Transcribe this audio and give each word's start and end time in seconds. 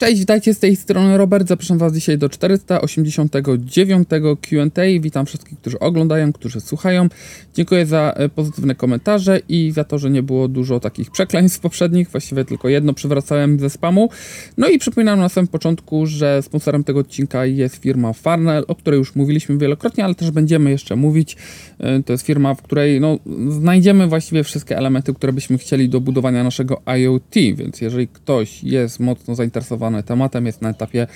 Cześć, 0.00 0.18
witajcie 0.18 0.54
z 0.54 0.58
tej 0.58 0.76
strony 0.76 1.18
Robert. 1.18 1.48
Zapraszam 1.48 1.78
Was 1.78 1.94
dzisiaj 1.94 2.18
do 2.18 2.28
489 2.28 4.08
QA. 4.40 4.82
Witam 5.00 5.26
wszystkich, 5.26 5.58
którzy 5.58 5.78
oglądają, 5.78 6.32
którzy 6.32 6.60
słuchają. 6.60 7.08
Dziękuję 7.54 7.86
za 7.86 8.12
e, 8.16 8.28
pozytywne 8.28 8.74
komentarze 8.74 9.40
i 9.48 9.72
za 9.72 9.84
to, 9.84 9.98
że 9.98 10.10
nie 10.10 10.22
było 10.22 10.48
dużo 10.48 10.80
takich 10.80 11.10
przekleństw 11.10 11.60
poprzednich. 11.60 12.10
Właściwie 12.10 12.44
tylko 12.44 12.68
jedno 12.68 12.94
przywracałem 12.94 13.60
ze 13.60 13.70
spamu. 13.70 14.10
No 14.56 14.68
i 14.68 14.78
przypominam 14.78 15.18
na 15.18 15.28
samym 15.28 15.48
początku, 15.48 16.06
że 16.06 16.42
sponsorem 16.42 16.84
tego 16.84 17.00
odcinka 17.00 17.46
jest 17.46 17.76
firma 17.76 18.12
Farnell, 18.12 18.64
o 18.68 18.74
której 18.74 18.98
już 18.98 19.14
mówiliśmy 19.14 19.58
wielokrotnie, 19.58 20.04
ale 20.04 20.14
też 20.14 20.30
będziemy 20.30 20.70
jeszcze 20.70 20.96
mówić. 20.96 21.36
E, 21.78 22.02
to 22.02 22.12
jest 22.12 22.26
firma, 22.26 22.54
w 22.54 22.62
której 22.62 23.00
no, 23.00 23.18
znajdziemy 23.48 24.06
właściwie 24.06 24.44
wszystkie 24.44 24.76
elementy, 24.76 25.14
które 25.14 25.32
byśmy 25.32 25.58
chcieli 25.58 25.88
do 25.88 26.00
budowania 26.00 26.44
naszego 26.44 26.82
IoT. 26.98 27.34
Więc 27.34 27.80
jeżeli 27.80 28.08
ktoś 28.08 28.64
jest 28.64 29.00
mocno 29.00 29.34
zainteresowany, 29.34 29.87
tematem, 30.02 30.46
jest 30.46 30.62
na 30.62 30.70
etapie 30.70 31.06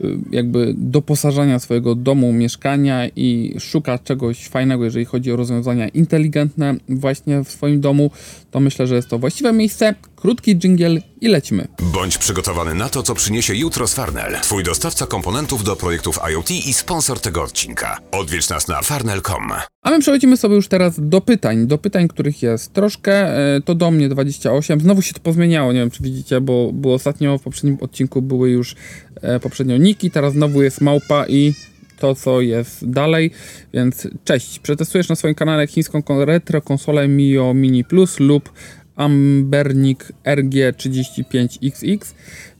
y, 0.00 0.06
jakby 0.30 0.74
doposażania 0.78 1.58
swojego 1.58 1.94
domu, 1.94 2.32
mieszkania 2.32 3.08
i 3.16 3.54
szuka 3.58 3.98
czegoś 3.98 4.48
fajnego, 4.48 4.84
jeżeli 4.84 5.04
chodzi 5.04 5.32
o 5.32 5.36
rozwiązania 5.36 5.88
inteligentne 5.88 6.74
właśnie 6.88 7.44
w 7.44 7.50
swoim 7.50 7.80
domu, 7.80 8.10
to 8.50 8.60
myślę, 8.60 8.86
że 8.86 8.94
jest 8.94 9.08
to 9.08 9.18
właściwe 9.18 9.52
miejsce. 9.52 9.94
Krótki 10.22 10.56
dżingiel 10.56 11.02
i 11.20 11.28
lecimy. 11.28 11.68
Bądź 11.82 12.18
przygotowany 12.18 12.74
na 12.74 12.88
to, 12.88 13.02
co 13.02 13.14
przyniesie 13.14 13.54
jutro 13.54 13.86
z 13.86 13.94
Farnell. 13.94 14.40
Twój 14.42 14.64
dostawca 14.64 15.06
komponentów 15.06 15.64
do 15.64 15.76
projektów 15.76 16.18
IoT 16.30 16.50
i 16.50 16.72
sponsor 16.72 17.20
tego 17.20 17.42
odcinka. 17.42 17.98
Odwiedź 18.12 18.48
nas 18.48 18.68
na 18.68 18.82
farnell.com. 18.82 19.52
A 19.82 19.90
my 19.90 20.00
przechodzimy 20.00 20.36
sobie 20.36 20.54
już 20.54 20.68
teraz 20.68 20.94
do 20.98 21.20
pytań. 21.20 21.66
Do 21.66 21.78
pytań, 21.78 22.08
których 22.08 22.42
jest 22.42 22.72
troszkę. 22.72 23.12
E, 23.56 23.60
to 23.60 23.74
do 23.74 23.90
mnie 23.90 24.08
28. 24.08 24.80
Znowu 24.80 25.02
się 25.02 25.14
to 25.14 25.20
pozmieniało, 25.20 25.72
nie 25.72 25.80
wiem 25.80 25.90
czy 25.90 26.02
widzicie, 26.02 26.40
bo 26.40 26.72
było 26.72 26.94
ostatnio 26.94 27.38
w 27.38 27.42
poprzednim 27.42 27.78
odcinku 27.80 28.22
były 28.22 28.50
już 28.50 28.74
e, 29.22 29.40
poprzednio 29.40 29.76
niki, 29.76 30.10
teraz 30.10 30.32
znowu 30.32 30.62
jest 30.62 30.80
małpa 30.80 31.26
i 31.28 31.54
to, 31.98 32.14
co 32.14 32.40
jest 32.40 32.90
dalej. 32.90 33.30
Więc 33.74 34.08
cześć, 34.24 34.58
przetestujesz 34.58 35.08
na 35.08 35.16
swoim 35.16 35.34
kanale 35.34 35.66
chińską 35.66 36.02
retro 36.24 36.62
konsolę 36.62 37.08
Mio 37.08 37.54
Mini 37.54 37.84
Plus 37.84 38.20
lub 38.20 38.52
Ambernik 39.02 40.12
RG35XX. 40.24 42.14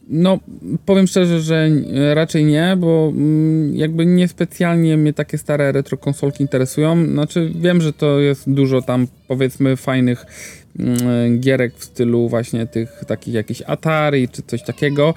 No, 0.08 0.38
powiem 0.86 1.06
szczerze, 1.06 1.40
że 1.40 1.68
raczej 2.14 2.44
nie, 2.44 2.76
bo 2.78 3.12
mm, 3.14 3.76
jakby 3.76 4.06
niespecjalnie 4.06 4.96
mnie 4.96 5.12
takie 5.12 5.38
stare 5.38 5.72
retro 5.72 5.98
konsolki 5.98 6.42
interesują. 6.42 7.06
Znaczy, 7.06 7.52
wiem, 7.54 7.80
że 7.80 7.92
to 7.92 8.20
jest 8.20 8.50
dużo 8.50 8.82
tam 8.82 9.06
powiedzmy 9.28 9.76
fajnych 9.76 10.26
mm, 10.78 11.40
gierek 11.40 11.74
w 11.76 11.84
stylu 11.84 12.28
właśnie 12.28 12.66
tych 12.66 13.04
takich 13.06 13.34
jakichś 13.34 13.62
Atari 13.66 14.28
czy 14.28 14.42
coś 14.42 14.62
takiego, 14.62 15.14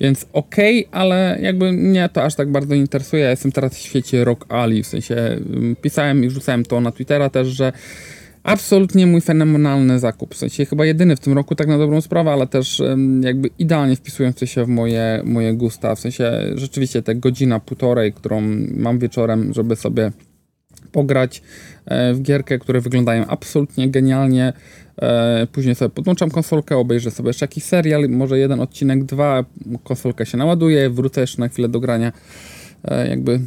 więc 0.00 0.26
okej, 0.32 0.86
okay, 0.86 1.00
ale 1.00 1.38
jakby 1.42 1.72
mnie 1.72 2.08
to 2.12 2.24
aż 2.24 2.34
tak 2.34 2.52
bardzo 2.52 2.74
nie 2.74 2.80
interesuje. 2.80 3.22
Ja 3.22 3.30
jestem 3.30 3.52
teraz 3.52 3.74
w 3.74 3.78
świecie 3.78 4.24
Rock 4.24 4.46
Ali, 4.48 4.82
w 4.82 4.86
sensie 4.86 5.16
mm, 5.16 5.76
pisałem 5.82 6.24
i 6.24 6.28
wrzucałem 6.28 6.64
to 6.64 6.80
na 6.80 6.92
Twittera 6.92 7.30
też, 7.30 7.48
że 7.48 7.72
absolutnie 8.48 9.06
mój 9.06 9.20
fenomenalny 9.20 9.98
zakup. 9.98 10.34
W 10.34 10.38
sensie 10.38 10.64
chyba 10.64 10.86
jedyny 10.86 11.16
w 11.16 11.20
tym 11.20 11.32
roku, 11.32 11.54
tak 11.54 11.68
na 11.68 11.78
dobrą 11.78 12.00
sprawę, 12.00 12.30
ale 12.30 12.46
też 12.46 12.82
jakby 13.20 13.50
idealnie 13.58 13.96
wpisujący 13.96 14.46
się 14.46 14.64
w 14.64 14.68
moje, 14.68 15.22
moje 15.24 15.54
gusta. 15.54 15.94
W 15.94 16.00
sensie 16.00 16.32
rzeczywiście 16.54 17.02
te 17.02 17.14
godzina, 17.14 17.60
półtorej, 17.60 18.12
którą 18.12 18.40
mam 18.76 18.98
wieczorem, 18.98 19.54
żeby 19.54 19.76
sobie 19.76 20.12
pograć 20.92 21.42
e, 21.86 22.14
w 22.14 22.22
gierkę, 22.22 22.58
które 22.58 22.80
wyglądają 22.80 23.26
absolutnie 23.26 23.90
genialnie. 23.90 24.52
E, 25.02 25.46
później 25.52 25.74
sobie 25.74 25.90
podłączam 25.90 26.30
konsolkę, 26.30 26.76
obejrzę 26.76 27.10
sobie 27.10 27.28
jeszcze 27.28 27.44
jakiś 27.44 27.64
serial, 27.64 28.08
może 28.08 28.38
jeden 28.38 28.60
odcinek, 28.60 29.04
dwa, 29.04 29.44
konsolka 29.84 30.24
się 30.24 30.38
naładuje, 30.38 30.90
wrócę 30.90 31.20
jeszcze 31.20 31.40
na 31.40 31.48
chwilę 31.48 31.68
do 31.68 31.80
grania. 31.80 32.12
E, 32.84 33.08
jakby 33.08 33.40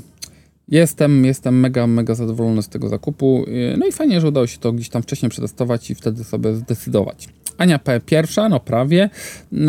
Jestem, 0.72 1.26
jestem 1.26 1.60
mega, 1.60 1.88
mega 1.88 2.16
zadowolony 2.16 2.62
z 2.62 2.70
tego 2.70 2.90
zakupu. 2.90 3.46
No 3.78 3.88
i 3.88 3.92
fajnie, 3.92 4.22
że 4.22 4.28
udało 4.28 4.48
się 4.48 4.58
to 4.58 4.72
gdzieś 4.72 4.90
tam 4.90 5.04
wcześniej 5.04 5.30
przetestować 5.30 5.92
i 5.92 5.96
wtedy 5.96 6.24
sobie 6.24 6.56
zdecydować. 6.56 7.28
Ania 7.62 7.80
P. 7.80 8.00
pierwsza, 8.06 8.50
no 8.50 8.60
prawie. 8.60 9.10
E, 9.54 9.60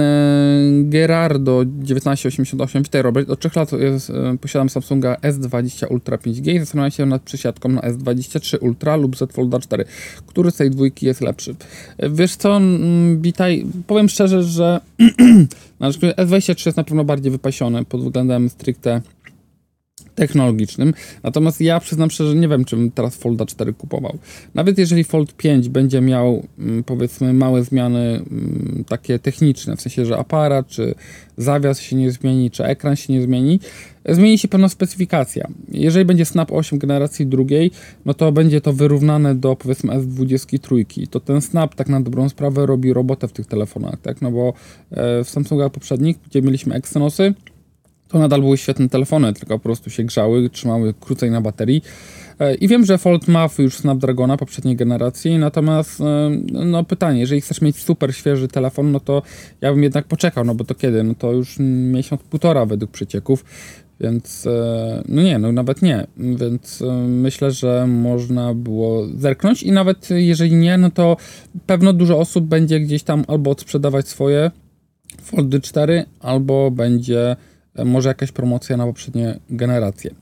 Gerardo 0.82 1.64
1988, 1.64 2.82
witaj 2.82 3.02
Robert. 3.02 3.30
Od 3.30 3.40
3 3.40 3.50
lat 3.56 3.72
jest, 3.72 4.10
e, 4.10 4.38
posiadam 4.40 4.68
Samsunga 4.68 5.14
S20 5.14 5.92
Ultra 5.92 6.16
5G 6.16 6.54
i 6.54 6.58
zastanawiam 6.58 6.90
się 6.90 7.06
nad 7.06 7.22
przesiadką 7.22 7.68
na 7.68 7.80
S23 7.80 8.58
Ultra 8.60 8.96
lub 8.96 9.16
Z 9.16 9.32
Folda 9.32 9.58
4. 9.58 9.84
Który 10.26 10.50
z 10.50 10.56
tej 10.56 10.70
dwójki 10.70 11.06
jest 11.06 11.20
lepszy? 11.20 11.54
Wiesz 12.10 12.36
co, 12.36 12.60
witaj, 13.20 13.66
powiem 13.86 14.08
szczerze, 14.08 14.42
że 14.42 14.80
S23 15.80 16.66
jest 16.66 16.76
na 16.76 16.84
pewno 16.84 17.04
bardziej 17.04 17.32
wypasiony 17.32 17.84
pod 17.84 18.02
względem 18.02 18.48
stricte 18.48 19.00
technologicznym. 20.14 20.94
Natomiast 21.22 21.60
ja 21.60 21.80
przyznam 21.80 22.10
szczerze, 22.10 22.34
nie 22.34 22.48
wiem, 22.48 22.64
czy 22.64 22.76
bym 22.76 22.90
teraz 22.90 23.16
Folda 23.16 23.46
4 23.46 23.72
kupował. 23.72 24.18
Nawet 24.54 24.78
jeżeli 24.78 25.04
Fold 25.04 25.36
5 25.36 25.68
będzie 25.68 26.00
miał, 26.00 26.46
mm, 26.58 26.84
powiedzmy, 26.84 27.32
małe 27.32 27.64
zmiany 27.64 28.00
mm, 28.00 28.84
takie 28.88 29.18
techniczne, 29.18 29.76
w 29.76 29.80
sensie, 29.80 30.06
że 30.06 30.18
aparat, 30.18 30.66
czy 30.66 30.94
zawias 31.36 31.80
się 31.80 31.96
nie 31.96 32.10
zmieni, 32.10 32.50
czy 32.50 32.64
ekran 32.64 32.96
się 32.96 33.12
nie 33.12 33.22
zmieni, 33.22 33.60
zmieni 34.08 34.38
się 34.38 34.48
pewna 34.48 34.68
specyfikacja. 34.68 35.48
Jeżeli 35.68 36.04
będzie 36.04 36.24
Snap 36.24 36.52
8 36.52 36.78
generacji 36.78 37.26
drugiej, 37.26 37.70
no 38.04 38.14
to 38.14 38.32
będzie 38.32 38.60
to 38.60 38.72
wyrównane 38.72 39.34
do, 39.34 39.56
powiedzmy, 39.56 39.92
S23. 39.92 40.84
To 41.08 41.20
ten 41.20 41.40
Snap 41.40 41.74
tak 41.74 41.88
na 41.88 42.00
dobrą 42.00 42.28
sprawę 42.28 42.66
robi 42.66 42.92
robotę 42.92 43.28
w 43.28 43.32
tych 43.32 43.46
telefonach, 43.46 44.00
tak? 44.00 44.22
No 44.22 44.30
bo 44.30 44.52
e, 44.90 45.24
w 45.24 45.30
Samsungach 45.30 45.72
poprzednich, 45.72 46.16
gdzie 46.26 46.42
mieliśmy 46.42 46.74
Exynosy, 46.74 47.34
to 48.12 48.18
nadal 48.18 48.40
były 48.40 48.58
świetne 48.58 48.88
telefony, 48.88 49.32
tylko 49.32 49.58
po 49.58 49.62
prostu 49.62 49.90
się 49.90 50.04
grzały, 50.04 50.50
trzymały 50.50 50.94
krócej 51.00 51.30
na 51.30 51.40
baterii. 51.40 51.82
E, 52.38 52.54
I 52.54 52.68
wiem, 52.68 52.84
że 52.84 52.98
Fold 52.98 53.28
ma 53.28 53.48
już 53.58 53.76
Snapdragona 53.76 54.36
poprzedniej 54.36 54.76
generacji, 54.76 55.38
natomiast 55.38 56.00
e, 56.00 56.30
no 56.52 56.84
pytanie, 56.84 57.20
jeżeli 57.20 57.40
chcesz 57.40 57.60
mieć 57.60 57.76
super 57.76 58.14
świeży 58.14 58.48
telefon, 58.48 58.92
no 58.92 59.00
to 59.00 59.22
ja 59.60 59.72
bym 59.72 59.82
jednak 59.82 60.04
poczekał, 60.04 60.44
no 60.44 60.54
bo 60.54 60.64
to 60.64 60.74
kiedy? 60.74 61.02
No 61.02 61.14
to 61.14 61.32
już 61.32 61.56
miesiąc, 61.60 62.22
półtora 62.22 62.66
według 62.66 62.90
przecieków, 62.90 63.44
więc 64.00 64.46
e, 64.46 65.02
no 65.08 65.22
nie, 65.22 65.38
no 65.38 65.52
nawet 65.52 65.82
nie, 65.82 66.06
więc 66.16 66.82
myślę, 67.06 67.50
że 67.50 67.86
można 67.86 68.54
było 68.54 69.06
zerknąć 69.16 69.62
i 69.62 69.72
nawet 69.72 70.08
jeżeli 70.10 70.54
nie, 70.54 70.78
no 70.78 70.90
to 70.90 71.16
pewno 71.66 71.92
dużo 71.92 72.18
osób 72.18 72.44
będzie 72.44 72.80
gdzieś 72.80 73.02
tam 73.02 73.24
albo 73.28 73.50
odsprzedawać 73.50 74.08
swoje 74.08 74.50
Foldy 75.22 75.60
4, 75.60 76.04
albo 76.20 76.70
będzie 76.70 77.36
może 77.84 78.08
jakaś 78.08 78.32
promocja 78.32 78.76
na 78.76 78.86
poprzednie 78.86 79.38
generacje. 79.50 80.14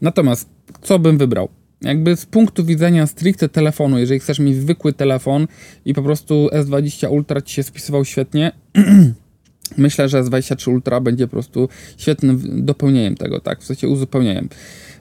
Natomiast 0.00 0.48
co 0.82 0.98
bym 0.98 1.18
wybrał? 1.18 1.48
Jakby 1.82 2.16
z 2.16 2.26
punktu 2.26 2.64
widzenia 2.64 3.06
stricte 3.06 3.48
telefonu, 3.48 3.98
jeżeli 3.98 4.20
chcesz 4.20 4.38
mieć 4.38 4.56
zwykły 4.56 4.92
telefon 4.92 5.46
i 5.84 5.94
po 5.94 6.02
prostu 6.02 6.48
S20 6.52 7.10
Ultra 7.10 7.40
ci 7.40 7.54
się 7.54 7.62
spisywał 7.62 8.04
świetnie, 8.04 8.52
myślę, 9.78 10.08
że 10.08 10.22
S23 10.22 10.72
Ultra 10.72 11.00
będzie 11.00 11.26
po 11.26 11.30
prostu 11.30 11.68
świetnym 11.96 12.64
dopełnieniem 12.64 13.14
tego, 13.14 13.40
tak, 13.40 13.60
w 13.60 13.64
sensie 13.64 13.88
uzupełnieniem. 13.88 14.48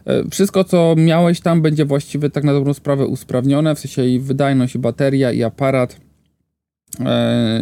E, 0.05 0.29
wszystko, 0.29 0.63
co 0.63 0.95
miałeś 0.97 1.41
tam, 1.41 1.61
będzie 1.61 1.85
właściwie 1.85 2.29
tak 2.29 2.43
na 2.43 2.53
dobrą 2.53 2.73
sprawę 2.73 3.05
usprawnione, 3.05 3.75
w 3.75 3.79
sensie 3.79 4.05
i 4.05 4.19
wydajność, 4.19 4.75
i 4.75 4.79
bateria, 4.79 5.31
i 5.31 5.43
aparat, 5.43 5.99
yy, 6.99 7.05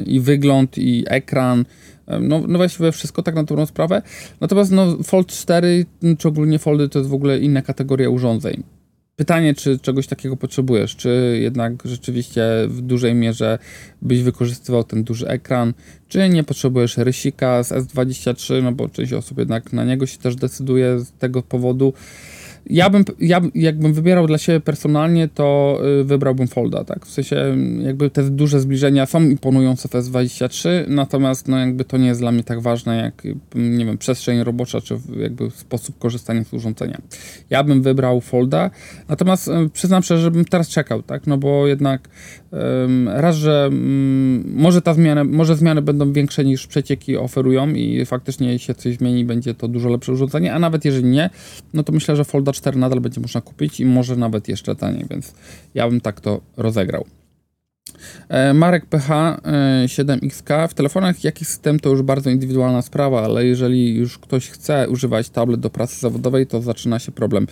i 0.06 0.20
wygląd, 0.20 0.78
i 0.78 1.04
ekran, 1.08 1.66
no, 2.08 2.42
no 2.48 2.58
właściwie 2.58 2.92
wszystko 2.92 3.24
tak 3.24 3.36
na 3.36 3.44
dobrą 3.44 3.66
sprawę. 3.66 4.02
Natomiast 4.42 4.72
no, 4.72 4.98
Fold 5.04 5.28
4 5.28 5.86
czy 6.18 6.28
ogólnie 6.28 6.60
Foldy 6.60 6.90
to 6.90 7.00
jest 7.00 7.12
w 7.12 7.14
ogóle 7.14 7.40
inna 7.40 7.62
kategoria 7.62 8.10
urządzeń. 8.10 8.64
Pytanie, 9.16 9.54
czy 9.54 9.80
czegoś 9.80 10.08
takiego 10.08 10.38
potrzebujesz, 10.38 10.96
czy 10.96 11.40
jednak 11.42 11.74
rzeczywiście 11.86 12.44
w 12.68 12.82
dużej 12.82 13.16
mierze 13.16 13.60
byś 14.02 14.22
wykorzystywał 14.22 14.84
ten 14.84 15.04
duży 15.04 15.28
ekran, 15.28 15.74
czy 16.08 16.30
nie 16.30 16.44
potrzebujesz 16.44 16.98
rysika 16.98 17.64
z 17.64 17.72
S23, 17.72 18.64
no 18.64 18.72
bo 18.72 18.90
część 18.90 19.14
osób 19.14 19.38
jednak 19.38 19.74
na 19.74 19.84
niego 19.84 20.06
się 20.06 20.18
też 20.18 20.36
decyduje 20.36 21.00
z 21.00 21.12
tego 21.12 21.44
powodu. 21.44 21.94
Ja 22.66 22.90
bym, 22.90 23.04
ja 23.20 23.42
jakbym 23.56 23.94
wybierał 23.94 24.28
dla 24.28 24.38
siebie 24.38 24.60
personalnie, 24.60 25.28
to 25.28 25.80
y, 26.02 26.04
wybrałbym 26.04 26.48
Folda, 26.48 26.84
tak? 26.84 27.06
W 27.06 27.12
sensie 27.12 27.58
jakby 27.82 28.10
te 28.10 28.24
duże 28.24 28.60
zbliżenia 28.60 29.06
są 29.06 29.24
imponujące 29.24 29.88
w 29.88 29.92
S23, 29.92 30.70
natomiast 30.88 31.48
no 31.48 31.58
jakby 31.58 31.86
to 31.86 31.98
nie 31.98 32.08
jest 32.08 32.20
dla 32.20 32.32
mnie 32.32 32.44
tak 32.44 32.62
ważne 32.62 32.98
jak, 32.98 33.24
nie 33.56 33.86
wiem, 33.86 33.98
przestrzeń 33.98 34.44
robocza, 34.44 34.82
czy 34.82 34.98
jakby 35.18 35.52
sposób 35.52 36.00
korzystania 36.00 36.44
z 36.44 36.54
urządzenia. 36.54 37.02
Ja 37.50 37.64
bym 37.64 37.82
wybrał 37.82 38.22
Folda, 38.22 38.72
natomiast 39.10 39.48
y, 39.48 39.70
przyznam 39.74 40.04
szczerze, 40.04 40.22
że 40.22 40.32
bym 40.32 40.46
teraz 40.46 40.70
czekał, 40.70 41.02
tak? 41.02 41.28
No 41.28 41.38
bo 41.38 41.68
jednak 41.68 42.10
raz, 43.08 43.36
że 43.36 43.66
mm, 43.66 44.54
może 44.56 44.82
ta 44.82 44.94
zmiana, 44.94 45.24
może 45.24 45.56
zmiany 45.56 45.82
będą 45.82 46.14
większe 46.14 46.46
niż 46.46 46.68
przecieki 46.68 47.18
oferują 47.18 47.70
i 47.70 48.06
faktycznie 48.06 48.60
się 48.60 48.74
coś 48.74 48.98
zmieni, 48.98 49.26
będzie 49.26 49.54
to 49.54 49.68
dużo 49.68 49.90
lepsze 49.90 50.14
urządzenie, 50.14 50.54
a 50.54 50.60
nawet 50.60 50.86
jeżeli 50.86 51.06
nie, 51.06 51.30
no 51.74 51.84
to 51.84 51.92
myślę, 51.92 52.16
że 52.16 52.24
Folda 52.24 52.52
4 52.52 52.80
nadal 52.80 53.02
będzie 53.02 53.22
można 53.22 53.42
kupić 53.42 53.80
i 53.80 53.86
może 53.86 54.16
nawet 54.16 54.48
jeszcze 54.48 54.76
taniej, 54.76 55.06
więc 55.10 55.34
ja 55.74 55.90
bym 55.90 56.02
tak 56.02 56.22
to 56.22 56.42
rozegrał. 56.58 57.06
E, 58.30 58.54
Marek 58.54 58.86
PH 58.86 59.42
7XK. 59.86 60.68
W 60.68 60.74
telefonach 60.74 61.24
jaki 61.24 61.46
system 61.46 61.80
to 61.80 61.90
już 61.90 62.02
bardzo 62.02 62.30
indywidualna 62.30 62.82
sprawa, 62.82 63.24
ale 63.24 63.46
jeżeli 63.46 63.96
już 63.96 64.18
ktoś 64.18 64.50
chce 64.50 64.90
używać 64.90 65.30
tablet 65.30 65.60
do 65.60 65.70
pracy 65.70 66.00
zawodowej, 66.00 66.48
to 66.48 66.62
zaczyna 66.62 67.00
się 67.00 67.12
problem. 67.12 67.48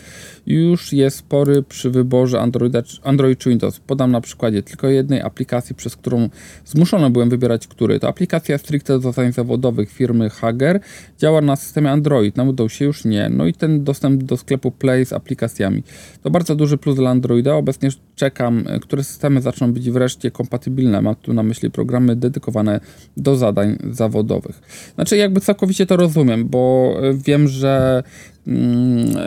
Już 0.46 0.94
jest 0.94 1.18
spory 1.18 1.64
przy 1.64 1.90
wyborze 1.90 2.42
Android, 2.42 2.74
Android 3.04 3.40
czy 3.40 3.50
Windows. 3.50 3.80
Podam 3.80 4.12
na 4.12 4.22
przykładzie 4.22 4.64
tylko 4.64 4.88
jednej 4.88 5.22
aplikacji, 5.22 5.76
przez 5.76 5.96
którą 5.96 6.30
zmuszony 6.66 7.10
byłem 7.10 7.30
wybierać 7.30 7.68
który. 7.68 8.00
To 8.00 8.08
aplikacja 8.08 8.58
stricte 8.58 9.00
do 9.00 9.12
zadań 9.12 9.34
zawodowych 9.34 9.92
firmy 9.92 10.30
Hager. 10.30 10.80
Działa 11.20 11.42
na 11.42 11.56
systemie 11.56 11.92
Android, 11.92 12.38
na 12.38 12.46
Windowsie 12.46 12.86
już 12.86 13.06
nie. 13.06 13.30
No 13.30 13.46
i 13.46 13.54
ten 13.54 13.84
dostęp 13.84 14.24
do 14.24 14.38
sklepu 14.38 14.72
Play 14.72 15.06
z 15.06 15.14
aplikacjami. 15.14 15.84
To 16.24 16.30
bardzo 16.30 16.56
duży 16.56 16.78
plus 16.78 16.96
dla 16.96 17.10
Androida. 17.10 17.56
Obecnie 17.56 17.90
czekam, 18.16 18.64
e, 18.68 18.80
które 18.80 19.04
systemy 19.04 19.42
zaczną 19.42 19.74
być 19.74 19.92
wreszcie 19.92 20.32
kompatybilne. 20.42 21.02
Mam 21.02 21.16
tu 21.16 21.34
na 21.34 21.44
myśli 21.44 21.72
programy 21.72 22.16
dedykowane 22.16 22.80
do 23.18 23.36
zadań 23.36 23.78
zawodowych. 23.92 24.62
Znaczy, 24.96 25.18
jakby 25.18 25.42
całkowicie 25.42 25.86
to 25.86 25.98
rozumiem, 25.98 26.48
bo 26.48 26.94
e, 27.02 27.14
wiem, 27.14 27.48
że 27.48 28.04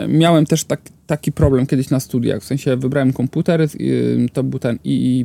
miałem 0.07 0.45
też 0.45 0.63
tak, 0.63 0.81
taki 1.07 1.31
problem 1.31 1.67
kiedyś 1.67 1.89
na 1.89 1.99
studiach. 1.99 2.41
W 2.41 2.45
sensie 2.45 2.75
wybrałem 2.75 3.13
komputer, 3.13 3.67
to 4.33 4.43
był 4.43 4.59
ten 4.59 4.79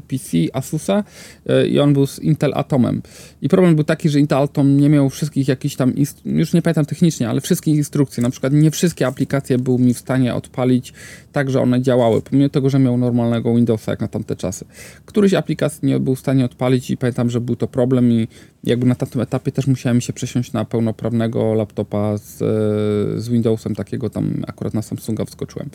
PC 0.09 0.39
Asusa 0.53 1.05
e, 1.47 1.67
i 1.67 1.81
on 1.81 1.93
był 1.93 2.07
z 2.07 2.19
Intel 2.19 2.53
Atomem. 2.55 3.03
I 3.43 3.49
problem 3.49 3.75
był 3.75 3.85
taki, 3.85 4.09
że 4.09 4.21
Intel 4.21 4.39
Atom 4.39 4.77
nie 4.77 4.89
miał 4.89 5.11
wszystkich 5.11 5.49
jakichś 5.49 5.77
tam, 5.77 5.93
już 6.25 6.53
nie 6.53 6.63
pamiętam 6.63 6.87
technicznie, 6.87 7.29
ale 7.29 7.41
wszystkich 7.41 7.77
instrukcji. 7.77 8.23
Na 8.23 8.31
przykład 8.31 8.53
nie 8.53 8.71
wszystkie 8.71 9.07
aplikacje 9.07 9.59
był 9.59 9.79
mi 9.79 9.95
w 9.95 9.99
stanie 9.99 10.35
odpalić 10.35 10.93
tak, 11.33 11.51
że 11.51 11.61
one 11.61 11.83
działały, 11.83 12.23
pomimo 12.23 12.49
tego, 12.49 12.71
że 12.71 12.79
miał 12.79 12.99
normalnego 12.99 13.55
Windowsa 13.55 13.93
jak 13.93 14.01
na 14.01 14.09
tamte 14.09 14.37
czasy. 14.37 14.65
Któryś 15.07 15.35
aplikacji 15.35 15.89
nie 15.89 16.01
był 16.01 16.15
w 16.15 16.21
stanie 16.21 16.45
odpalić 16.45 16.91
i 16.91 16.97
pamiętam, 16.97 17.31
że 17.31 17.41
był 17.41 17.57
to 17.57 17.69
problem 17.69 18.13
i 18.13 18.29
jakby 18.65 18.87
na 18.87 18.95
tamtym 18.95 19.21
etapie 19.21 19.53
też 19.53 19.67
musiałem 19.67 20.01
się 20.01 20.13
przesiąść 20.13 20.53
na 20.53 20.65
pełnoprawnego 20.65 21.55
laptopa 21.55 22.19
z, 22.19 22.39
z 23.23 23.29
Windowsem, 23.29 23.75
takiego 23.75 24.11
tam 24.11 24.45
akurat 24.47 24.75
na 24.75 24.83
Samsunga 24.83 25.25
wskoczyłem. 25.25 25.69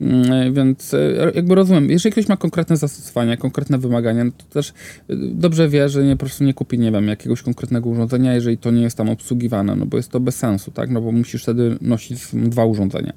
Mm, 0.00 0.54
więc 0.54 0.94
e, 0.94 1.32
jakby 1.34 1.54
rozumiem, 1.54 1.90
jeżeli 1.90 2.12
ktoś 2.12 2.28
ma 2.28 2.36
konkretne 2.36 2.76
zastosowania, 2.76 3.36
konkretne 3.36 3.78
wymagania, 3.78 4.24
no 4.24 4.30
to 4.30 4.44
też 4.44 4.70
e, 4.70 4.72
dobrze 5.16 5.68
wie, 5.68 5.88
że 5.88 6.04
nie, 6.04 6.16
po 6.16 6.26
prostu 6.26 6.44
nie 6.44 6.54
kupi, 6.54 6.78
nie 6.78 6.92
wiem, 6.92 7.08
jakiegoś 7.08 7.42
konkretnego 7.42 7.88
urządzenia, 7.88 8.34
jeżeli 8.34 8.58
to 8.58 8.70
nie 8.70 8.82
jest 8.82 8.96
tam 8.96 9.08
obsługiwane, 9.08 9.76
no 9.76 9.86
bo 9.86 9.96
jest 9.96 10.10
to 10.10 10.20
bez 10.20 10.36
sensu, 10.36 10.70
tak, 10.70 10.90
no 10.90 11.00
bo 11.00 11.12
musisz 11.12 11.42
wtedy 11.42 11.76
nosić 11.80 12.20
dwa 12.32 12.64
urządzenia. 12.64 13.12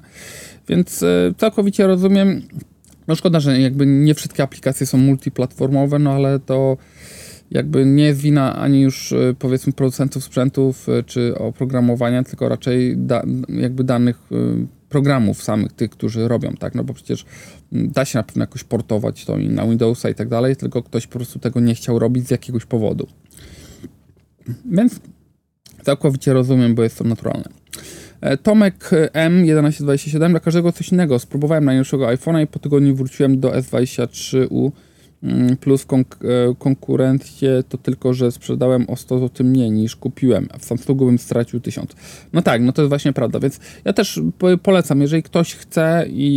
Więc 0.68 1.02
e, 1.02 1.34
całkowicie 1.36 1.86
rozumiem, 1.86 2.42
no 3.08 3.14
szkoda, 3.14 3.40
że 3.40 3.60
jakby 3.60 3.86
nie 3.86 4.14
wszystkie 4.14 4.42
aplikacje 4.42 4.86
są 4.86 4.98
multiplatformowe, 4.98 5.98
no 5.98 6.10
ale 6.10 6.38
to 6.38 6.76
jakby 7.50 7.86
nie 7.86 8.04
jest 8.04 8.20
wina 8.20 8.56
ani 8.56 8.80
już 8.80 9.14
powiedzmy 9.38 9.72
producentów 9.72 10.24
sprzętów 10.24 10.86
czy 11.06 11.38
oprogramowania, 11.38 12.24
tylko 12.24 12.48
raczej 12.48 12.96
da, 12.96 13.22
jakby 13.48 13.84
danych 13.84 14.28
programów 14.88 15.42
samych, 15.42 15.72
tych, 15.72 15.90
którzy 15.90 16.28
robią, 16.28 16.52
tak? 16.58 16.74
No 16.74 16.84
bo 16.84 16.94
przecież 16.94 17.24
da 17.72 18.04
się 18.04 18.18
na 18.18 18.22
pewno 18.22 18.42
jakoś 18.42 18.64
portować 18.64 19.24
to 19.24 19.38
i 19.38 19.48
na 19.48 19.66
Windowsa 19.66 20.10
i 20.10 20.14
tak 20.14 20.28
dalej, 20.28 20.56
tylko 20.56 20.82
ktoś 20.82 21.06
po 21.06 21.12
prostu 21.12 21.38
tego 21.38 21.60
nie 21.60 21.74
chciał 21.74 21.98
robić 21.98 22.28
z 22.28 22.30
jakiegoś 22.30 22.64
powodu. 22.64 23.06
Więc 24.64 25.00
całkowicie 25.82 26.32
rozumiem, 26.32 26.74
bo 26.74 26.82
jest 26.82 26.98
to 26.98 27.04
naturalne. 27.04 27.48
E, 28.20 28.36
Tomek 28.36 28.90
M1127 29.12 30.30
dla 30.30 30.40
każdego 30.40 30.72
coś 30.72 30.92
innego. 30.92 31.18
Spróbowałem 31.18 31.64
najnowszego 31.64 32.06
iPhone'a 32.06 32.42
i 32.42 32.46
po 32.46 32.58
tygodniu 32.58 32.94
wróciłem 32.94 33.40
do 33.40 33.50
S23U 33.50 34.70
Mm, 35.24 35.56
plus 35.56 35.84
konk 35.84 36.18
e, 36.24 36.54
konkurencję 36.58 37.62
to 37.68 37.78
tylko, 37.78 38.14
że 38.14 38.32
sprzedałem 38.32 38.90
o 38.90 38.96
100 38.96 39.18
zł 39.18 39.46
mniej 39.46 39.70
niż 39.70 39.96
kupiłem, 39.96 40.48
a 40.54 40.58
w 40.58 40.64
Samsungu 40.64 41.06
bym 41.06 41.18
stracił 41.18 41.60
1000. 41.60 41.96
No 42.32 42.42
tak, 42.42 42.62
no 42.62 42.72
to 42.72 42.82
jest 42.82 42.88
właśnie 42.88 43.12
prawda, 43.12 43.40
więc 43.40 43.60
ja 43.84 43.92
też 43.92 44.20
polecam, 44.62 45.00
jeżeli 45.00 45.22
ktoś 45.22 45.54
chce 45.54 46.06
i, 46.08 46.28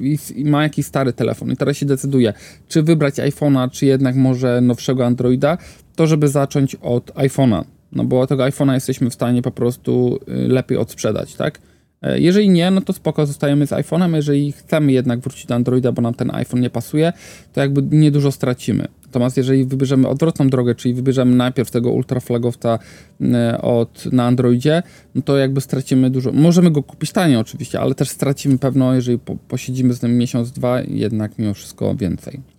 i, 0.00 0.40
i 0.40 0.44
ma 0.44 0.62
jakiś 0.62 0.86
stary 0.86 1.12
telefon 1.12 1.52
i 1.52 1.56
teraz 1.56 1.76
się 1.76 1.86
decyduje, 1.86 2.32
czy 2.68 2.82
wybrać 2.82 3.14
iPhone'a, 3.14 3.70
czy 3.70 3.86
jednak 3.86 4.16
może 4.16 4.60
nowszego 4.60 5.06
Androida, 5.06 5.58
to 5.96 6.06
żeby 6.06 6.28
zacząć 6.28 6.74
od 6.74 7.10
iPhone'a, 7.14 7.64
no 7.92 8.04
bo 8.04 8.26
tego 8.26 8.42
iPhone'a 8.44 8.72
jesteśmy 8.72 9.10
w 9.10 9.14
stanie 9.14 9.42
po 9.42 9.50
prostu 9.50 10.20
y, 10.28 10.48
lepiej 10.48 10.78
odsprzedać, 10.78 11.34
tak? 11.34 11.60
E, 12.04 12.20
jeżeli 12.20 12.48
nie, 12.48 12.70
no 12.70 12.80
to 12.80 12.92
spoko, 12.92 13.26
zostajemy 13.26 13.66
z 13.66 13.70
iPhone'em. 13.70 14.14
Jeżeli 14.14 14.52
chcemy 14.52 14.92
jednak 14.92 15.20
wrócić 15.20 15.46
do 15.46 15.54
Androida, 15.54 15.92
bo 15.92 16.02
nam 16.02 16.14
ten 16.14 16.30
iPhone 16.34 16.60
nie 16.60 16.70
pasuje, 16.70 17.12
to 17.52 17.60
jakby 17.60 17.96
niedużo 17.96 18.32
stracimy. 18.32 18.88
Natomiast 19.06 19.36
jeżeli 19.36 19.64
wybierzemy 19.64 20.08
odwrotną 20.08 20.48
drogę, 20.48 20.74
czyli 20.74 20.94
wybierzemy 20.94 21.36
najpierw 21.36 21.70
tego 21.70 21.90
ultraflagowca 21.90 22.78
e, 23.20 23.62
od, 23.62 24.06
na 24.12 24.26
Androidzie, 24.26 24.82
no 25.14 25.22
to 25.22 25.36
jakby 25.36 25.60
stracimy 25.60 26.10
dużo. 26.10 26.32
Możemy 26.32 26.70
go 26.70 26.82
kupić 26.82 27.12
taniej 27.12 27.36
oczywiście, 27.36 27.80
ale 27.80 27.94
też 27.94 28.08
stracimy 28.08 28.58
pewno, 28.58 28.94
jeżeli 28.94 29.18
po, 29.18 29.36
posiedzimy 29.48 29.94
z 29.94 30.02
nim 30.02 30.18
miesiąc, 30.18 30.52
dwa, 30.52 30.80
jednak 30.82 31.38
mimo 31.38 31.54
wszystko 31.54 31.94
więcej. 31.94 32.53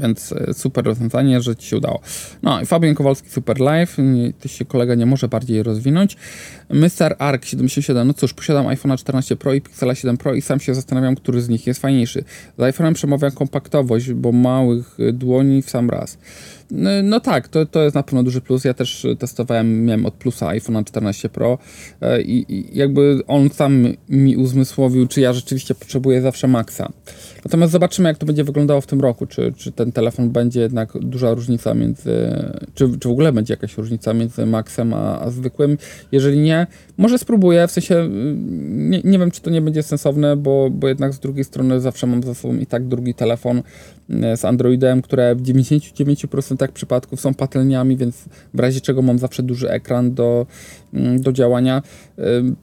Więc 0.00 0.32
e, 0.32 0.54
super 0.54 0.84
rozwiązanie, 0.84 1.40
że 1.40 1.56
ci 1.56 1.68
się 1.68 1.76
udało. 1.76 2.00
No 2.42 2.60
i 2.60 2.66
Fabian 2.66 2.94
Kowalski 2.94 3.30
Super 3.30 3.60
Live, 3.60 3.96
to 4.40 4.48
się 4.48 4.64
kolega 4.64 4.94
nie 4.94 5.06
może 5.06 5.28
bardziej 5.28 5.62
rozwinąć. 5.62 6.16
Mr. 6.70 7.16
Ark 7.18 7.44
77, 7.44 8.08
no 8.08 8.14
cóż, 8.14 8.34
posiadam 8.34 8.66
iPhone 8.66 8.96
14 8.96 9.36
Pro 9.36 9.54
i 9.54 9.60
Pixela 9.60 9.94
7 9.94 10.16
Pro 10.16 10.34
i 10.34 10.42
sam 10.42 10.60
się 10.60 10.74
zastanawiam, 10.74 11.14
który 11.14 11.42
z 11.42 11.48
nich 11.48 11.66
jest 11.66 11.80
fajniejszy. 11.80 12.24
Z 12.58 12.60
iPhone'em 12.60 12.92
przemawia 12.92 13.30
kompaktowość, 13.30 14.12
bo 14.12 14.32
małych 14.32 14.96
dłoni 15.12 15.62
w 15.62 15.70
sam 15.70 15.90
raz. 15.90 16.18
No, 16.74 16.90
no, 17.02 17.20
tak, 17.20 17.48
to, 17.48 17.66
to 17.66 17.82
jest 17.82 17.94
na 17.94 18.02
pewno 18.02 18.22
duży 18.22 18.40
plus. 18.40 18.64
Ja 18.64 18.74
też 18.74 19.06
testowałem, 19.18 19.84
miałem 19.84 20.06
od 20.06 20.14
plusa 20.14 20.48
iPhone 20.48 20.84
14 20.84 21.28
Pro 21.28 21.58
e, 22.00 22.22
i, 22.22 22.54
i 22.54 22.78
jakby 22.78 23.20
on 23.26 23.50
sam 23.50 23.86
mi 24.08 24.36
uzmysłowił, 24.36 25.06
czy 25.06 25.20
ja 25.20 25.32
rzeczywiście 25.32 25.74
potrzebuję 25.74 26.22
zawsze 26.22 26.48
Maxa. 26.48 26.92
Natomiast 27.44 27.72
zobaczymy, 27.72 28.08
jak 28.08 28.18
to 28.18 28.26
będzie 28.26 28.44
wyglądało 28.44 28.80
w 28.80 28.86
tym 28.86 29.00
roku. 29.00 29.26
Czy, 29.26 29.52
czy 29.56 29.72
ten 29.72 29.92
telefon 29.92 30.30
będzie 30.30 30.60
jednak 30.60 30.92
duża 30.98 31.34
różnica 31.34 31.74
między. 31.74 32.10
Czy, 32.74 32.98
czy 32.98 33.08
w 33.08 33.12
ogóle 33.12 33.32
będzie 33.32 33.52
jakaś 33.52 33.76
różnica 33.76 34.14
między 34.14 34.46
Maxem 34.46 34.94
a, 34.94 35.20
a 35.20 35.30
zwykłym? 35.30 35.78
Jeżeli 36.12 36.38
nie, 36.38 36.66
może 36.96 37.18
spróbuję. 37.18 37.68
W 37.68 37.70
sensie 37.70 37.96
mm, 37.96 38.90
nie, 38.90 39.00
nie 39.04 39.18
wiem, 39.18 39.30
czy 39.30 39.40
to 39.40 39.50
nie 39.50 39.60
będzie 39.60 39.82
sensowne, 39.82 40.36
bo, 40.36 40.70
bo 40.70 40.88
jednak 40.88 41.14
z 41.14 41.18
drugiej 41.18 41.44
strony 41.44 41.80
zawsze 41.80 42.06
mam 42.06 42.22
za 42.22 42.34
sobą 42.34 42.56
i 42.56 42.66
tak 42.66 42.88
drugi 42.88 43.14
telefon 43.14 43.62
z 44.36 44.44
Androidem, 44.44 45.02
które 45.02 45.34
w 45.34 45.42
99% 45.42 46.68
przypadków 46.68 47.20
są 47.20 47.34
patelniami, 47.34 47.96
więc 47.96 48.24
w 48.54 48.60
razie 48.60 48.80
czego 48.80 49.02
mam 49.02 49.18
zawsze 49.18 49.42
duży 49.42 49.70
ekran 49.70 50.14
do, 50.14 50.46
mm, 50.94 51.20
do 51.20 51.32
działania. 51.32 51.82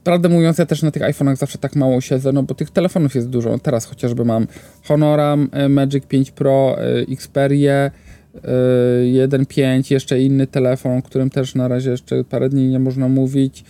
Prawdę 0.04 0.28
mówiąc, 0.28 0.58
ja 0.58 0.66
też 0.66 0.82
na 0.82 0.90
tych 0.90 1.02
iPhone'ach 1.02 1.36
zawsze 1.36 1.58
tak 1.58 1.76
mało 1.76 2.00
siedzę, 2.00 2.32
no 2.32 2.42
bo 2.42 2.54
tych 2.54 2.70
telefonów 2.70 3.14
jest 3.14 3.28
dużo. 3.28 3.58
Teraz 3.58 3.84
chociażby 3.84 4.24
mam 4.24 4.46
Honora 4.84 5.36
e, 5.52 5.68
Magic 5.68 6.06
5 6.06 6.30
Pro, 6.30 6.76
e, 6.78 7.00
Xperia 7.12 7.90
1.5, 9.04 9.92
e, 9.92 9.94
jeszcze 9.94 10.20
inny 10.20 10.46
telefon, 10.46 10.98
o 10.98 11.02
którym 11.02 11.30
też 11.30 11.54
na 11.54 11.68
razie 11.68 11.90
jeszcze 11.90 12.24
parę 12.24 12.48
dni 12.48 12.68
nie 12.68 12.78
można 12.78 13.08
mówić. 13.08 13.64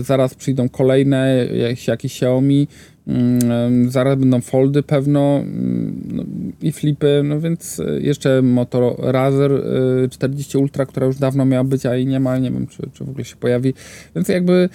Zaraz 0.00 0.34
przyjdą 0.34 0.68
kolejne, 0.68 1.46
jakieś 1.78 2.14
Xiaomi. 2.14 2.68
Mm, 3.08 3.90
zaraz 3.90 4.18
będą 4.18 4.40
foldy 4.40 4.82
pewno 4.82 5.38
mm, 5.38 6.02
no, 6.12 6.24
i 6.62 6.72
flipy, 6.72 7.22
no 7.24 7.40
więc 7.40 7.82
jeszcze 8.00 8.42
Motor 8.42 8.94
Razer 8.98 9.62
40 10.10 10.58
Ultra, 10.58 10.86
która 10.86 11.06
już 11.06 11.16
dawno 11.16 11.44
miała 11.44 11.64
być, 11.64 11.86
a 11.86 11.96
i 11.96 12.06
nie 12.06 12.20
ma, 12.20 12.38
nie 12.38 12.50
wiem 12.50 12.66
czy, 12.66 12.82
czy 12.92 13.04
w 13.04 13.08
ogóle 13.08 13.24
się 13.24 13.36
pojawi. 13.36 13.74
Więc 14.14 14.28
jakby 14.28 14.68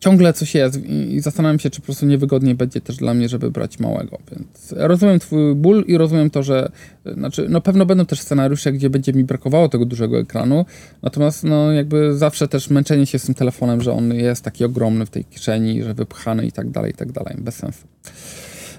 ciągle 0.00 0.32
coś 0.32 0.54
jest 0.54 0.84
i 0.84 1.20
zastanawiam 1.20 1.58
się, 1.58 1.70
czy 1.70 1.80
po 1.80 1.84
prostu 1.84 2.06
niewygodniej 2.06 2.54
będzie 2.54 2.80
też 2.80 2.96
dla 2.96 3.14
mnie, 3.14 3.28
żeby 3.28 3.50
brać 3.50 3.78
małego. 3.78 4.18
Więc 4.30 4.74
rozumiem 4.76 5.18
twój 5.18 5.54
ból 5.54 5.84
i 5.86 5.98
rozumiem 5.98 6.30
to, 6.30 6.42
że 6.42 6.70
znaczy, 7.04 7.46
no 7.48 7.60
pewno 7.60 7.86
będą 7.86 8.06
też 8.06 8.20
scenariusze, 8.20 8.72
gdzie 8.72 8.90
będzie 8.90 9.12
mi 9.12 9.24
brakowało 9.24 9.68
tego 9.68 9.84
dużego 9.84 10.18
ekranu, 10.18 10.64
natomiast 11.02 11.44
no 11.44 11.72
jakby 11.72 12.16
zawsze 12.16 12.48
też 12.48 12.70
męczenie 12.70 13.06
się 13.06 13.18
z 13.18 13.26
tym 13.26 13.34
telefonem, 13.34 13.82
że 13.82 13.92
on 13.92 14.14
jest 14.14 14.44
taki 14.44 14.64
ogromny 14.64 15.06
w 15.06 15.10
tej 15.10 15.24
kieszeni, 15.24 15.82
że 15.82 15.94
wypchany 15.94 16.46
i 16.46 16.52
tak 16.52 16.70
dalej, 16.70 16.90
i 16.90 16.94
tak 16.94 17.12
dalej, 17.12 17.36
bez 17.38 17.54
sensu. 17.54 17.86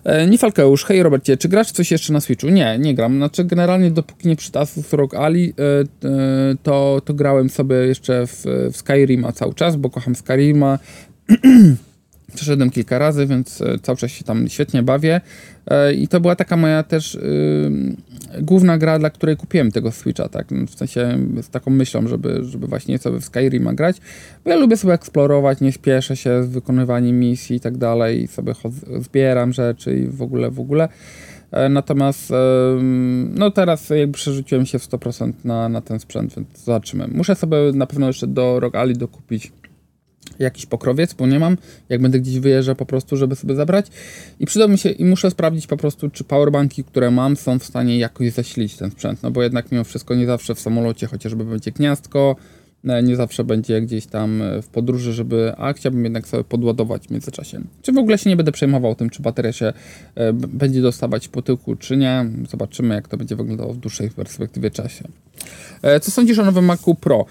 E, 0.07 0.27
Nifalkeusz, 0.27 0.85
hej 0.85 1.03
Robercie, 1.03 1.37
czy 1.37 1.49
grasz 1.49 1.71
coś 1.71 1.91
jeszcze 1.91 2.13
na 2.13 2.21
Switchu? 2.21 2.49
Nie, 2.49 2.79
nie 2.79 2.95
gram. 2.95 3.15
Znaczy 3.15 3.45
generalnie 3.45 3.91
dopóki 3.91 4.27
nie 4.27 4.35
przyszedł 4.35 4.59
Asus 4.59 4.93
ROG 4.93 5.15
Ali, 5.15 5.53
e, 5.59 5.63
e, 6.07 6.55
to, 6.63 7.01
to 7.05 7.13
grałem 7.13 7.49
sobie 7.49 7.75
jeszcze 7.75 8.27
w, 8.27 8.43
w 8.71 8.77
Skyrima 8.77 9.31
cały 9.31 9.53
czas, 9.53 9.75
bo 9.75 9.89
kocham 9.89 10.15
Skyrima, 10.15 10.79
Przeszedłem 12.35 12.69
kilka 12.69 12.99
razy, 12.99 13.25
więc 13.25 13.61
e, 13.61 13.79
cały 13.79 13.97
czas 13.97 14.11
się 14.11 14.23
tam 14.23 14.49
świetnie 14.49 14.83
bawię. 14.83 15.21
E, 15.67 15.93
I 15.93 16.07
to 16.07 16.21
była 16.21 16.35
taka 16.35 16.57
moja 16.57 16.83
też 16.83 17.13
yy, 17.13 18.41
główna 18.41 18.77
gra, 18.77 18.99
dla 18.99 19.09
której 19.09 19.37
kupiłem 19.37 19.71
tego 19.71 19.91
Switcha, 19.91 20.29
tak? 20.29 20.47
W 20.67 20.75
sensie 20.75 21.19
z 21.41 21.49
taką 21.49 21.71
myślą, 21.71 22.07
żeby, 22.07 22.43
żeby 22.43 22.67
właśnie 22.67 22.97
sobie 22.97 23.19
w 23.19 23.25
Skyrima 23.25 23.73
grać. 23.73 23.97
Bo 24.43 24.49
ja 24.49 24.55
lubię 24.55 24.77
sobie 24.77 24.93
eksplorować, 24.93 25.61
nie 25.61 25.71
spieszę 25.71 26.15
się 26.15 26.43
z 26.43 26.47
wykonywaniem 26.47 27.19
misji 27.19 27.55
i 27.55 27.59
tak 27.59 27.77
dalej. 27.77 28.23
I 28.23 28.27
sobie 28.27 28.53
zbieram 28.99 29.53
rzeczy 29.53 29.97
i 29.97 30.07
w 30.07 30.21
ogóle, 30.21 30.51
w 30.51 30.59
ogóle. 30.59 30.89
E, 31.51 31.69
natomiast 31.69 32.33
no 33.29 33.51
teraz 33.51 33.89
jakby 33.89 34.13
przerzuciłem 34.13 34.65
się 34.65 34.79
w 34.79 34.89
100% 34.89 35.31
na, 35.43 35.69
na 35.69 35.81
ten 35.81 35.99
sprzęt, 35.99 36.35
więc 36.35 36.63
zobaczymy. 36.63 37.07
Muszę 37.07 37.35
sobie 37.35 37.57
na 37.73 37.85
pewno 37.85 38.07
jeszcze 38.07 38.27
do 38.27 38.59
Rock 38.59 38.75
Ali 38.75 38.93
dokupić 38.93 39.51
jakiś 40.39 40.65
pokrowiec, 40.65 41.13
bo 41.13 41.27
nie 41.27 41.39
mam, 41.39 41.57
jak 41.89 42.01
będę 42.01 42.19
gdzieś 42.19 42.39
wyjeżdżał 42.39 42.75
po 42.75 42.85
prostu, 42.85 43.17
żeby 43.17 43.35
sobie 43.35 43.55
zabrać 43.55 43.87
i 44.39 44.45
przyda 44.45 44.67
mi 44.67 44.77
się 44.77 44.89
i 44.89 45.05
muszę 45.05 45.31
sprawdzić 45.31 45.67
po 45.67 45.77
prostu, 45.77 46.09
czy 46.09 46.23
powerbanki, 46.23 46.83
które 46.83 47.11
mam 47.11 47.35
są 47.35 47.59
w 47.59 47.63
stanie 47.63 47.97
jakoś 47.97 48.31
zasilić 48.31 48.75
ten 48.75 48.91
sprzęt, 48.91 49.23
no 49.23 49.31
bo 49.31 49.43
jednak 49.43 49.71
mimo 49.71 49.83
wszystko 49.83 50.15
nie 50.15 50.25
zawsze 50.25 50.55
w 50.55 50.59
samolocie 50.59 51.07
chociażby 51.07 51.45
będzie 51.45 51.71
gniazdko, 51.71 52.35
e, 52.85 53.03
nie 53.03 53.15
zawsze 53.15 53.43
będzie 53.43 53.81
gdzieś 53.81 54.05
tam 54.05 54.41
e, 54.41 54.61
w 54.61 54.67
podróży, 54.67 55.13
żeby, 55.13 55.53
a 55.57 55.73
chciałbym 55.73 56.03
jednak 56.03 56.27
sobie 56.27 56.43
podładować 56.43 57.07
w 57.07 57.11
międzyczasie. 57.11 57.61
Czy 57.81 57.91
w 57.91 57.97
ogóle 57.97 58.17
się 58.17 58.29
nie 58.29 58.37
będę 58.37 58.51
przejmował 58.51 58.95
tym, 58.95 59.09
czy 59.09 59.21
bateria 59.21 59.51
się 59.51 59.73
e, 60.15 60.33
będzie 60.33 60.81
dostawać 60.81 61.27
po 61.27 61.41
tyłku, 61.41 61.75
czy 61.75 61.97
nie. 61.97 62.25
Zobaczymy, 62.49 62.95
jak 62.95 63.07
to 63.07 63.17
będzie 63.17 63.35
wyglądało 63.35 63.73
w 63.73 63.77
dłuższej 63.77 64.09
perspektywie 64.09 64.71
czasie. 64.71 65.07
Co 66.01 66.11
sądzisz 66.11 66.39
o 66.39 66.45
nowym 66.45 66.65
Macu 66.65 66.95
Pro? 66.95 67.25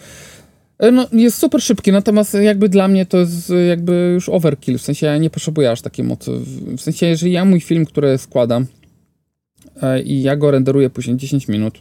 E, 0.79 0.91
no, 0.91 1.09
jest 1.13 1.39
super 1.39 1.63
szybki, 1.63 1.93
natomiast 1.93 2.35
jakby 2.35 2.69
dla 2.69 2.89
mnie 2.89 3.07
to 3.07 3.19
jest 3.19 3.53
jakby 3.69 4.11
już 4.15 4.29
overkill, 4.29 4.79
w 4.79 4.83
sensie 4.83 5.07
ja 5.07 5.19
nie 5.19 5.31
potrzebuję 5.31 5.71
aż 5.71 5.83
takiej 5.83 6.05
mocy. 6.05 6.33
W 6.77 6.81
sensie, 6.81 7.07
jeżeli 7.07 7.33
ja 7.33 7.45
mój 7.45 7.61
film, 7.61 7.87
który 7.87 8.19
składam 8.19 8.67
e, 9.83 10.03
i 10.03 10.23
ja 10.23 10.37
go 10.37 10.51
renderuję 10.51 10.91
później 10.91 11.17
10 11.17 11.49
minut 11.49 11.79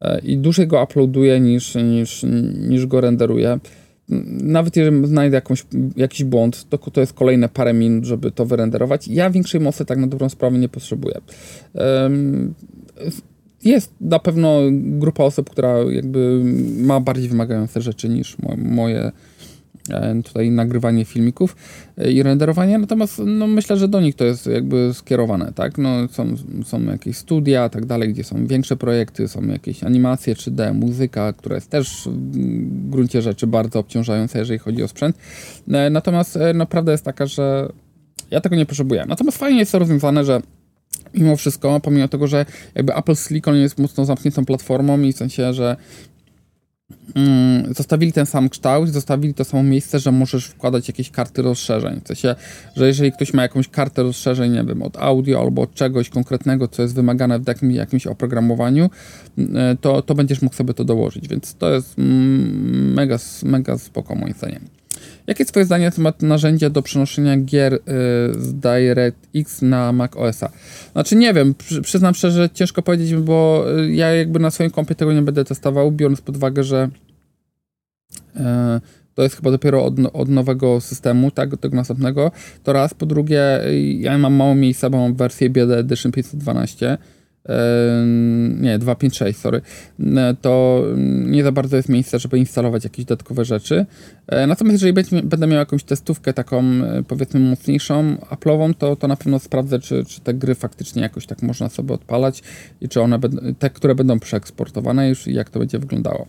e, 0.00 0.18
i 0.18 0.38
dłużej 0.38 0.66
go 0.66 0.82
uploaduję 0.82 1.40
niż, 1.40 1.74
niż, 1.74 2.26
niż 2.68 2.86
go 2.86 3.00
renderuję, 3.00 3.58
nawet 4.42 4.76
jeżeli 4.76 5.06
znajdę 5.06 5.34
jakąś, 5.34 5.66
jakiś 5.96 6.24
błąd, 6.24 6.66
to, 6.68 6.78
to 6.78 7.00
jest 7.00 7.12
kolejne 7.12 7.48
parę 7.48 7.74
minut, 7.74 8.04
żeby 8.04 8.30
to 8.30 8.46
wyrenderować. 8.46 9.08
Ja 9.08 9.30
większej 9.30 9.60
mocy 9.60 9.84
tak 9.84 9.98
na 9.98 10.06
dobrą 10.06 10.28
sprawę 10.28 10.58
nie 10.58 10.68
potrzebuję. 10.68 11.20
Jest 13.64 13.92
na 14.00 14.18
pewno 14.18 14.60
grupa 14.72 15.24
osób, 15.24 15.50
która 15.50 15.78
jakby 15.78 16.42
ma 16.76 17.00
bardziej 17.00 17.28
wymagające 17.28 17.80
rzeczy 17.82 18.08
niż 18.08 18.36
moje 18.58 19.12
e, 19.90 20.22
tutaj 20.24 20.50
nagrywanie 20.50 21.04
filmików 21.04 21.56
e, 21.98 22.12
i 22.12 22.22
renderowanie, 22.22 22.78
natomiast 22.78 23.22
no, 23.26 23.46
myślę, 23.46 23.76
że 23.76 23.88
do 23.88 24.00
nich 24.00 24.14
to 24.14 24.24
jest 24.24 24.46
jakby 24.46 24.90
skierowane, 24.94 25.52
tak? 25.52 25.78
No, 25.78 26.08
są, 26.08 26.34
są 26.64 26.82
jakieś 26.82 27.16
studia, 27.16 27.68
tak 27.68 27.86
dalej, 27.86 28.08
gdzie 28.08 28.24
są 28.24 28.46
większe 28.46 28.76
projekty, 28.76 29.28
są 29.28 29.46
jakieś 29.46 29.84
animacje 29.84 30.34
3D, 30.34 30.74
muzyka, 30.74 31.32
która 31.32 31.54
jest 31.54 31.70
też 31.70 32.08
w 32.12 32.90
gruncie 32.90 33.22
rzeczy 33.22 33.46
bardzo 33.46 33.78
obciążająca, 33.78 34.38
jeżeli 34.38 34.58
chodzi 34.58 34.82
o 34.82 34.88
sprzęt. 34.88 35.18
E, 35.68 35.90
natomiast 35.90 36.38
no, 36.54 36.66
prawda 36.66 36.92
jest 36.92 37.04
taka, 37.04 37.26
że 37.26 37.68
ja 38.30 38.40
tego 38.40 38.56
nie 38.56 38.66
potrzebuję. 38.66 39.04
Natomiast 39.08 39.38
fajnie 39.38 39.58
jest 39.58 39.72
to 39.72 39.78
rozwiązane, 39.78 40.24
że 40.24 40.40
mimo 41.14 41.36
wszystko, 41.36 41.80
pomimo 41.80 42.08
tego, 42.08 42.26
że 42.26 42.46
jakby 42.74 42.94
Apple 42.94 43.16
Silicon 43.16 43.56
jest 43.56 43.78
mocno 43.78 44.04
zamkniętą 44.04 44.44
platformą 44.44 45.00
i 45.00 45.12
w 45.12 45.16
sensie, 45.16 45.52
że 45.52 45.76
mm, 47.14 47.74
zostawili 47.74 48.12
ten 48.12 48.26
sam 48.26 48.48
kształt, 48.48 48.88
zostawili 48.88 49.34
to 49.34 49.44
samo 49.44 49.62
miejsce, 49.62 49.98
że 49.98 50.12
możesz 50.12 50.46
wkładać 50.46 50.88
jakieś 50.88 51.10
karty 51.10 51.42
rozszerzeń. 51.42 52.00
W 52.04 52.08
sensie, 52.08 52.34
że 52.76 52.86
jeżeli 52.86 53.12
ktoś 53.12 53.34
ma 53.34 53.42
jakąś 53.42 53.68
kartę 53.68 54.02
rozszerzeń, 54.02 54.52
nie 54.52 54.64
wiem, 54.64 54.82
od 54.82 54.96
audio 54.96 55.40
albo 55.40 55.62
od 55.62 55.74
czegoś 55.74 56.08
konkretnego, 56.08 56.68
co 56.68 56.82
jest 56.82 56.94
wymagane 56.94 57.38
w 57.38 57.48
jakimś, 57.48 57.74
jakimś 57.74 58.06
oprogramowaniu, 58.06 58.90
mm, 59.38 59.76
to, 59.76 60.02
to 60.02 60.14
będziesz 60.14 60.42
mógł 60.42 60.56
sobie 60.56 60.74
to 60.74 60.84
dołożyć, 60.84 61.28
więc 61.28 61.54
to 61.54 61.70
jest 61.70 61.98
mm, 61.98 62.92
mega, 62.92 63.18
mega 63.42 63.78
spoko 63.78 64.14
moim 64.14 64.34
zdaniem. 64.34 64.83
Jakie 65.26 65.42
jest 65.42 65.52
Twoje 65.52 65.66
zdanie 65.66 65.84
na 65.84 65.90
temat 65.90 66.22
narzędzia 66.22 66.70
do 66.70 66.82
przenoszenia 66.82 67.36
gier 67.36 67.74
y, 67.74 67.80
z 68.38 68.54
DirectX 68.54 69.62
na 69.62 69.92
Mac 69.92 70.16
OS-a? 70.16 70.50
Znaczy 70.92 71.16
nie 71.16 71.34
wiem, 71.34 71.54
przy, 71.54 71.82
przyznam 71.82 72.14
szczerze, 72.14 72.50
ciężko 72.54 72.82
powiedzieć, 72.82 73.14
bo 73.14 73.64
y, 73.80 73.94
ja 73.94 74.14
jakby 74.14 74.38
na 74.38 74.50
swoim 74.50 74.70
kompie 74.70 74.94
tego 74.94 75.12
nie 75.12 75.22
będę 75.22 75.44
testował, 75.44 75.92
biorąc 75.92 76.20
pod 76.20 76.36
uwagę, 76.36 76.64
że 76.64 76.88
y, 78.36 78.40
to 79.14 79.22
jest 79.22 79.36
chyba 79.36 79.50
dopiero 79.50 79.84
od, 79.84 79.94
od, 80.12 80.28
nowego 80.28 80.80
systemu, 80.80 81.30
tak, 81.30 81.56
tego 81.56 81.76
następnego, 81.76 82.30
to 82.62 82.72
raz, 82.72 82.94
po 82.94 83.06
drugie, 83.06 83.60
ja 83.98 84.18
mam 84.18 84.34
mało 84.34 84.54
miejsca, 84.54 84.90
bo 84.90 84.98
mam 84.98 85.14
wersję 85.14 85.50
BD 85.50 85.78
Edition 85.78 86.12
512, 86.12 86.98
nie, 88.60 88.78
256, 88.78 89.38
sorry, 89.38 89.60
to 90.40 90.84
nie 91.24 91.44
za 91.44 91.52
bardzo 91.52 91.76
jest 91.76 91.88
miejsce, 91.88 92.18
żeby 92.18 92.38
instalować 92.38 92.84
jakieś 92.84 93.04
dodatkowe 93.04 93.44
rzeczy. 93.44 93.86
E, 94.26 94.46
natomiast 94.46 94.82
jeżeli 94.82 95.22
będę 95.22 95.46
miał 95.46 95.58
jakąś 95.58 95.84
testówkę 95.84 96.32
taką, 96.32 96.62
e, 96.62 97.02
powiedzmy, 97.08 97.40
mocniejszą, 97.40 98.16
Apple'ową, 98.30 98.74
to, 98.74 98.96
to 98.96 99.08
na 99.08 99.16
pewno 99.16 99.38
sprawdzę, 99.38 99.78
czy, 99.78 100.04
czy 100.04 100.20
te 100.20 100.34
gry 100.34 100.54
faktycznie 100.54 101.02
jakoś 101.02 101.26
tak 101.26 101.42
można 101.42 101.68
sobie 101.68 101.94
odpalać 101.94 102.42
i 102.80 102.88
czy 102.88 103.00
one, 103.00 103.18
te, 103.58 103.70
które 103.70 103.94
będą 103.94 104.20
przeeksportowane 104.20 105.08
już 105.08 105.26
i 105.26 105.34
jak 105.34 105.50
to 105.50 105.58
będzie 105.58 105.78
wyglądało. 105.78 106.26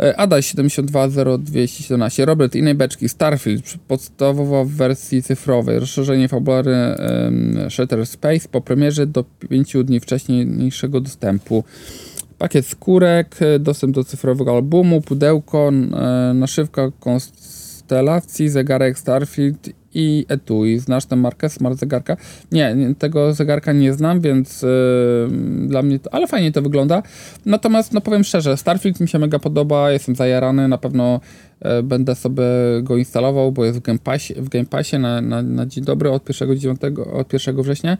E, 0.00 0.16
Ada 0.16 0.36
7200217, 0.36 2.24
Robert 2.24 2.54
innej 2.54 2.74
beczki, 2.74 3.08
Starfield, 3.08 3.74
podstawowa 3.88 4.64
w 4.64 4.68
wersji 4.68 5.22
cyfrowej, 5.22 5.78
rozszerzenie 5.80 6.28
fabułary 6.28 6.74
um, 6.74 7.70
Shutter 7.70 8.06
Space 8.06 8.48
po 8.48 8.60
premierze 8.60 9.06
do 9.06 9.24
5 9.48 9.76
dni 9.84 10.00
wcześniejszego 10.00 11.00
dostępu. 11.00 11.64
Pakiet 12.38 12.66
skórek, 12.66 13.36
e, 13.40 13.58
dostęp 13.58 13.94
do 13.94 14.04
cyfrowego 14.04 14.52
albumu, 14.52 15.00
pudełko, 15.00 15.68
e, 15.68 16.34
naszywka 16.34 16.90
konstelacji, 17.00 18.48
zegarek 18.48 18.98
Starfield 18.98 19.68
i 19.94 20.26
etui. 20.28 20.78
Znasz 20.78 21.06
tę 21.06 21.16
markę 21.16 21.48
smart 21.48 21.78
zegarka? 21.78 22.16
Nie, 22.52 22.76
tego 22.98 23.34
zegarka 23.34 23.72
nie 23.72 23.92
znam, 23.92 24.20
więc 24.20 24.62
yy, 24.62 24.68
dla 25.66 25.82
mnie, 25.82 25.98
to, 25.98 26.14
ale 26.14 26.26
fajnie 26.26 26.52
to 26.52 26.62
wygląda. 26.62 27.02
Natomiast, 27.46 27.92
no 27.92 28.00
powiem 28.00 28.24
szczerze, 28.24 28.56
Starfield 28.56 29.00
mi 29.00 29.08
się 29.08 29.18
mega 29.18 29.38
podoba, 29.38 29.90
jestem 29.90 30.16
zajarany, 30.16 30.68
na 30.68 30.78
pewno 30.78 31.20
yy, 31.64 31.82
będę 31.82 32.14
sobie 32.14 32.44
go 32.82 32.96
instalował, 32.96 33.52
bo 33.52 33.64
jest 33.64 33.78
w 33.78 33.82
Game 33.82 33.98
Passie, 33.98 34.34
w 34.34 34.48
Game 34.48 34.66
Passie 34.66 34.98
na, 34.98 35.20
na, 35.20 35.42
na 35.42 35.66
dzień 35.66 35.84
dobry 35.84 36.10
od 36.10 36.28
1, 36.28 36.58
9, 36.58 36.80
od 37.12 37.32
1 37.32 37.62
września. 37.62 37.98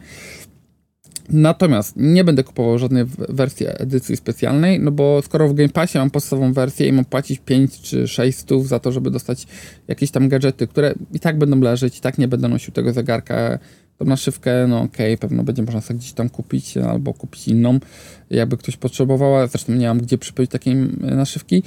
Natomiast 1.29 1.93
nie 1.97 2.23
będę 2.23 2.43
kupował 2.43 2.77
żadnej 2.77 3.05
wersji 3.29 3.65
edycji 3.69 4.17
specjalnej, 4.17 4.79
no 4.79 4.91
bo 4.91 5.21
skoro 5.21 5.47
w 5.47 5.53
Game 5.53 5.69
Passie 5.69 5.97
mam 5.97 6.09
podstawową 6.09 6.53
wersję 6.53 6.87
i 6.87 6.91
mam 6.91 7.05
płacić 7.05 7.39
5 7.39 7.81
czy 7.81 8.07
6 8.07 8.37
stów 8.37 8.67
za 8.67 8.79
to, 8.79 8.91
żeby 8.91 9.11
dostać 9.11 9.47
jakieś 9.87 10.11
tam 10.11 10.29
gadżety, 10.29 10.67
które 10.67 10.93
i 11.13 11.19
tak 11.19 11.37
będą 11.37 11.59
leżeć, 11.59 11.97
i 11.97 12.01
tak 12.01 12.17
nie 12.17 12.27
będę 12.27 12.47
nosił 12.47 12.73
tego 12.73 12.93
zegarka, 12.93 13.59
to 13.97 14.05
naszywkę, 14.05 14.67
no 14.67 14.81
okej, 14.81 15.13
okay, 15.13 15.17
pewno 15.17 15.43
będzie 15.43 15.63
można 15.63 15.81
sobie 15.81 15.99
gdzieś 15.99 16.13
tam 16.13 16.29
kupić 16.29 16.77
albo 16.77 17.13
kupić 17.13 17.47
inną, 17.47 17.79
jakby 18.29 18.57
ktoś 18.57 18.77
potrzebował, 18.77 19.47
zresztą 19.47 19.73
nie 19.73 19.87
mam 19.87 19.97
gdzie 19.97 20.17
przypiąć 20.17 20.49
takiej 20.49 20.75
naszywki, 21.01 21.63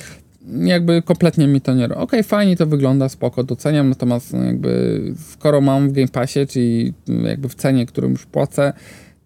jakby 0.65 1.03
kompletnie 1.03 1.49
mi 1.49 1.61
to 1.61 1.75
nie... 1.75 1.85
Okej, 1.85 1.99
okay, 1.99 2.23
fajnie 2.23 2.57
to 2.57 2.67
wygląda, 2.67 3.09
spoko, 3.09 3.45
doceniam, 3.45 3.89
natomiast 3.89 4.33
no 4.33 4.45
jakby 4.45 5.01
skoro 5.31 5.61
mam 5.61 5.89
w 5.89 5.93
Game 5.93 6.09
Passie, 6.09 6.47
czyli 6.47 6.95
jakby 7.25 7.49
w 7.49 7.55
cenie, 7.55 7.87
którą 7.87 8.09
już 8.09 8.27
płacę, 8.27 8.73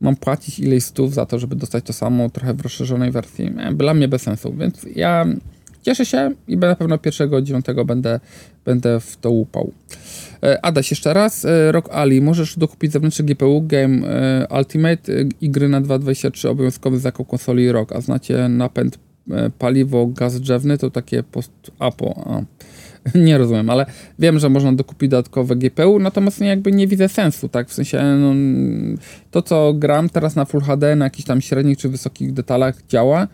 mam 0.02 0.16
płacić 0.16 0.58
ileś 0.58 0.84
stów 0.84 1.14
za 1.14 1.26
to, 1.26 1.38
żeby 1.38 1.56
dostać 1.56 1.84
to 1.84 1.92
samo, 1.92 2.30
trochę 2.30 2.54
w 2.54 2.60
rozszerzonej 2.60 3.10
wersji. 3.10 3.52
Dla 3.74 3.94
mnie 3.94 4.08
bez 4.08 4.22
sensu, 4.22 4.54
więc 4.58 4.86
ja 4.96 5.26
cieszę 5.82 6.06
się 6.06 6.30
i 6.48 6.56
na 6.56 6.76
pewno 6.76 6.98
pierwszego 6.98 7.42
dziewiątego 7.42 7.84
będę, 7.84 8.20
będę 8.64 9.00
w 9.00 9.16
to 9.16 9.30
łupał. 9.30 9.72
E, 10.42 10.64
Adaś 10.64 10.90
jeszcze 10.90 11.14
raz, 11.14 11.44
e, 11.44 11.72
Rock 11.72 11.88
Ali, 11.92 12.20
możesz 12.20 12.58
dokupić 12.58 12.92
zewnętrzny 12.92 13.24
GPU 13.24 13.62
Game 13.66 14.08
e, 14.08 14.46
Ultimate 14.58 15.12
i 15.40 15.50
gry 15.50 15.68
na 15.68 15.80
2.23 15.80 16.48
obowiązkowy 16.48 16.98
zakup 16.98 17.28
konsoli 17.28 17.72
Rock, 17.72 17.92
a 17.92 18.00
znacie 18.00 18.48
napęd 18.48 18.98
paliwo, 19.58 20.06
gaz 20.06 20.40
drzewny, 20.40 20.78
to 20.78 20.90
takie 20.90 21.22
post-apo. 21.22 22.42
nie 23.14 23.38
rozumiem, 23.38 23.70
ale 23.70 23.86
wiem, 24.18 24.38
że 24.38 24.48
można 24.48 24.72
dokupić 24.72 25.10
dodatkowe 25.10 25.56
GPU, 25.56 25.98
natomiast 25.98 26.40
nie, 26.40 26.48
jakby 26.48 26.72
nie 26.72 26.86
widzę 26.86 27.08
sensu, 27.08 27.48
tak? 27.48 27.68
W 27.68 27.72
sensie 27.72 28.02
no, 28.02 28.34
to, 29.30 29.42
co 29.42 29.74
gram 29.74 30.08
teraz 30.08 30.36
na 30.36 30.44
Full 30.44 30.60
HD, 30.60 30.96
na 30.96 31.04
jakichś 31.04 31.26
tam 31.26 31.40
średnich 31.40 31.78
czy 31.78 31.88
wysokich 31.88 32.32
detalach 32.32 32.86
działa. 32.88 33.28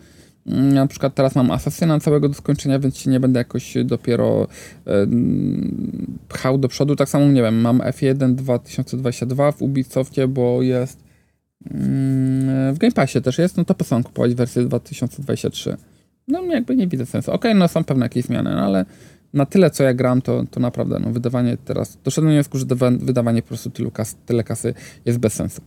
Mm, 0.47 0.73
na 0.73 0.87
przykład 0.87 1.15
teraz 1.15 1.35
mam 1.35 1.51
Assassina 1.51 1.99
całego 1.99 2.29
do 2.29 2.35
skończenia, 2.35 2.79
więc 2.79 2.97
się 2.97 3.09
nie 3.09 3.19
będę 3.19 3.39
jakoś 3.39 3.73
dopiero 3.85 4.47
e, 4.87 5.07
pchał 6.27 6.57
do 6.57 6.67
przodu. 6.67 6.95
Tak 6.95 7.09
samo, 7.09 7.25
nie 7.25 7.41
wiem, 7.41 7.61
mam 7.61 7.79
F1 7.79 8.35
2022 8.35 9.51
w 9.51 9.61
Ubisoftie, 9.61 10.27
bo 10.27 10.61
jest 10.61 11.03
mm, 11.71 12.75
w 12.75 12.77
Game 12.77 12.91
Passie 12.91 13.21
też 13.21 13.37
jest, 13.37 13.57
no 13.57 13.65
to 13.65 13.75
po 13.75 13.85
co 13.85 14.03
kupować 14.03 14.35
wersję 14.35 14.63
2023? 14.63 15.77
No 16.27 16.43
jakby 16.43 16.75
nie 16.75 16.87
widzę 16.87 17.05
sensu. 17.05 17.31
Okej, 17.31 17.51
okay, 17.51 17.59
no 17.59 17.67
są 17.67 17.83
pewne 17.83 18.05
jakieś 18.05 18.25
zmiany, 18.25 18.51
no 18.51 18.61
ale 18.61 18.85
na 19.33 19.45
tyle, 19.45 19.69
co 19.69 19.83
ja 19.83 19.93
gram, 19.93 20.21
to, 20.21 20.43
to 20.51 20.59
naprawdę 20.59 20.99
no, 20.99 21.11
wydawanie 21.11 21.57
teraz, 21.65 21.97
doszedłem 22.03 22.31
do 22.31 22.35
wniosku, 22.35 22.57
że 22.57 22.65
wydawanie 22.99 23.41
po 23.41 23.47
prostu 23.47 23.69
tylu 23.69 23.91
kas, 23.91 24.15
tyle 24.25 24.43
kasy 24.43 24.73
jest 25.05 25.19
bez 25.19 25.33
sensu. 25.33 25.61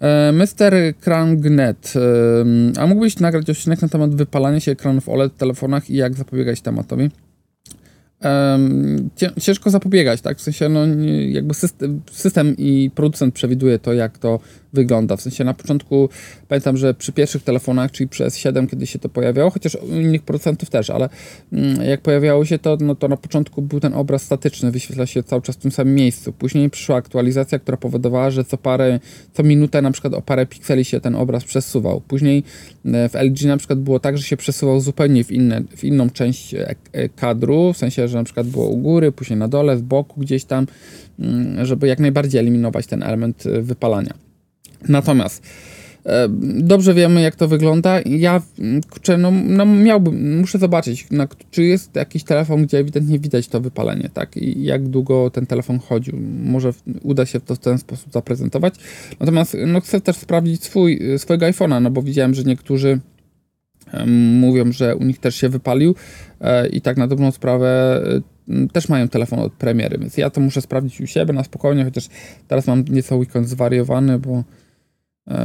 E, 0.00 0.32
Mr. 0.32 0.94
Krangnet, 1.00 1.92
e, 1.96 2.80
a 2.80 2.86
mógłbyś 2.86 3.18
nagrać 3.18 3.50
odcinek 3.50 3.82
na 3.82 3.88
temat 3.88 4.14
wypalania 4.14 4.60
się 4.60 4.72
ekranów 4.72 5.08
OLED 5.08 5.32
w 5.32 5.36
telefonach 5.36 5.90
i 5.90 5.96
jak 5.96 6.14
zapobiegać 6.14 6.60
tematowi? 6.60 7.10
ciężko 9.40 9.70
zapobiegać, 9.70 10.20
tak? 10.20 10.38
W 10.38 10.40
sensie, 10.40 10.68
no, 10.68 10.80
jakby 11.28 11.54
system, 11.54 12.00
system, 12.12 12.56
i 12.58 12.90
producent 12.94 13.34
przewiduje 13.34 13.78
to, 13.78 13.92
jak 13.92 14.18
to 14.18 14.40
wygląda. 14.74 15.16
W 15.16 15.22
sensie 15.22 15.44
na 15.44 15.54
początku 15.54 16.08
pamiętam, 16.48 16.76
że 16.76 16.94
przy 16.94 17.12
pierwszych 17.12 17.42
telefonach, 17.42 17.90
czyli 17.90 18.08
przy 18.08 18.24
S7, 18.24 18.68
kiedy 18.68 18.86
się 18.86 18.98
to 18.98 19.08
pojawiało, 19.08 19.50
chociaż 19.50 19.74
u 19.74 20.00
innych 20.00 20.22
producentów 20.22 20.70
też, 20.70 20.90
ale 20.90 21.08
mm, 21.52 21.82
jak 21.82 22.00
pojawiało 22.00 22.44
się 22.44 22.58
to, 22.58 22.76
no 22.80 22.94
to 22.94 23.08
na 23.08 23.16
początku 23.16 23.62
był 23.62 23.80
ten 23.80 23.94
obraz 23.94 24.22
statyczny, 24.22 24.70
wyświetla 24.70 25.06
się 25.06 25.22
cały 25.22 25.42
czas 25.42 25.56
w 25.56 25.58
tym 25.58 25.70
samym 25.70 25.94
miejscu. 25.94 26.32
Później 26.32 26.70
przyszła 26.70 26.96
aktualizacja, 26.96 27.58
która 27.58 27.76
powodowała, 27.76 28.30
że 28.30 28.44
co 28.44 28.58
parę, 28.58 29.00
co 29.32 29.42
minutę 29.42 29.82
na 29.82 29.90
przykład 29.90 30.14
o 30.14 30.22
parę 30.22 30.46
pikseli 30.46 30.84
się 30.84 31.00
ten 31.00 31.14
obraz 31.14 31.44
przesuwał. 31.44 32.00
Później 32.00 32.42
e, 32.84 33.08
w 33.08 33.14
LG 33.14 33.44
na 33.44 33.56
przykład 33.56 33.78
było 33.78 34.00
tak, 34.00 34.18
że 34.18 34.24
się 34.24 34.36
przesuwał 34.36 34.80
zupełnie 34.80 35.24
w, 35.24 35.32
inne, 35.32 35.62
w 35.76 35.84
inną 35.84 36.10
część 36.10 36.54
e, 36.54 36.74
e, 36.92 37.08
kadru, 37.08 37.72
w 37.72 37.76
sensie, 37.76 38.08
że 38.08 38.18
na 38.18 38.24
przykład 38.24 38.46
było 38.46 38.68
u 38.68 38.76
góry, 38.76 39.12
później 39.12 39.38
na 39.38 39.48
dole, 39.48 39.76
z 39.76 39.82
boku 39.82 40.20
gdzieś 40.20 40.44
tam, 40.44 40.66
mm, 41.18 41.66
żeby 41.66 41.88
jak 41.88 41.98
najbardziej 41.98 42.40
eliminować 42.40 42.86
ten 42.86 43.02
element 43.02 43.44
wypalania. 43.62 44.23
Natomiast 44.88 45.42
e, 46.06 46.28
dobrze 46.58 46.94
wiemy, 46.94 47.20
jak 47.22 47.36
to 47.36 47.48
wygląda. 47.48 48.00
Ja 48.06 48.42
kurczę, 48.90 49.18
no, 49.18 49.30
no 49.30 49.66
miałbym, 49.66 50.38
muszę 50.38 50.58
zobaczyć, 50.58 51.06
czy 51.50 51.62
jest 51.62 51.96
jakiś 51.96 52.24
telefon, 52.24 52.62
gdzie 52.62 52.78
ewidentnie 52.78 53.18
widać 53.18 53.48
to 53.48 53.60
wypalenie, 53.60 54.10
tak? 54.14 54.36
I 54.36 54.64
jak 54.64 54.88
długo 54.88 55.30
ten 55.30 55.46
telefon 55.46 55.78
chodził. 55.78 56.18
Może 56.44 56.72
uda 57.02 57.26
się 57.26 57.40
to 57.40 57.54
w 57.54 57.58
ten 57.58 57.78
sposób 57.78 58.12
zaprezentować. 58.12 58.74
Natomiast 59.20 59.56
no, 59.66 59.80
chcę 59.80 60.00
też 60.00 60.16
sprawdzić 60.16 60.64
swój, 60.64 61.00
swojego 61.18 61.46
iPhone'a, 61.46 61.82
no 61.82 61.90
bo 61.90 62.02
widziałem, 62.02 62.34
że 62.34 62.42
niektórzy 62.42 63.00
mówią, 64.40 64.72
że 64.72 64.96
u 64.96 65.04
nich 65.04 65.18
też 65.18 65.36
się 65.36 65.48
wypalił 65.48 65.94
e, 66.40 66.68
i 66.68 66.80
tak 66.80 66.96
na 66.96 67.06
dobrą 67.06 67.30
sprawę 67.30 68.00
też 68.72 68.88
mają 68.88 69.08
telefon 69.08 69.38
od 69.38 69.52
premiery, 69.52 69.98
więc 69.98 70.16
ja 70.16 70.30
to 70.30 70.40
muszę 70.40 70.60
sprawdzić 70.60 71.00
u 71.00 71.06
siebie 71.06 71.32
na 71.32 71.44
spokojnie, 71.44 71.84
chociaż 71.84 72.08
teraz 72.48 72.66
mam 72.66 72.84
nieco 72.90 73.16
weekend 73.16 73.48
zwariowany, 73.48 74.18
bo 74.18 74.30
E, 74.38 74.63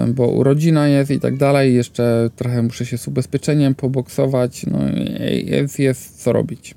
bo 0.08 0.28
urodzina 0.28 0.88
jest 0.88 1.12
i 1.12 1.20
tak 1.20 1.38
dalej. 1.38 1.76
Jeszcze 1.76 2.30
trochę 2.36 2.62
muszę 2.62 2.86
się 2.86 2.98
z 2.98 3.08
ubezpieczeniem 3.08 3.76
poboksować. 3.76 4.66
No, 4.66 4.80
jest, 5.46 5.80
jest 5.80 6.24
co 6.24 6.34
robić. 6.34 6.76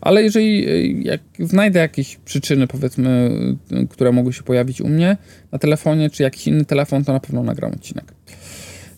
Ale 0.00 0.22
jeżeli 0.22 0.68
e, 0.68 0.86
jak 0.86 1.20
znajdę 1.38 1.80
jakieś 1.80 2.16
przyczyny, 2.16 2.66
powiedzmy, 2.66 3.30
e, 3.72 3.86
które 3.86 4.12
mogły 4.12 4.32
się 4.32 4.42
pojawić 4.42 4.80
u 4.80 4.88
mnie 4.88 5.16
na 5.52 5.58
telefonie, 5.58 6.10
czy 6.10 6.22
jakiś 6.22 6.46
inny 6.46 6.64
telefon, 6.64 7.04
to 7.04 7.12
na 7.12 7.20
pewno 7.20 7.42
nagram 7.42 7.72
odcinek. 7.72 8.14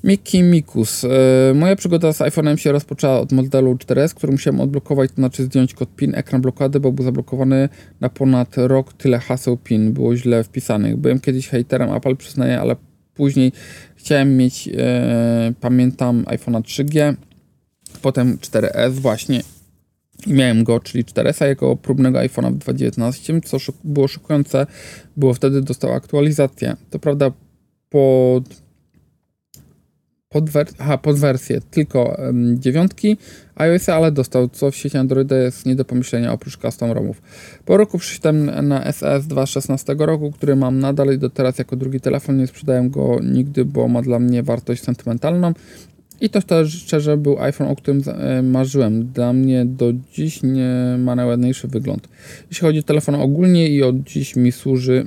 Miki 0.04 0.42
Mikus. 0.42 1.06
Moja 1.54 1.76
przygoda 1.76 2.12
z 2.12 2.18
iPhone'em 2.18 2.56
się 2.56 2.72
rozpoczęła 2.72 3.20
od 3.20 3.32
modelu 3.32 3.74
4S, 3.74 4.14
który 4.14 4.32
musiałem 4.32 4.60
odblokować, 4.60 5.10
to 5.10 5.14
znaczy 5.16 5.44
zdjąć 5.44 5.74
kod 5.74 5.96
PIN, 5.96 6.14
ekran 6.14 6.40
blokady, 6.40 6.80
bo 6.80 6.92
był 6.92 7.04
zablokowany 7.04 7.68
na 8.00 8.08
ponad 8.08 8.54
rok. 8.56 8.92
Tyle 8.92 9.18
haseł 9.18 9.56
PIN 9.56 9.92
było 9.92 10.16
źle 10.16 10.44
wpisanych. 10.44 10.96
Byłem 10.96 11.20
kiedyś 11.20 11.48
haterem 11.48 11.92
Apple, 11.92 12.16
przyznaję, 12.16 12.60
ale 12.60 12.76
Później 13.14 13.52
chciałem 13.96 14.36
mieć, 14.36 14.68
e, 14.68 15.52
pamiętam, 15.60 16.24
iPhone'a 16.24 16.62
3G, 16.62 17.14
potem 18.02 18.38
4S 18.38 18.90
właśnie 18.90 19.42
i 20.26 20.32
miałem 20.32 20.64
go, 20.64 20.80
czyli 20.80 21.04
4S 21.04 21.46
jako 21.46 21.76
próbnego 21.76 22.18
iPhone'a 22.18 22.52
w 22.52 22.58
2019, 22.58 23.40
co 23.40 23.58
było 23.84 24.08
szokujące, 24.08 24.66
było 25.16 25.34
wtedy 25.34 25.62
dostał 25.62 25.92
aktualizację. 25.92 26.76
To 26.90 26.98
prawda 26.98 27.30
pod 27.88 28.63
pod, 30.34 30.44
aha, 30.78 30.98
pod 30.98 31.18
wersję 31.18 31.60
tylko 31.70 32.16
um, 32.18 32.60
dziewiątki 32.60 33.16
iOS, 33.54 33.88
ale 33.88 34.12
dostał, 34.12 34.48
co 34.48 34.70
w 34.70 34.76
sieci 34.76 34.96
Androida 34.96 35.36
jest 35.36 35.66
nie 35.66 35.74
do 35.74 35.84
pomyślenia 35.84 36.32
oprócz 36.32 36.56
custom 36.56 36.92
ROMów. 36.92 37.22
Po 37.64 37.76
roku 37.76 37.98
przyszedłem 37.98 38.68
na 38.68 38.92
SES 38.92 39.24
2.16 39.24 40.00
roku, 40.06 40.30
który 40.30 40.56
mam 40.56 40.78
nadal 40.78 41.14
i 41.14 41.18
do 41.18 41.30
teraz 41.30 41.58
jako 41.58 41.76
drugi 41.76 42.00
telefon, 42.00 42.36
nie 42.36 42.46
sprzedaję 42.46 42.90
go 42.90 43.18
nigdy, 43.22 43.64
bo 43.64 43.88
ma 43.88 44.02
dla 44.02 44.18
mnie 44.18 44.42
wartość 44.42 44.82
sentymentalną. 44.82 45.52
I 46.20 46.30
to 46.30 46.42
też 46.42 46.72
szczerze 46.82 47.16
był 47.16 47.38
iPhone, 47.38 47.68
o 47.68 47.76
którym 47.76 48.02
e, 48.06 48.42
marzyłem. 48.42 49.06
Dla 49.06 49.32
mnie 49.32 49.64
do 49.64 49.92
dziś 50.12 50.42
nie 50.42 50.96
ma 50.98 51.14
najładniejszy 51.14 51.68
wygląd. 51.68 52.08
Jeśli 52.50 52.66
chodzi 52.66 52.78
o 52.78 52.82
telefon 52.82 53.14
ogólnie 53.14 53.68
i 53.68 53.82
od 53.82 53.96
dziś 54.02 54.36
mi 54.36 54.52
służy 54.52 55.06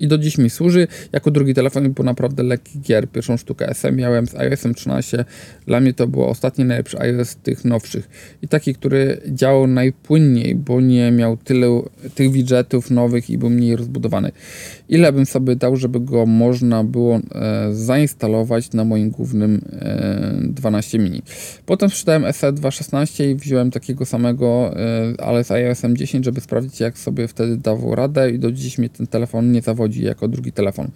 i 0.00 0.08
do 0.08 0.18
dziś 0.18 0.38
mi 0.38 0.50
służy. 0.50 0.88
Jako 1.12 1.30
drugi 1.30 1.54
telefon 1.54 1.92
był 1.92 2.04
naprawdę 2.04 2.42
lekki 2.42 2.80
gier. 2.80 3.08
Pierwszą 3.08 3.36
sztukę 3.36 3.68
SM 3.68 3.96
miałem 3.96 4.26
z 4.26 4.34
iOS 4.34 4.64
13. 4.76 5.24
Dla 5.66 5.80
mnie 5.80 5.94
to 5.94 6.06
było 6.06 6.28
ostatni 6.28 6.64
najlepszy 6.64 6.98
iOS 6.98 7.36
tych 7.36 7.64
nowszych. 7.64 8.08
I 8.42 8.48
taki, 8.48 8.74
który 8.74 9.20
działał 9.26 9.66
najpłynniej, 9.66 10.54
bo 10.54 10.80
nie 10.80 11.10
miał 11.10 11.36
tyle 11.36 11.82
tych 12.14 12.32
widgetów 12.32 12.90
nowych 12.90 13.30
i 13.30 13.38
był 13.38 13.50
mniej 13.50 13.76
rozbudowany. 13.76 14.32
Ile 14.88 15.12
bym 15.12 15.26
sobie 15.26 15.56
dał, 15.56 15.76
żeby 15.76 16.00
go 16.00 16.26
można 16.26 16.84
było 16.84 17.16
e, 17.16 17.74
zainstalować 17.74 18.72
na 18.72 18.84
moim 18.84 19.10
głównym 19.10 19.60
e, 19.72 20.38
12 20.42 20.98
mini. 20.98 21.22
Potem 21.66 21.90
sprzedałem 21.90 22.32
SE 22.32 22.52
2.16 22.52 23.30
i 23.30 23.34
wziąłem 23.34 23.70
takiego 23.70 24.06
samego, 24.06 24.74
e, 24.76 25.20
ale 25.20 25.44
z 25.44 25.50
iOS 25.50 25.82
10, 25.92 26.24
żeby 26.24 26.40
sprawdzić 26.40 26.80
jak 26.80 26.98
sobie 26.98 27.28
wtedy 27.28 27.56
dawał 27.56 27.94
radę 27.94 28.30
i 28.30 28.38
do 28.38 28.52
dziś 28.52 28.78
mnie 28.78 28.88
ten 28.88 29.06
telefon 29.06 29.45
nie 29.52 29.62
zawodzi 29.62 30.02
jako 30.04 30.28
drugi 30.28 30.52
telefon. 30.52 30.90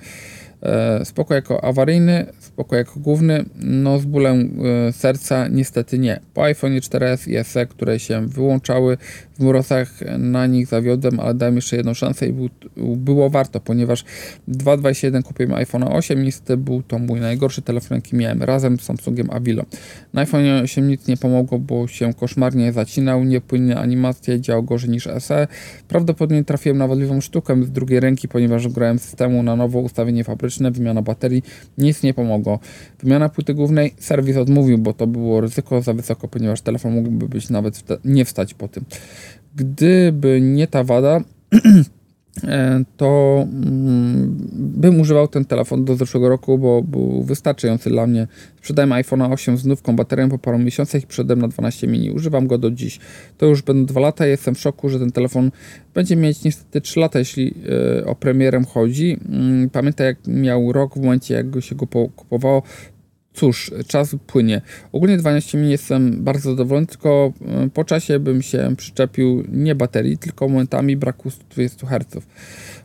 E, 0.63 1.05
spoko 1.05 1.35
jako 1.35 1.65
awaryjny, 1.65 2.27
spoko 2.39 2.77
jako 2.77 3.01
główny, 3.01 3.45
no 3.61 3.99
z 3.99 4.05
bólem 4.05 4.61
e, 4.89 4.93
serca 4.93 5.49
niestety 5.49 5.99
nie. 5.99 6.21
Po 6.35 6.45
iPhone 6.45 6.73
4S 6.73 7.31
i 7.31 7.45
SE, 7.45 7.67
które 7.67 7.99
się 8.01 8.27
wyłączały 8.27 8.97
w 9.39 9.43
mrozach, 9.43 9.93
na 10.19 10.47
nich 10.47 10.67
zawiodłem, 10.67 11.21
ale 11.21 11.35
dałem 11.35 11.57
jeszcze 11.57 11.77
jedną 11.77 11.95
szansę 11.95 12.27
i 12.27 12.33
był, 12.33 12.49
było 12.97 13.31
warto, 13.31 13.61
ponieważ 13.61 14.05
2.21 14.49 15.23
kupiłem 15.23 15.55
iPhone 15.55 15.83
8, 15.83 16.23
niestety 16.23 16.57
był 16.57 16.83
to 16.83 16.99
mój 16.99 17.21
najgorszy 17.21 17.63
telefon, 17.63 17.97
jaki 17.97 18.17
miałem 18.17 18.43
razem 18.43 18.79
z 18.79 18.83
Samsungiem 18.83 19.31
Avilo. 19.31 19.65
Na 20.13 20.21
iPhone 20.21 20.45
8 20.65 20.89
nic 20.89 21.07
nie 21.07 21.17
pomogło, 21.17 21.59
bo 21.59 21.89
się 21.89 22.15
koszmarnie 22.15 22.73
zacinał, 22.73 23.25
niepłynne 23.25 23.77
animacje, 23.77 24.41
działał 24.41 24.63
gorzej 24.63 24.91
niż 24.91 25.09
SE. 25.19 25.47
Prawdopodobnie 25.89 26.45
trafiłem 26.45 26.79
na 26.79 26.87
wadliwą 26.87 27.21
sztukę 27.21 27.65
z 27.65 27.71
drugiej 27.71 28.01
ręki, 28.01 28.29
ponieważ 28.29 28.69
grałem 28.69 28.99
systemu 28.99 29.43
na 29.43 29.57
nowo 29.57 29.81
ustawienie 29.81 30.25
fabryczne 30.25 30.50
wymiana 30.71 31.03
baterii, 31.03 31.43
nic 31.79 32.03
nie 32.03 32.15
pomogło. 32.15 32.59
Wymiana 33.03 33.29
płyty 33.29 33.55
głównej, 33.55 33.95
serwis 33.99 34.37
odmówił, 34.37 34.79
bo 34.79 34.93
to 34.93 35.07
było 35.07 35.41
ryzyko 35.41 35.83
za 35.83 35.93
wysoko, 35.93 36.29
ponieważ 36.29 36.61
telefon 36.61 36.93
mógłby 36.93 37.29
być 37.29 37.51
nawet 37.51 37.83
nie 38.05 38.25
wstać 38.25 38.55
po 38.55 38.69
tym. 38.69 38.85
Gdyby 39.55 40.41
nie 40.41 40.67
ta 40.67 40.85
wada, 40.85 41.21
to 42.97 43.41
mm, 43.43 44.37
bym 44.53 45.01
używał 45.01 45.29
ten 45.29 45.45
telefon 45.45 45.85
do 45.85 45.97
zeszłego 45.97 46.29
roku, 46.29 46.59
bo 46.59 46.83
był 46.83 47.23
wystarczający 47.23 47.91
dla 47.91 48.07
mnie. 48.07 48.27
Sprzedałem 48.57 48.93
iPhone 48.93 49.23
8 49.23 49.57
z 49.57 49.67
nówką 49.67 49.97
baterią 49.97 50.29
po 50.29 50.39
paru 50.39 50.59
miesiącach 50.59 51.03
i 51.03 51.07
przeszedłem 51.07 51.41
na 51.41 51.49
12 51.49 51.87
mini. 51.87 52.11
Używam 52.11 52.47
go 52.47 52.59
do 52.59 52.71
dziś. 52.71 52.99
To 53.39 53.47
już 53.47 53.63
będą 53.63 53.87
dwa 53.87 54.01
lata. 54.01 54.27
Jestem 54.27 54.55
w 54.55 54.59
szoku, 54.59 54.89
że 54.89 54.99
ten 54.99 55.13
telefon 55.13 55.51
będzie 55.95 56.17
mieć 56.17 56.45
niestety 56.45 56.81
3 56.81 57.01
lata, 57.01 57.19
jeśli 57.19 57.55
e, 58.01 58.07
o 58.07 58.15
premierem 58.15 58.65
chodzi. 58.65 59.17
Mm, 59.29 59.71
pamiętam 59.71 60.07
jak 60.07 60.17
miał 60.27 60.73
rok 60.73 60.95
w 60.95 61.01
momencie, 61.01 61.35
jak 61.35 61.51
go 61.51 61.61
się 61.61 61.75
go 61.75 61.87
kupowało, 62.17 62.63
cóż, 63.35 63.71
czas 63.87 64.17
płynie. 64.27 64.61
Ogólnie 64.93 65.17
12 65.17 65.59
min 65.59 65.71
jestem 65.71 66.25
bardzo 66.25 66.51
zadowolony, 66.51 66.87
tylko 66.87 67.33
e, 67.47 67.69
po 67.69 67.85
czasie 67.85 68.19
bym 68.19 68.43
się 68.43 68.75
przyczepił 68.77 69.45
nie 69.49 69.75
baterii, 69.75 70.19
tylko 70.19 70.49
momentami 70.49 70.97
braku 70.97 71.31
120 71.31 71.87
Hz. 71.87 72.27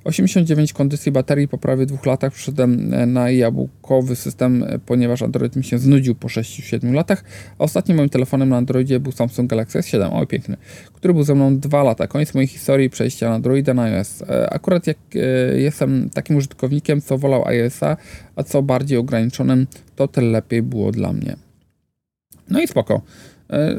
89 0.06 0.74
kondycji 0.74 1.12
baterii 1.12 1.48
po 1.48 1.58
prawie 1.58 1.86
dwóch 1.86 2.06
latach 2.06 2.34
przyszedłem 2.34 2.94
e, 2.94 3.06
na 3.06 3.30
jabłkowy 3.30 4.16
system, 4.16 4.64
e, 4.64 4.80
ponieważ 4.80 5.22
Android 5.22 5.56
mi 5.56 5.64
się 5.64 5.78
znudził 5.78 6.16
po 6.16 6.28
6-7 6.28 6.94
latach. 6.94 7.24
A 7.60 7.64
ostatnim 7.64 7.98
moim 7.98 8.10
telefonem 8.10 8.50
na 8.50 8.58
Androidzie 8.58 9.00
był 9.00 9.12
Samsung 9.12 9.50
Galaxy 9.50 9.80
S7, 9.80 10.10
oj 10.14 10.28
piękny, 10.28 10.58
który 10.94 11.14
był 11.14 11.24
ze 11.24 11.36
mną 11.36 11.60
2 11.60 11.84
lata. 11.84 12.08
Koniec 12.08 12.34
mojej 12.34 12.48
historii 12.48 12.90
przejścia 12.90 13.30
na 13.30 13.36
Androida 13.36 13.74
na 13.74 13.84
iOS. 13.84 14.24
Akurat 14.50 14.88
jak 14.88 14.98
jestem 15.56 16.10
takim 16.10 16.36
użytkownikiem, 16.36 17.02
co 17.02 17.18
wolał 17.18 17.48
iOS-a, 17.48 17.98
a 18.36 18.44
co 18.44 18.62
bardziej 18.62 18.98
ograniczonym, 18.98 19.68
to 19.96 20.08
tym 20.08 20.32
lepiej 20.32 20.62
było 20.62 20.92
dla 20.92 21.14
mnie. 21.14 21.36
No 22.50 22.62
i 22.62 22.68
spoko. 22.68 23.02
E, 23.50 23.76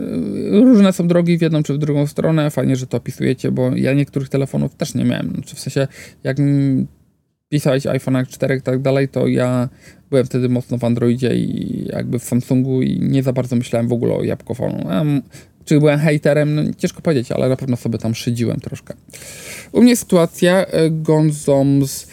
różne 0.51 0.93
są 0.93 1.09
drogi 1.09 1.39
w 1.39 1.43
jedną 1.43 1.63
czy 1.63 1.75
w 1.75 1.79
drugą 1.79 2.07
stronę. 2.07 2.51
Fajnie, 2.51 2.77
że 2.77 2.87
to 2.87 2.97
opisujecie, 2.97 3.51
bo 3.51 3.77
ja 3.77 3.93
niektórych 3.93 4.29
telefonów 4.29 4.75
też 4.75 4.95
nie 4.95 5.05
miałem. 5.05 5.31
Znaczy 5.31 5.57
w 5.57 5.61
sensie, 5.61 5.89
jak 6.25 6.37
pisałeś 7.49 7.87
iPhone 7.87 8.27
4 8.27 8.57
i 8.57 8.63
tak 8.63 8.83
dalej, 8.83 9.09
to 9.09 9.27
ja 9.27 9.69
byłem 10.11 10.27
wtedy 10.27 10.49
mocno 10.49 10.79
w 10.79 10.85
Androidzie 10.85 11.37
i 11.37 11.87
jakby 11.93 12.19
w 12.19 12.25
Samsungu 12.25 12.83
i 12.83 13.01
nie 13.01 13.23
za 13.23 13.33
bardzo 13.33 13.57
myślałem 13.57 13.89
w 13.89 13.93
ogóle 13.93 14.15
o 14.15 14.25
jabłkofonu. 14.25 14.87
Czy 15.65 15.79
byłem 15.79 16.01
haterem? 16.01 16.55
No, 16.55 16.63
ciężko 16.79 17.01
powiedzieć, 17.01 17.33
ale 17.33 17.49
na 17.49 17.57
pewno 17.57 17.77
sobie 17.77 17.99
tam 17.99 18.15
szydziłem 18.15 18.61
troszkę. 18.61 18.95
U 19.73 19.83
mnie 19.83 19.97
sytuacja 19.97 20.67
e, 20.67 20.91
Gonzoms 20.91 22.07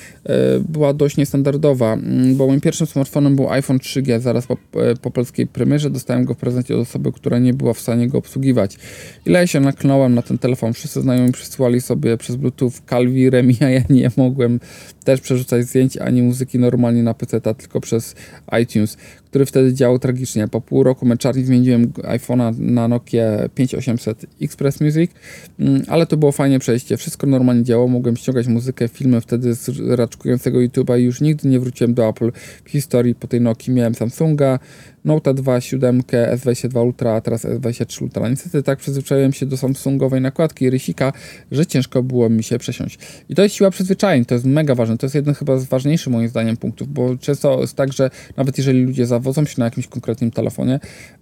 była 0.70 0.94
dość 0.94 1.18
niestandardowa, 1.18 1.94
mm, 1.94 2.36
bo 2.36 2.48
moim 2.48 2.62
pierwszym 2.62 2.88
smartfonem 2.88 3.36
był 3.36 3.50
iPhone 3.50 3.78
3G, 3.78 4.20
zaraz 4.20 4.48
po, 4.48 4.58
po 5.02 5.12
polskiej 5.12 5.48
premierze 5.48 5.90
dostałem 5.90 6.26
go 6.26 6.34
w 6.34 6.38
prezencie 6.38 6.76
od 6.76 6.82
osoby, 6.82 7.12
która 7.12 7.40
nie 7.40 7.54
była 7.54 7.74
w 7.74 7.80
stanie 7.80 8.08
go 8.08 8.18
obsługiwać. 8.18 8.78
Ile 9.26 9.48
się 9.48 9.60
naklnąłem 9.60 10.16
na 10.16 10.22
ten 10.22 10.38
telefon, 10.38 10.74
wszyscy 10.74 11.02
znajomi 11.02 11.32
przysłali 11.32 11.82
sobie 11.82 12.18
przez 12.18 12.36
Bluetooth 12.36 12.72
Calvi 12.90 13.30
Remi, 13.30 13.58
a 13.62 13.70
ja 13.70 13.82
nie 13.90 14.12
mogłem 14.18 14.60
też 15.04 15.22
przerzucać 15.22 15.66
zdjęć 15.66 15.98
ani 15.98 16.22
muzyki 16.22 16.60
normalnie 16.60 17.04
na 17.04 17.14
PC, 17.14 17.42
tylko 17.42 17.82
przez 17.82 18.16
iTunes, 18.62 18.98
który 19.26 19.46
wtedy 19.46 19.74
działał 19.74 20.00
tragicznie. 20.00 20.48
Po 20.48 20.62
pół 20.62 20.84
roku 20.84 21.06
męczarni 21.06 21.44
zmieniłem 21.44 21.92
iPhone'a 21.92 22.60
na 22.60 22.88
Nokia 22.88 23.50
5800 23.56 24.26
Express 24.42 24.82
Music, 24.82 25.12
mm, 25.60 25.82
ale 25.88 26.06
to 26.06 26.18
było 26.18 26.32
fajnie 26.32 26.60
przejście. 26.60 26.98
Wszystko 26.98 27.28
normalnie 27.28 27.64
działało, 27.64 27.88
mogłem 27.88 28.18
ściągać 28.18 28.48
muzykę, 28.48 28.88
filmy 28.88 29.22
wtedy 29.22 29.54
z 29.56 29.70
raczkującego 30.14 30.60
YouTube'a 30.60 31.00
i 31.00 31.04
już 31.04 31.22
nigdy 31.22 31.50
nie 31.50 31.60
wróciłem 31.60 31.94
do 31.94 32.10
Apple. 32.10 32.32
W 32.66 32.70
historii 32.70 33.16
po 33.16 33.28
tej 33.28 33.42
Nokii 33.42 33.74
miałem 33.74 33.96
Samsunga, 33.96 34.60
Note 35.06 35.34
2, 35.34 35.62
7, 35.62 36.02
S22 36.02 36.86
Ultra, 36.86 37.12
a 37.12 37.22
teraz 37.22 37.46
S23 37.46 38.04
Ultra. 38.04 38.30
Niestety 38.30 38.64
tak 38.64 38.80
przyzwyczaiłem 38.80 39.34
się 39.34 39.46
do 39.46 39.58
Samsungowej 39.58 40.22
nakładki 40.22 40.70
rysika, 40.70 41.14
że 41.52 41.66
ciężko 41.66 42.04
było 42.04 42.30
mi 42.30 42.44
się 42.44 42.60
przesiąść. 42.60 43.00
I 43.30 43.36
to 43.36 43.44
jest 43.44 43.56
siła 43.56 43.72
przyzwyczajeń, 43.72 44.26
to 44.26 44.36
jest 44.36 44.46
mega 44.46 44.76
ważne. 44.76 44.98
To 44.98 45.06
jest 45.06 45.16
jeden 45.16 45.34
chyba 45.34 45.58
z 45.58 45.66
ważniejszych 45.66 46.14
moim 46.14 46.28
zdaniem 46.28 46.58
punktów, 46.58 46.94
bo 46.94 47.18
często 47.18 47.62
jest 47.62 47.76
tak, 47.76 47.94
że 47.94 48.10
nawet 48.38 48.58
jeżeli 48.58 48.84
ludzie 48.84 49.06
zawodzą 49.06 49.46
się 49.46 49.56
na 49.58 49.66
jakimś 49.66 49.88
konkretnym 49.88 50.32
telefonie, 50.32 50.80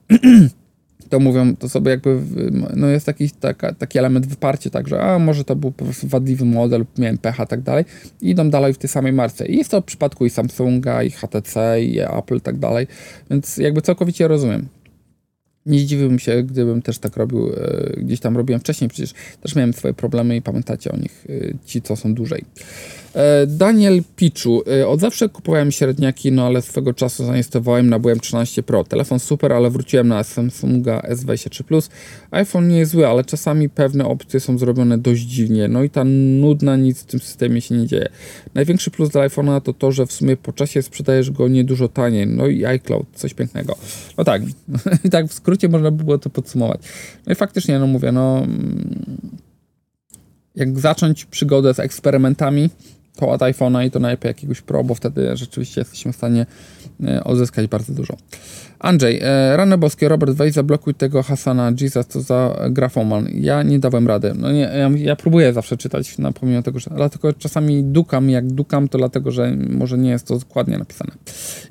to 1.09 1.19
mówią, 1.19 1.55
to 1.55 1.69
sobie 1.69 1.91
jakby, 1.91 2.19
no 2.75 2.87
jest 2.87 3.05
taki, 3.05 3.29
taka, 3.29 3.73
taki 3.73 3.99
element 3.99 4.27
wyparcia, 4.27 4.69
tak, 4.69 4.87
że 4.87 5.01
a 5.01 5.19
może 5.19 5.43
to 5.43 5.55
był 5.55 5.71
po 5.71 5.85
prostu 5.85 6.07
wadliwy 6.07 6.45
model, 6.45 6.85
miałem 6.97 7.17
pecha, 7.17 7.45
tak 7.45 7.61
dalej 7.61 7.85
i 8.21 8.29
idą 8.29 8.49
dalej 8.49 8.73
w 8.73 8.77
tej 8.77 8.89
samej 8.89 9.13
marce. 9.13 9.47
I 9.47 9.57
jest 9.57 9.71
to 9.71 9.81
w 9.81 9.85
przypadku 9.85 10.25
i 10.25 10.29
Samsunga, 10.29 11.03
i 11.03 11.11
HTC, 11.11 11.83
i 11.83 11.99
Apple, 11.99 12.41
tak 12.41 12.57
dalej, 12.59 12.87
więc 13.29 13.57
jakby 13.57 13.81
całkowicie 13.81 14.27
rozumiem. 14.27 14.67
Nie 15.65 15.79
zdziwiłbym 15.79 16.19
się, 16.19 16.43
gdybym 16.43 16.81
też 16.81 16.99
tak 16.99 17.17
robił, 17.17 17.49
e, 17.49 17.93
gdzieś 17.97 18.19
tam 18.19 18.37
robiłem 18.37 18.59
wcześniej, 18.59 18.89
przecież 18.89 19.13
też 19.41 19.55
miałem 19.55 19.73
swoje 19.73 19.93
problemy 19.93 20.35
i 20.35 20.41
pamiętacie 20.41 20.91
o 20.91 20.97
nich, 20.97 21.25
e, 21.29 21.53
ci 21.65 21.81
co 21.81 21.95
są 21.95 22.13
dłużej. 22.13 22.45
E, 23.13 23.47
Daniel 23.47 24.03
Piczu. 24.15 24.63
E, 24.81 24.87
od 24.87 24.99
zawsze 24.99 25.29
kupowałem 25.29 25.71
średniaki, 25.71 26.31
no 26.31 26.45
ale 26.45 26.61
swego 26.61 26.93
czasu 26.93 27.25
zainstalowałem 27.25 27.89
na 27.89 27.99
byłem 27.99 28.19
13 28.19 28.63
Pro. 28.63 28.83
Telefon 28.83 29.19
super, 29.19 29.53
ale 29.53 29.69
wróciłem 29.69 30.07
na 30.07 30.23
Samsunga 30.23 30.99
S23 30.99 31.63
Plus. 31.63 31.89
iPhone 32.31 32.67
nie 32.67 32.77
jest 32.77 32.91
zły, 32.91 33.07
ale 33.07 33.23
czasami 33.23 33.69
pewne 33.69 34.05
opcje 34.05 34.39
są 34.39 34.57
zrobione 34.57 34.97
dość 34.97 35.21
dziwnie. 35.21 35.67
No 35.67 35.83
i 35.83 35.89
ta 35.89 36.03
nudna 36.05 36.75
nic 36.75 37.01
w 37.01 37.05
tym 37.05 37.19
systemie 37.19 37.61
się 37.61 37.75
nie 37.75 37.87
dzieje. 37.87 38.09
Największy 38.53 38.91
plus 38.91 39.09
dla 39.09 39.27
iPhone'a 39.27 39.61
to 39.61 39.73
to, 39.73 39.91
że 39.91 40.05
w 40.05 40.11
sumie 40.11 40.37
po 40.37 40.53
czasie 40.53 40.81
sprzedajesz 40.81 41.31
go 41.31 41.47
niedużo 41.47 41.89
taniej. 41.89 42.27
No 42.27 42.47
i 42.47 42.65
iCloud, 42.65 43.05
coś 43.15 43.33
pięknego. 43.33 43.75
No 44.17 44.23
tak, 44.23 44.41
tak 45.11 45.27
w 45.27 45.33
skrócie 45.33 45.69
można 45.69 45.91
by 45.91 46.03
było 46.03 46.17
to 46.17 46.29
podsumować. 46.29 46.81
No 47.27 47.33
i 47.33 47.35
faktycznie, 47.35 47.79
no 47.79 47.87
mówię, 47.87 48.11
no 48.11 48.37
mm, 48.37 49.31
jak 50.55 50.79
zacząć 50.79 51.25
przygodę 51.25 51.73
z 51.73 51.79
eksperymentami, 51.79 52.69
to 53.15 53.29
od 53.29 53.41
iPhone'a 53.41 53.85
i 53.85 53.91
to 53.91 53.99
najlepiej 53.99 54.29
jakiegoś 54.29 54.61
Pro, 54.61 54.83
bo 54.83 54.95
wtedy 54.95 55.37
rzeczywiście 55.37 55.81
jesteśmy 55.81 56.13
w 56.13 56.15
stanie 56.15 56.45
e, 57.03 57.23
odzyskać 57.23 57.67
bardzo 57.67 57.93
dużo. 57.93 58.17
Andrzej, 58.79 59.19
e, 59.23 59.57
rany 59.57 59.77
boskie, 59.77 60.09
Robert, 60.09 60.33
weź 60.33 60.53
zablokuj 60.53 60.93
tego 60.93 61.23
Hasana 61.23 61.71
Jesus, 61.81 62.07
co 62.07 62.21
za 62.21 62.55
grafoman. 62.69 63.27
Ja 63.33 63.63
nie 63.63 63.79
dałem 63.79 64.07
rady. 64.07 64.33
No 64.35 64.51
nie, 64.51 64.59
ja, 64.59 64.91
ja, 64.95 65.15
próbuję 65.15 65.53
zawsze 65.53 65.77
czytać, 65.77 66.17
no, 66.17 66.33
pomimo 66.33 66.61
tego, 66.61 66.79
że 66.79 66.91
dlatego 66.95 67.33
czasami 67.33 67.83
dukam, 67.83 68.29
jak 68.29 68.47
dukam, 68.47 68.87
to 68.87 68.97
dlatego, 68.97 69.31
że 69.31 69.51
może 69.69 69.97
nie 69.97 70.09
jest 70.09 70.27
to 70.27 70.39
dokładnie 70.39 70.77
napisane. 70.77 71.11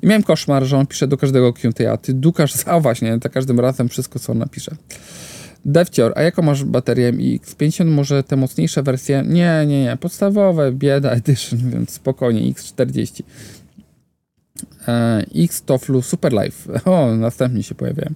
I 0.01 0.07
miałem 0.07 0.23
koszmar, 0.23 0.63
że 0.63 0.77
on 0.77 0.87
pisze 0.87 1.07
do 1.07 1.17
każdego 1.17 1.53
QTA, 1.53 1.97
ty 1.97 2.13
dukasz, 2.13 2.53
a 2.65 2.79
właśnie, 2.79 3.19
za 3.23 3.29
każdym 3.29 3.59
razem 3.59 3.89
wszystko, 3.89 4.19
co 4.19 4.31
on 4.31 4.37
napisze. 4.37 4.75
Devcior, 5.65 6.13
a 6.15 6.21
jaką 6.21 6.41
masz 6.41 6.63
baterię 6.63 7.13
X50? 7.13 7.85
Może 7.85 8.23
te 8.23 8.35
mocniejsze 8.35 8.83
wersje? 8.83 9.23
Nie, 9.27 9.65
nie, 9.67 9.83
nie. 9.83 9.97
Podstawowe, 9.97 10.71
bieda 10.71 11.09
edition, 11.11 11.59
więc 11.73 11.89
spokojnie, 11.89 12.53
X40. 12.53 13.23
E, 14.87 15.25
X 15.35 15.61
Toflu 15.61 16.01
Super 16.01 16.33
Life. 16.33 16.73
O, 16.91 17.15
następnie 17.15 17.63
się 17.63 17.75
pojawiają. 17.75 18.09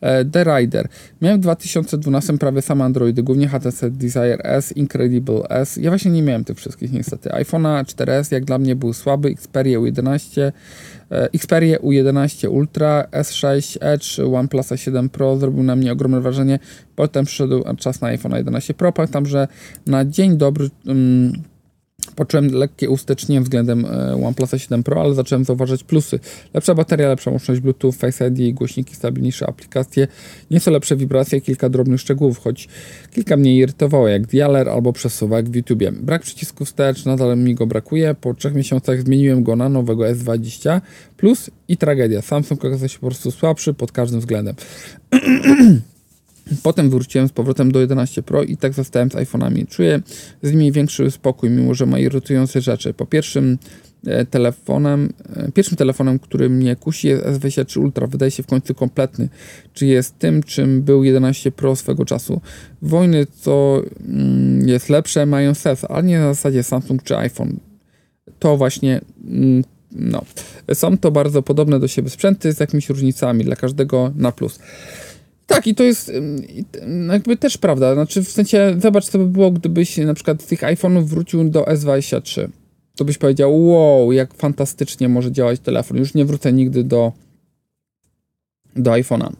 E, 0.00 0.24
The 0.24 0.44
Rider. 0.44 0.88
Miałem 1.22 1.40
w 1.40 1.42
2012 1.42 2.38
prawie 2.38 2.62
same 2.62 2.84
Androidy, 2.84 3.22
głównie 3.22 3.48
HTC 3.48 3.90
Desire 3.90 4.38
S, 4.44 4.72
Incredible 4.72 5.42
S. 5.48 5.76
Ja 5.76 5.90
właśnie 5.90 6.10
nie 6.10 6.22
miałem 6.22 6.44
tych 6.44 6.56
wszystkich 6.56 6.92
niestety. 6.92 7.30
iPhone'a 7.30 7.84
4S 7.84 8.32
jak 8.32 8.44
dla 8.44 8.58
mnie 8.58 8.76
był 8.76 8.92
słaby, 8.92 9.28
Xperia 9.28 9.78
U11, 9.78 10.40
e, 10.42 10.52
Xperia 11.32 11.78
U11 11.78 12.48
Ultra, 12.48 13.06
S6 13.12 13.76
Edge, 13.80 14.34
OnePlus 14.34 14.66
7 14.76 15.08
Pro 15.08 15.36
zrobił 15.36 15.62
na 15.62 15.76
mnie 15.76 15.92
ogromne 15.92 16.20
wrażenie. 16.20 16.58
Potem 16.96 17.24
przyszedł 17.24 17.64
czas 17.78 18.00
na 18.00 18.08
iPhone 18.08 18.32
11 18.32 18.74
Pro. 18.74 18.92
Pamiętam, 18.92 19.26
że 19.26 19.48
na 19.86 20.04
dzień 20.04 20.36
dobry... 20.36 20.70
Um, 20.86 21.32
Poczułem 22.16 22.46
lekkie 22.54 22.90
ustecznienie 22.90 23.40
względem 23.40 23.84
e, 23.84 24.24
OnePlus 24.26 24.50
7 24.56 24.82
Pro, 24.82 25.00
ale 25.00 25.14
zacząłem 25.14 25.44
zauważać 25.44 25.84
plusy. 25.84 26.18
Lepsza 26.54 26.74
bateria, 26.74 27.08
lepsza 27.08 27.30
łączność 27.30 27.60
Bluetooth, 27.60 27.92
Face 27.92 28.28
ID, 28.28 28.54
głośniki, 28.54 28.94
stabilniejsze 28.94 29.46
aplikacje, 29.46 30.08
nieco 30.50 30.70
lepsze 30.70 30.96
wibracje, 30.96 31.40
kilka 31.40 31.68
drobnych 31.68 32.00
szczegółów, 32.00 32.38
choć 32.38 32.68
kilka 33.10 33.36
mnie 33.36 33.56
irytowało, 33.56 34.08
jak 34.08 34.26
dialer 34.26 34.68
albo 34.68 34.92
przesuwak 34.92 35.48
w 35.48 35.54
YouTubie. 35.54 35.92
Brak 35.92 36.22
przycisku 36.22 36.64
wstecz, 36.64 37.04
nadal 37.04 37.38
mi 37.38 37.54
go 37.54 37.66
brakuje. 37.66 38.14
Po 38.20 38.34
trzech 38.34 38.54
miesiącach 38.54 39.02
zmieniłem 39.02 39.42
go 39.42 39.56
na 39.56 39.68
nowego 39.68 40.04
S20 40.04 40.80
Plus 41.16 41.50
i 41.68 41.76
tragedia. 41.76 42.22
Samsung 42.22 42.64
okazał 42.64 42.88
się 42.88 42.98
po 42.98 43.06
prostu 43.06 43.30
słabszy 43.30 43.74
pod 43.74 43.92
każdym 43.92 44.20
względem. 44.20 44.54
Potem 46.62 46.90
wróciłem 46.90 47.28
z 47.28 47.32
powrotem 47.32 47.72
do 47.72 47.80
11 47.80 48.22
Pro 48.22 48.42
i 48.42 48.56
tak 48.56 48.72
zostałem 48.72 49.10
z 49.10 49.14
iPhone'ami. 49.14 49.68
Czuję 49.68 50.00
z 50.42 50.52
nimi 50.52 50.72
większy 50.72 51.10
spokój, 51.10 51.50
mimo 51.50 51.74
że 51.74 51.86
ma 51.86 51.98
irytujące 51.98 52.60
rzeczy. 52.60 52.94
Po 52.94 53.06
pierwszym 53.06 53.58
e, 54.06 54.24
telefonem, 54.24 55.12
e, 55.36 55.52
pierwszym 55.52 55.76
telefonem, 55.76 56.18
który 56.18 56.50
mnie 56.50 56.76
kusi 56.76 57.08
jest 57.08 57.24
S23 57.24 57.80
Ultra, 57.80 58.06
wydaje 58.06 58.30
się 58.30 58.42
w 58.42 58.46
końcu 58.46 58.74
kompletny. 58.74 59.28
Czy 59.72 59.86
jest 59.86 60.18
tym, 60.18 60.42
czym 60.42 60.82
był 60.82 61.04
11 61.04 61.50
Pro 61.50 61.76
swego 61.76 62.04
czasu. 62.04 62.40
Wojny, 62.82 63.26
co 63.40 63.82
mm, 64.08 64.68
jest 64.68 64.88
lepsze, 64.88 65.26
mają 65.26 65.54
sens, 65.54 65.84
ale 65.88 66.02
nie 66.02 66.18
na 66.18 66.34
zasadzie 66.34 66.62
Samsung 66.62 67.02
czy 67.02 67.16
iPhone. 67.16 67.56
To 68.38 68.56
właśnie 68.56 69.00
mm, 69.24 69.64
no. 69.94 70.24
Są 70.74 70.98
to 70.98 71.10
bardzo 71.10 71.42
podobne 71.42 71.80
do 71.80 71.88
siebie 71.88 72.10
sprzęty 72.10 72.52
z 72.52 72.60
jakimiś 72.60 72.88
różnicami, 72.88 73.44
dla 73.44 73.56
każdego 73.56 74.12
na 74.16 74.32
plus. 74.32 74.58
Tak, 75.46 75.66
i 75.66 75.74
to 75.74 75.82
jest 75.82 76.12
jakby 77.08 77.36
też 77.36 77.58
prawda. 77.58 77.94
Znaczy, 77.94 78.24
w 78.24 78.28
sensie, 78.28 78.76
zobacz, 78.78 79.04
co 79.04 79.18
by 79.18 79.26
było, 79.26 79.50
gdybyś 79.50 79.96
na 79.96 80.14
przykład 80.14 80.42
z 80.42 80.46
tych 80.46 80.60
iPhone'ów 80.60 81.04
wrócił 81.04 81.50
do 81.50 81.62
S23. 81.62 82.48
To 82.96 83.04
byś 83.04 83.18
powiedział, 83.18 83.66
wow, 83.66 84.12
jak 84.12 84.34
fantastycznie 84.34 85.08
może 85.08 85.32
działać 85.32 85.60
telefon. 85.60 85.96
Już 85.96 86.14
nie 86.14 86.24
wrócę 86.24 86.52
nigdy 86.52 86.84
do, 86.84 87.12
do 88.76 88.90
iPhone'a. 88.90 89.32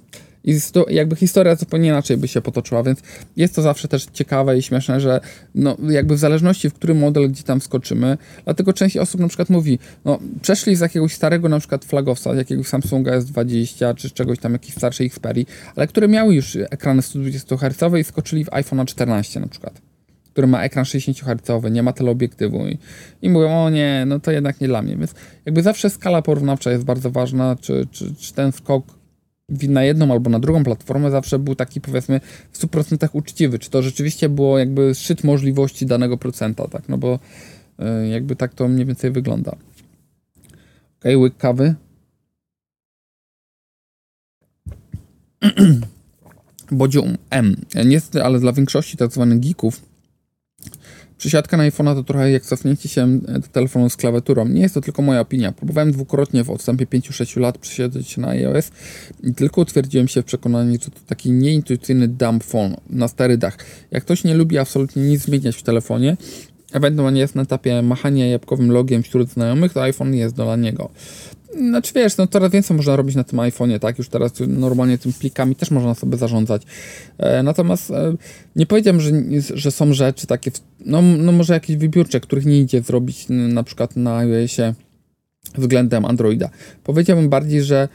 I 0.45 0.59
jakby 0.89 1.17
historia 1.17 1.57
zupełnie 1.57 1.89
inaczej 1.89 2.17
by 2.17 2.29
się 2.29 2.41
potoczyła, 2.41 2.83
więc 2.83 3.01
jest 3.37 3.55
to 3.55 3.63
zawsze 3.63 3.89
też 3.89 4.07
ciekawe 4.13 4.59
i 4.59 4.63
śmieszne, 4.63 5.01
że 5.01 5.21
no, 5.55 5.77
jakby 5.91 6.15
w 6.15 6.19
zależności, 6.19 6.71
w 6.71 6.75
którym 6.75 6.99
model 6.99 7.31
gdzie 7.31 7.43
tam 7.43 7.61
skoczymy, 7.61 8.19
dlatego 8.45 8.73
część 8.73 8.97
osób 8.97 9.21
na 9.21 9.29
przykład 9.29 9.51
mówi, 9.51 9.79
no 10.05 10.19
przeszli 10.43 10.77
z 10.77 10.81
jakiegoś 10.81 11.15
starego 11.15 11.49
na 11.49 11.59
przykład 11.59 11.85
flagowca, 11.85 12.35
jakiegoś 12.35 12.67
Samsunga 12.67 13.19
S20 13.21 13.95
czy 13.95 14.11
czegoś 14.11 14.39
tam, 14.39 14.53
jakiejś 14.53 14.75
starszej 14.75 15.07
Xperia, 15.07 15.45
ale 15.77 15.87
które 15.87 16.09
miały 16.09 16.35
już 16.35 16.57
ekrany 16.57 17.03
120 17.03 17.57
Hz 17.57 17.99
i 18.01 18.05
skoczyli 18.05 18.45
w 18.45 18.53
iPhone 18.53 18.87
14 18.87 19.41
na 19.41 19.49
przykład 19.49 19.81
który 20.33 20.47
ma 20.47 20.63
ekran 20.63 20.85
60 20.85 21.19
Hz, 21.19 21.73
nie 21.73 21.83
ma 21.83 21.93
teleobiektywu 21.93 22.67
i, 22.67 22.79
i 23.23 23.31
mówią, 23.31 23.65
o 23.65 23.71
nie, 23.71 24.05
no 24.07 24.21
to 24.21 24.31
jednak 24.31 24.61
nie 24.61 24.69
dla 24.69 24.83
mnie. 24.83 24.97
Więc 24.97 25.15
jakby 25.47 25.63
zawsze 25.63 25.91
skala 25.91 26.23
porównawcza 26.23 26.71
jest 26.71 26.85
bardzo 26.85 27.11
ważna, 27.11 27.57
czy, 27.61 27.87
czy, 27.91 28.15
czy 28.15 28.33
ten 28.33 28.53
skok 28.53 28.85
na 29.49 29.85
jedną 29.85 30.13
albo 30.13 30.31
na 30.31 30.39
drugą 30.39 30.65
platformę 30.65 31.11
zawsze 31.11 31.39
był 31.39 31.55
taki 31.55 31.81
powiedzmy 31.81 32.21
w 32.53 32.59
100% 32.59 33.09
uczciwy. 33.13 33.59
Czy 33.59 33.71
to 33.71 33.83
rzeczywiście 33.83 34.29
było 34.29 34.59
jakby 34.59 34.95
szczyt 34.95 35.25
możliwości 35.25 35.87
danego 35.87 36.17
procenta, 36.19 36.69
tak? 36.69 36.89
No 36.89 36.99
bo 36.99 37.19
y, 38.03 38.09
jakby 38.09 38.37
tak 38.37 38.55
to 38.55 38.69
mniej 38.69 38.87
więcej 38.87 39.11
wygląda. 39.11 39.57
Ok, 40.99 41.05
łyk 41.17 41.37
kawy. 41.37 41.75
Bodziu 46.71 47.05
M. 47.31 47.57
Niestety, 47.85 48.25
ale 48.25 48.41
dla 48.41 48.53
większości 48.53 48.97
tak 48.97 49.13
zwanych 49.13 49.41
geeków 49.41 49.94
Przysiadka 51.19 51.57
na 51.57 51.71
iPhone'a 51.71 51.95
to 51.95 52.05
trochę 52.05 52.31
jak 52.31 52.43
cofnięcie 52.43 52.89
się 52.89 53.19
do 53.19 53.49
telefonu 53.53 53.91
z 53.91 53.97
klawiaturą. 53.97 54.49
Nie 54.49 54.61
jest 54.61 54.75
to 54.75 54.81
tylko 54.81 55.03
moja 55.03 55.21
opinia. 55.21 55.53
Próbowałem 55.53 55.93
dwukrotnie 55.93 56.45
w 56.45 56.51
odstępie 56.51 56.87
5-6 56.87 57.41
lat 57.41 57.59
przesiadać 57.59 58.09
się 58.09 58.21
na 58.21 58.29
iOS 58.29 58.71
i 59.23 59.35
tylko 59.35 59.61
utwierdziłem 59.61 60.09
się 60.09 60.23
w 60.23 60.25
przekonaniu, 60.25 60.73
że 60.73 60.91
to 60.91 61.01
taki 61.07 61.33
nieintuicyjny 61.33 62.09
dumb 62.09 62.45
phone 62.45 62.77
na 62.91 63.09
stary 63.09 63.39
dach. 63.39 63.57
Jak 63.91 64.05
ktoś 64.05 64.25
nie 64.25 64.35
lubi 64.35 64.59
absolutnie 64.59 65.03
nic 65.03 65.23
zmieniać 65.23 65.57
w 65.57 65.63
telefonie, 65.63 66.17
ewentualnie 66.75 67.21
jest 67.21 67.35
na 67.35 67.43
etapie 67.43 67.83
machania 67.83 68.27
jabłkowym 68.27 68.73
logiem 68.73 69.03
wśród 69.03 69.31
znajomych, 69.31 69.73
to 69.73 69.83
iPhone 69.83 70.15
jest 70.15 70.35
dla 70.35 70.57
niego. 70.57 70.91
Znaczy 71.59 71.93
wiesz, 71.95 72.17
no 72.17 72.27
coraz 72.27 72.53
więcej 72.53 72.77
można 72.77 72.97
robić 72.97 73.17
na 73.17 73.25
tym 73.25 73.39
iPhone'ie, 73.39 73.79
tak? 73.79 73.99
Już 73.99 74.09
teraz 74.09 74.33
normalnie 74.49 74.99
tym 74.99 75.13
plikami 75.13 75.57
też 75.57 75.71
można 75.71 75.95
sobie 75.95 76.17
zarządzać. 76.17 76.63
E, 77.19 77.43
natomiast 77.43 77.91
e, 77.91 78.17
nie 78.57 78.67
powiedziałem, 78.67 79.01
że, 79.01 79.11
że 79.55 79.71
są 79.71 79.93
rzeczy 79.93 80.27
takie, 80.27 80.51
no, 80.87 81.03
no 81.03 81.33
może 81.33 81.55
jakieś 81.55 81.77
wybiórcze, 81.77 82.21
których 82.21 82.47
nie 82.47 82.61
idzie 82.61 82.83
zrobić 82.83 83.27
na 83.29 83.63
przykład 83.63 83.97
na 83.97 84.17
iOSie 84.17 84.75
względem 85.55 86.05
Androida. 86.05 86.51
Powiedziałbym 86.85 87.29
bardziej, 87.29 87.63
że 87.63 87.89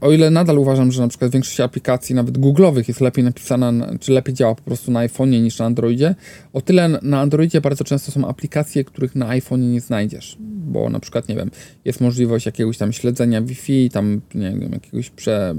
o 0.00 0.12
ile 0.12 0.30
nadal 0.30 0.58
uważam, 0.58 0.92
że 0.92 1.02
na 1.02 1.08
przykład 1.08 1.30
większość 1.30 1.60
aplikacji, 1.60 2.14
nawet 2.14 2.38
Google'owych, 2.38 2.88
jest 2.88 3.00
lepiej 3.00 3.24
napisana, 3.24 3.72
czy 4.00 4.12
lepiej 4.12 4.34
działa 4.34 4.54
po 4.54 4.62
prostu 4.62 4.90
na 4.90 5.06
iPhone'ie 5.06 5.42
niż 5.42 5.58
na 5.58 5.64
Androidzie, 5.64 6.14
o 6.52 6.60
tyle 6.60 6.88
na 7.02 7.20
Androidzie 7.20 7.60
bardzo 7.60 7.84
często 7.84 8.12
są 8.12 8.28
aplikacje, 8.28 8.84
których 8.84 9.14
na 9.14 9.26
iPhone'ie 9.28 9.72
nie 9.72 9.80
znajdziesz, 9.80 10.36
bo 10.40 10.90
na 10.90 11.00
przykład, 11.00 11.28
nie 11.28 11.36
wiem, 11.36 11.50
jest 11.84 12.00
możliwość 12.00 12.46
jakiegoś 12.46 12.78
tam 12.78 12.92
śledzenia 12.92 13.42
Wi-Fi, 13.42 13.90
tam, 13.90 14.20
nie 14.34 14.50
wiem, 14.50 14.72
jakiegoś 14.72 15.10
prze 15.10 15.54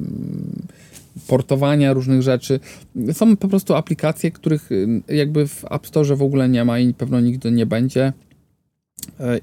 portowania 1.27 1.93
różnych 1.93 2.21
rzeczy. 2.21 2.59
Są 3.13 3.37
po 3.37 3.47
prostu 3.47 3.75
aplikacje, 3.75 4.31
których 4.31 4.71
y, 4.71 5.01
jakby 5.07 5.47
w 5.47 5.65
App 5.71 5.87
Store 5.87 6.15
w 6.15 6.21
ogóle 6.21 6.49
nie 6.49 6.65
ma 6.65 6.79
i 6.79 6.93
pewno 6.93 7.19
nigdy 7.19 7.51
nie 7.51 7.65
będzie. 7.65 8.13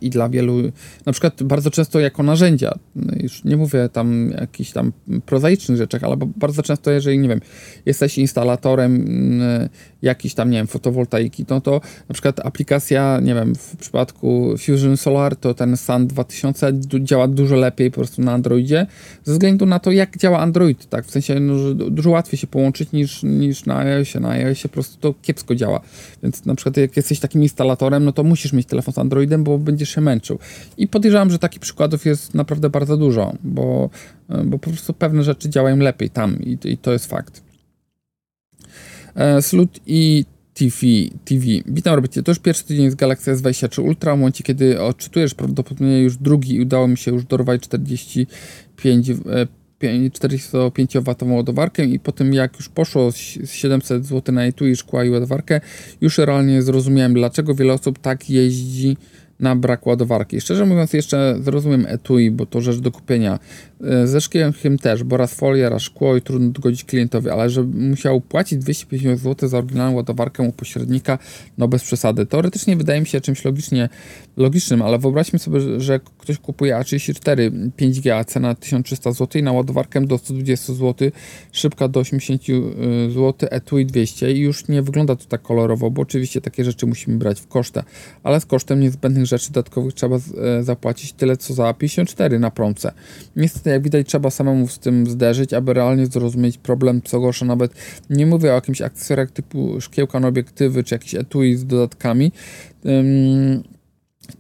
I 0.01 0.11
dla 0.11 0.29
wielu, 0.29 0.63
na 1.07 1.13
przykład 1.13 1.43
bardzo 1.43 1.71
często 1.71 2.01
jako 2.01 2.23
narzędzia, 2.23 2.79
już 3.23 3.45
nie 3.45 3.57
mówię 3.57 3.89
tam 3.93 4.31
jakichś 4.41 4.71
tam 4.71 4.93
prozaicznych 5.27 5.79
rzeczach, 5.79 6.05
ale 6.05 6.17
bardzo 6.37 6.63
często, 6.63 6.91
jeżeli, 6.91 7.19
nie 7.19 7.29
wiem, 7.29 7.41
jesteś 7.87 8.19
instalatorem 8.19 9.05
jakiejś 10.05 10.35
tam, 10.35 10.51
nie 10.51 10.59
wiem, 10.59 10.67
fotowoltaiki, 10.67 11.45
no 11.51 11.61
to 11.61 11.81
na 12.09 12.13
przykład 12.13 12.47
aplikacja, 12.47 13.21
nie 13.23 13.35
wiem, 13.35 13.55
w 13.55 13.77
przypadku 13.77 14.55
Fusion 14.59 14.97
Solar 14.97 15.37
to 15.37 15.55
ten 15.55 15.77
Sun 15.77 16.07
2000 16.07 16.73
działa 17.01 17.29
dużo 17.29 17.57
lepiej 17.57 17.91
po 17.91 17.95
prostu 17.95 18.23
na 18.23 18.33
Androidzie, 18.33 18.87
ze 19.25 19.33
względu 19.33 19.67
na 19.67 19.79
to, 19.79 19.91
jak 19.91 20.19
działa 20.19 20.39
Android, 20.39 20.89
tak, 20.89 21.07
w 21.07 21.11
sensie 21.11 21.41
no, 21.41 21.59
że 21.59 21.75
dużo 21.75 22.11
łatwiej 22.11 22.39
się 22.39 22.47
połączyć 22.47 22.93
niż, 22.93 23.23
niż 23.23 23.67
na 23.67 23.79
iOSie, 23.79 24.21
na 24.21 24.31
iOSie 24.31 24.69
po 24.69 24.73
prostu 24.73 25.01
to 25.01 25.15
kiepsko 25.23 25.55
działa, 25.55 25.81
więc 26.23 26.45
na 26.45 26.55
przykład 26.55 26.77
jak 26.77 26.97
jesteś 26.97 27.21
takim 27.21 27.43
instalatorem, 27.43 28.05
no 28.05 28.13
to 28.13 28.25
musisz 28.25 28.53
mieć 28.53 28.67
telefon 28.67 28.95
z 28.95 28.99
Androidem, 28.99 29.45
bo 29.45 29.59
będziesz 29.59 29.95
się 29.95 30.01
męczył. 30.01 30.39
I 30.77 30.89
podejrzewam, 30.89 31.31
że 31.31 31.39
takich 31.39 31.61
przykładów 31.61 32.05
jest 32.05 32.35
naprawdę 32.35 32.71
bardzo 32.71 32.97
dużo, 32.97 33.33
bo, 33.45 33.91
bo 34.45 34.59
po 34.59 34.71
prostu 34.71 34.93
pewne 34.93 35.23
rzeczy 35.23 35.51
działają 35.51 35.77
lepiej 35.77 36.11
tam 36.11 36.43
i, 36.43 36.59
i 36.65 36.79
to 36.79 36.93
jest 36.93 37.07
fakt. 37.07 37.54
E, 39.15 39.43
Slut 39.43 39.81
i 39.87 40.25
TV, 40.55 40.77
TV. 41.25 41.45
Witam, 41.67 41.95
robicie. 41.95 42.23
To 42.23 42.31
już 42.31 42.39
pierwszy 42.39 42.65
tydzień 42.65 42.91
z 42.91 42.95
Galaxy 42.95 43.35
S23 43.35 43.83
Ultra. 43.83 44.17
W 44.17 44.19
momencie, 44.19 44.45
kiedy 44.45 44.83
odczytujesz 44.83 45.35
prawdopodobnie 45.35 46.03
już 46.03 46.17
drugi 46.17 46.55
i 46.55 46.61
udało 46.61 46.89
mi 46.89 46.99
się 46.99 47.11
już 47.11 47.25
dorwać 47.25 47.63
45 47.63 49.11
45W 49.81 51.33
ładowarkę 51.33 51.85
i 51.85 51.99
po 51.99 52.13
tym 52.13 52.35
jak 52.35 52.57
już 52.57 52.69
poszło 52.69 53.13
z 53.13 53.17
700 53.51 54.07
zł 54.07 54.35
na 54.35 54.45
etui 54.45 54.77
szkła 54.77 55.05
i 55.05 55.11
ładowarkę, 55.11 55.61
już 56.01 56.19
realnie 56.19 56.63
zrozumiałem, 56.63 57.15
dlaczego 57.15 57.55
wiele 57.55 57.73
osób 57.73 57.99
tak 57.99 58.31
jeździ 58.31 58.97
na 59.45 59.57
brak 59.57 59.87
ładowarki. 59.87 60.41
Szczerze 60.41 60.67
mówiąc, 60.67 60.93
jeszcze 60.93 61.37
zrozumiem 61.41 61.87
etui, 61.89 62.31
bo 62.31 62.47
to 62.47 62.61
rzecz 62.61 62.79
do 62.79 62.91
kupienia. 62.91 63.39
E, 63.81 64.07
ze 64.07 64.21
szkiełem 64.21 64.53
też, 64.83 65.05
bo 65.05 65.17
raz 65.17 65.35
folia, 65.35 65.69
raz 65.69 65.83
szkło 65.83 66.17
i 66.17 66.23
trudno 66.23 66.51
dogodzić 66.51 66.85
klientowi, 66.85 67.31
ale 67.31 67.51
że 67.51 67.63
musiał 67.63 68.21
płacić 68.21 68.59
250 68.59 69.21
zł 69.21 69.49
za 69.49 69.59
oryginalną 69.59 69.97
ładowarkę 69.97 70.43
u 70.43 70.53
pośrednika, 70.53 71.19
no 71.59 71.69
bez 71.69 71.83
przesady. 71.83 72.27
Teoretycznie 72.27 72.77
wydaje 72.77 73.01
mi 73.01 73.07
się 73.07 73.21
czymś 73.21 73.45
logicznie, 73.45 73.89
logicznym, 74.37 74.83
ale 74.83 74.99
wyobraźmy 74.99 75.39
sobie, 75.39 75.81
że 75.81 76.01
ktoś 76.19 76.39
kupuje 76.39 76.75
A34 76.75 77.51
5G, 77.79 78.11
a 78.11 78.25
cena 78.25 78.55
1300 78.55 79.13
zł 79.13 79.41
i 79.41 79.43
na 79.43 79.53
ładowarkę 79.53 80.07
do 80.07 80.19
120 80.19 80.73
zł, 80.73 81.11
szybka 81.53 81.89
do 81.89 82.01
80 82.01 82.43
e, 82.43 83.11
zł, 83.11 83.49
etui 83.51 83.87
200 83.87 84.33
i 84.33 84.39
już 84.39 84.69
nie 84.69 84.83
wygląda 84.83 85.17
to 85.17 85.25
tak 85.25 85.43
kolorowo, 85.43 85.91
bo 85.91 86.03
oczywiście 86.03 86.41
takie 86.41 86.65
rzeczy 86.65 86.87
musimy 86.87 87.19
brać 87.19 87.41
w 87.41 87.47
kosztę, 87.47 87.83
ale 88.23 88.41
z 88.41 88.47
kosztem 88.47 88.81
niezbędnych 88.81 89.27
rzeczy 89.27 89.34
dodatkowych 89.43 89.95
trzeba 89.95 90.17
e, 90.17 90.63
zapłacić 90.63 91.13
tyle 91.13 91.37
co 91.37 91.55
za 91.55 91.75
54 91.75 92.39
na 92.39 92.51
promce. 92.51 92.93
Niestety 93.37 93.71
jak 93.71 93.83
widać, 93.83 94.07
trzeba 94.07 94.31
samemu 94.31 94.69
z 94.69 94.79
tym 94.79 95.07
zderzyć, 95.07 95.53
aby 95.53 95.75
realnie 95.75 96.07
zrozumieć 96.07 96.59
problem, 96.59 97.03
co 97.03 97.21
gorsza, 97.21 97.47
nawet 97.47 97.73
nie 98.11 98.27
mówię 98.27 98.51
o 98.51 98.55
jakimś 98.55 98.83
akcesoriach 98.83 99.31
typu 99.31 99.81
szkiełka 99.81 100.21
na 100.21 100.29
obiektywy, 100.29 100.85
czy 100.85 100.95
jakieś 100.95 101.15
etui 101.15 101.57
z 101.57 101.67
dodatkami, 101.67 102.33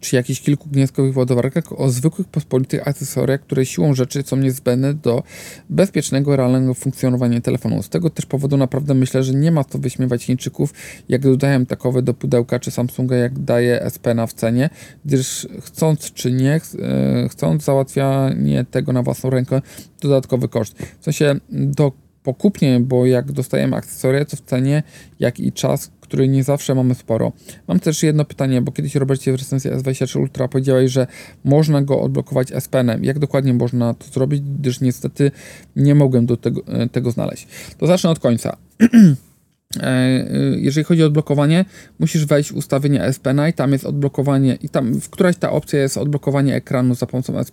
czy 0.04 0.16
jakichś 0.16 0.40
kilku 0.40 0.68
gniazdkowych 0.68 1.16
ładowarkach, 1.16 1.80
o 1.80 1.90
zwykłych, 1.90 2.28
pospolitych 2.28 2.88
akcesoriach, 2.88 3.40
które 3.40 3.66
siłą 3.66 3.94
rzeczy 3.94 4.22
są 4.22 4.36
niezbędne 4.36 4.94
do 4.94 5.22
bezpiecznego, 5.70 6.36
realnego 6.36 6.74
funkcjonowania 6.74 7.40
telefonu. 7.40 7.82
Z 7.82 7.88
tego 7.88 8.10
też 8.10 8.26
powodu 8.26 8.56
naprawdę 8.56 8.94
myślę, 8.94 9.22
że 9.22 9.34
nie 9.34 9.52
ma 9.52 9.64
co 9.64 9.78
wyśmiewać 9.78 10.24
Chińczyków, 10.24 10.74
jak 11.08 11.22
dodają 11.22 11.66
takowe 11.66 12.02
do 12.02 12.14
pudełka, 12.14 12.58
czy 12.58 12.70
Samsunga, 12.70 13.16
jak 13.16 13.38
daje 13.38 13.82
SP 13.94 14.06
na 14.14 14.26
w 14.26 14.32
cenie, 14.32 14.70
gdyż 15.04 15.48
chcąc 15.60 16.12
czy 16.12 16.32
nie, 16.32 16.54
e, 16.54 17.28
chcąc 17.28 17.64
załatwianie 17.64 18.64
tego 18.70 18.92
na 18.92 19.02
własną 19.02 19.30
rękę, 19.30 19.62
dodatkowy 20.00 20.48
koszt. 20.48 20.78
W 21.00 21.04
sensie 21.04 21.34
do 21.50 21.92
pokupnie, 22.22 22.80
bo 22.80 23.06
jak 23.06 23.32
dostajemy 23.32 23.76
akcesoria, 23.76 24.24
to 24.24 24.36
w 24.36 24.40
cenie, 24.40 24.82
jak 25.20 25.40
i 25.40 25.52
czas, 25.52 25.90
który 26.14 26.29
nie 26.29 26.44
zawsze 26.44 26.74
mamy 26.74 26.94
sporo. 26.94 27.33
Mam 27.68 27.81
też 27.81 28.03
jedno 28.03 28.24
pytanie, 28.24 28.62
bo 28.62 28.72
kiedyś 28.72 28.94
Robercie 28.94 29.33
w 29.33 29.35
recenzji 29.35 29.70
S23 29.70 30.20
Ultra 30.20 30.48
powiedziałeś, 30.48 30.92
że 30.92 31.07
można 31.44 31.83
go 31.83 32.00
odblokować 32.00 32.53
S 32.53 32.68
Penem. 32.68 33.05
Jak 33.05 33.18
dokładnie 33.18 33.55
można 33.55 33.94
to 33.94 34.07
zrobić, 34.07 34.40
gdyż 34.40 34.81
niestety 34.81 35.31
nie 35.77 35.94
mogłem 35.94 36.27
do 36.27 36.37
tego, 36.37 36.61
e, 36.66 36.88
tego 36.88 37.11
znaleźć. 37.11 37.46
To 37.79 37.87
zacznę 37.87 38.11
od 38.11 38.18
końca. 38.18 38.57
E, 39.76 39.87
e, 39.87 40.26
jeżeli 40.56 40.84
chodzi 40.84 41.02
o 41.02 41.06
odblokowanie, 41.06 41.64
musisz 41.98 42.26
wejść 42.26 42.52
w 42.52 42.56
ustawienia 42.56 43.04
S 43.04 43.20
i 43.50 43.52
tam 43.52 43.72
jest 43.72 43.84
odblokowanie 43.84 44.58
i 44.62 44.68
tam 44.68 45.00
w 45.00 45.10
któraś 45.10 45.37
ta 45.37 45.52
opcja 45.52 45.80
jest 45.80 45.98
odblokowanie 45.98 46.54
ekranu 46.54 46.94
za 46.94 47.06
pomocą 47.06 47.38
S. 47.38 47.52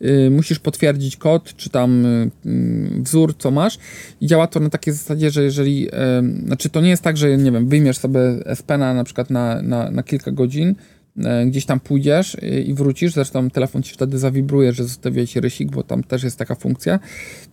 E, 0.00 0.30
musisz 0.30 0.58
potwierdzić 0.58 1.16
kod, 1.16 1.56
czy 1.56 1.70
tam 1.70 2.06
mm, 2.46 3.02
wzór, 3.02 3.34
co 3.38 3.50
masz 3.50 3.78
i 4.20 4.26
działa 4.26 4.46
to 4.46 4.60
na 4.60 4.70
takiej 4.70 4.94
zasadzie, 4.94 5.30
że 5.30 5.42
jeżeli, 5.42 5.88
znaczy 6.46 6.70
to 6.70 6.80
nie 6.80 6.90
jest 6.90 7.02
tak, 7.02 7.16
że 7.16 7.38
nie 7.38 7.52
wiem, 7.52 7.68
wyjmiesz 7.68 7.98
sobie 7.98 8.20
S 8.46 8.64
na 8.68 9.04
przykład 9.04 9.30
na, 9.30 9.62
na, 9.62 9.90
na 9.90 10.02
kilka 10.02 10.30
godzin, 10.30 10.74
gdzieś 11.46 11.66
tam 11.66 11.80
pójdziesz 11.80 12.36
i 12.66 12.74
wrócisz, 12.74 13.12
zresztą 13.12 13.50
telefon 13.50 13.82
ci 13.82 13.94
wtedy 13.94 14.18
zawibruje, 14.18 14.72
że 14.72 14.84
zostawiłeś 14.84 15.36
rysik, 15.36 15.70
bo 15.70 15.82
tam 15.82 16.04
też 16.04 16.22
jest 16.22 16.38
taka 16.38 16.54
funkcja 16.54 16.98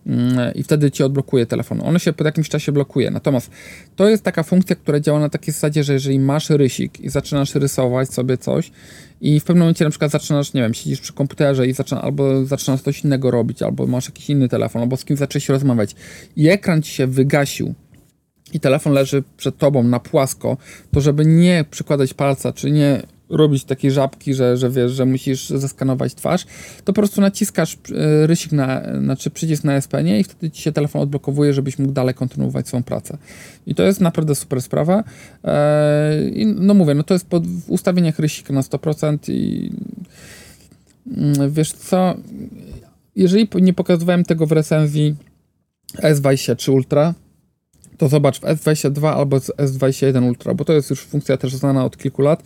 mm, 0.06 0.54
i 0.54 0.62
wtedy 0.62 0.90
ci 0.90 1.02
odblokuje 1.02 1.46
telefon. 1.46 1.80
On 1.84 1.98
się 1.98 2.12
po 2.12 2.24
jakimś 2.24 2.48
czasie 2.48 2.72
blokuje. 2.72 3.10
Natomiast 3.10 3.50
to 3.96 4.08
jest 4.08 4.22
taka 4.22 4.42
funkcja, 4.42 4.76
która 4.76 5.00
działa 5.00 5.20
na 5.20 5.28
takiej 5.28 5.54
zasadzie, 5.54 5.84
że 5.84 5.92
jeżeli 5.92 6.18
masz 6.18 6.50
rysik 6.50 7.00
i 7.00 7.08
zaczynasz 7.08 7.54
rysować 7.54 8.10
sobie 8.14 8.38
coś 8.38 8.70
i 9.20 9.40
w 9.40 9.44
pewnym 9.44 9.60
momencie 9.60 9.84
na 9.84 9.90
przykład 9.90 10.10
zaczynasz, 10.10 10.54
nie 10.54 10.62
wiem, 10.62 10.74
siedzisz 10.74 11.00
przy 11.00 11.12
komputerze 11.12 11.66
i 11.66 11.72
zaczyna, 11.72 12.02
albo 12.02 12.44
zaczynasz 12.44 12.82
coś 12.82 13.04
innego 13.04 13.30
robić, 13.30 13.62
albo 13.62 13.86
masz 13.86 14.08
jakiś 14.08 14.30
inny 14.30 14.48
telefon, 14.48 14.82
albo 14.82 14.96
z 14.96 15.04
kimś 15.04 15.18
zaczęłeś 15.18 15.48
rozmawiać 15.48 15.94
i 16.36 16.48
ekran 16.48 16.82
ci 16.82 16.94
się 16.94 17.06
wygasił, 17.06 17.74
i 18.52 18.60
telefon 18.60 18.92
leży 18.92 19.22
przed 19.36 19.58
tobą 19.58 19.82
na 19.82 20.00
płasko, 20.00 20.56
to 20.92 21.00
żeby 21.00 21.26
nie 21.26 21.64
przykładać 21.70 22.14
palca, 22.14 22.52
czy 22.52 22.70
nie 22.70 23.02
robić 23.30 23.64
takie 23.64 23.90
żabki, 23.90 24.34
że, 24.34 24.56
że 24.56 24.70
wiesz, 24.70 24.92
że 24.92 25.04
musisz 25.04 25.48
zeskanować 25.48 26.14
twarz, 26.14 26.46
to 26.78 26.84
po 26.84 26.92
prostu 26.92 27.20
naciskasz 27.20 27.74
e, 27.74 28.26
rysik 28.26 28.52
na, 28.52 28.82
znaczy 29.00 29.30
przycisk 29.30 29.64
na 29.64 29.72
SP 29.84 29.94
i 30.20 30.24
wtedy 30.24 30.50
ci 30.50 30.62
się 30.62 30.72
telefon 30.72 31.02
odblokowuje, 31.02 31.52
żebyś 31.52 31.78
mógł 31.78 31.92
dalej 31.92 32.14
kontynuować 32.14 32.68
swoją 32.68 32.82
pracę. 32.82 33.18
I 33.66 33.74
to 33.74 33.82
jest 33.82 34.00
naprawdę 34.00 34.34
super 34.34 34.62
sprawa. 34.62 35.04
Eee, 35.44 36.46
no 36.46 36.74
mówię, 36.74 36.94
no 36.94 37.02
to 37.02 37.14
jest 37.14 37.26
pod, 37.26 37.44
ustawieniach 37.68 38.18
rysika 38.18 38.54
na 38.54 38.60
100% 38.60 39.18
i 39.32 39.72
mm, 41.16 41.52
wiesz 41.52 41.72
co, 41.72 42.14
jeżeli 43.16 43.48
nie 43.60 43.72
pokazywałem 43.72 44.24
tego 44.24 44.46
w 44.46 44.52
recenzji 44.52 45.14
S23 45.96 46.72
Ultra, 46.72 47.14
to 47.98 48.08
zobacz 48.08 48.40
w 48.40 48.42
S22 48.42 49.06
albo 49.06 49.36
S21 49.36 50.28
Ultra, 50.28 50.54
bo 50.54 50.64
to 50.64 50.72
jest 50.72 50.90
już 50.90 51.00
funkcja 51.00 51.36
też 51.36 51.54
znana 51.54 51.84
od 51.84 51.96
kilku 51.96 52.22
lat 52.22 52.42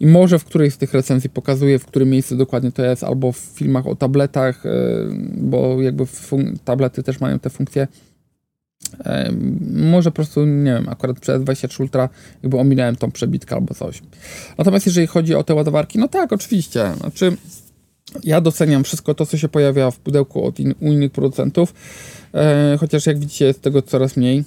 i 0.00 0.06
może 0.06 0.38
w 0.38 0.44
którejś 0.44 0.74
z 0.74 0.78
tych 0.78 0.94
recenzji 0.94 1.30
pokazuje, 1.30 1.78
w 1.78 1.86
którym 1.86 2.10
miejscu 2.10 2.36
dokładnie 2.36 2.72
to 2.72 2.84
jest, 2.84 3.04
albo 3.04 3.32
w 3.32 3.36
filmach 3.36 3.86
o 3.86 3.96
tabletach, 3.96 4.66
e, 4.66 4.70
bo 5.36 5.82
jakby 5.82 6.04
tablety 6.64 7.02
też 7.02 7.20
mają 7.20 7.38
te 7.38 7.50
funkcje. 7.50 7.88
E, 9.04 9.32
może 9.70 10.10
po 10.10 10.14
prostu, 10.14 10.46
nie 10.46 10.72
wiem, 10.74 10.88
akurat 10.88 11.20
przez 11.20 11.42
23 11.42 11.82
Ultra 11.82 12.08
jakby 12.42 12.58
ominąłem 12.58 12.96
tą 12.96 13.10
przebitkę 13.10 13.54
albo 13.54 13.74
coś. 13.74 14.02
Natomiast 14.58 14.86
jeżeli 14.86 15.06
chodzi 15.06 15.34
o 15.34 15.44
te 15.44 15.54
ładowarki, 15.54 15.98
no 15.98 16.08
tak, 16.08 16.32
oczywiście. 16.32 16.92
Znaczy, 17.00 17.36
ja 18.24 18.40
doceniam 18.40 18.84
wszystko 18.84 19.14
to, 19.14 19.26
co 19.26 19.38
się 19.38 19.48
pojawia 19.48 19.90
w 19.90 19.98
pudełku 19.98 20.44
od 20.46 20.60
in, 20.60 20.74
u 20.80 20.92
innych 20.92 21.12
producentów, 21.12 21.74
e, 22.34 22.76
chociaż 22.80 23.06
jak 23.06 23.18
widzicie 23.18 23.44
jest 23.44 23.62
tego 23.62 23.82
coraz 23.82 24.16
mniej. 24.16 24.44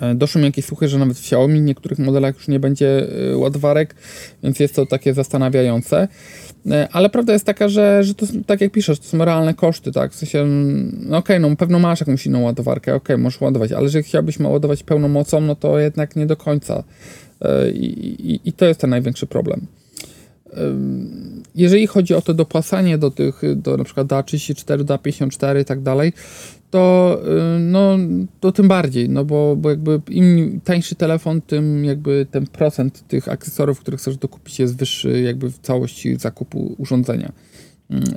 E, 0.00 0.14
doszły 0.14 0.40
mi 0.40 0.46
jakieś 0.46 0.64
słuchy, 0.64 0.88
że 0.88 0.98
nawet 0.98 1.16
w 1.16 1.20
Xiaomi 1.20 1.60
w 1.60 1.64
niektórych 1.64 1.98
modelach 1.98 2.34
już 2.34 2.48
nie 2.48 2.60
będzie 2.60 3.06
e, 3.32 3.36
ładowarek, 3.36 3.94
więc 4.42 4.60
jest 4.60 4.74
to 4.74 4.86
takie 4.86 5.14
zastanawiające. 5.14 6.08
E, 6.70 6.88
ale 6.92 7.10
prawda 7.10 7.32
jest 7.32 7.44
taka, 7.44 7.68
że, 7.68 8.04
że 8.04 8.14
to, 8.14 8.26
tak 8.46 8.60
jak 8.60 8.72
piszesz, 8.72 8.98
to 8.98 9.04
są 9.04 9.24
realne 9.24 9.54
koszty, 9.54 9.92
tak? 9.92 10.12
W 10.12 10.14
sensie, 10.14 10.44
no 10.46 11.18
okej, 11.18 11.36
okay, 11.36 11.50
no 11.50 11.56
pewno 11.56 11.78
masz 11.78 12.00
jakąś 12.00 12.26
inną 12.26 12.42
ładowarkę, 12.42 12.94
okej, 12.94 13.14
okay, 13.14 13.22
możesz 13.22 13.40
ładować, 13.40 13.72
ale 13.72 13.82
jeżeli 13.82 14.04
chciałbyś 14.04 14.40
ładować 14.40 14.82
pełną 14.82 15.08
mocą, 15.08 15.40
no 15.40 15.56
to 15.56 15.78
jednak 15.78 16.16
nie 16.16 16.26
do 16.26 16.36
końca. 16.36 16.84
I, 17.74 17.86
i, 18.32 18.48
i 18.48 18.52
to 18.52 18.64
jest 18.64 18.80
ten 18.80 18.90
największy 18.90 19.26
problem. 19.26 19.66
Jeżeli 21.54 21.86
chodzi 21.86 22.14
o 22.14 22.22
to 22.22 22.34
dopłacanie 22.34 22.98
do 22.98 23.10
tych, 23.10 23.42
do 23.56 23.76
na 23.76 23.84
przykład 23.84 24.06
DA34, 24.06 24.84
DA54 24.84 25.60
i 25.60 25.64
tak 25.64 25.82
dalej, 25.82 26.12
to, 26.70 27.20
no, 27.60 27.98
to 28.40 28.52
tym 28.52 28.68
bardziej, 28.68 29.08
no 29.08 29.24
bo, 29.24 29.56
bo 29.56 29.70
jakby 29.70 30.00
im 30.10 30.60
tańszy 30.64 30.94
telefon, 30.94 31.40
tym 31.40 31.84
jakby 31.84 32.26
ten 32.30 32.46
procent 32.46 33.08
tych 33.08 33.28
akcesorów, 33.28 33.80
których 33.80 34.00
chcesz 34.00 34.16
dokupić 34.16 34.58
jest 34.58 34.76
wyższy 34.76 35.20
jakby 35.20 35.50
w 35.50 35.58
całości 35.58 36.16
zakupu 36.16 36.74
urządzenia. 36.78 37.32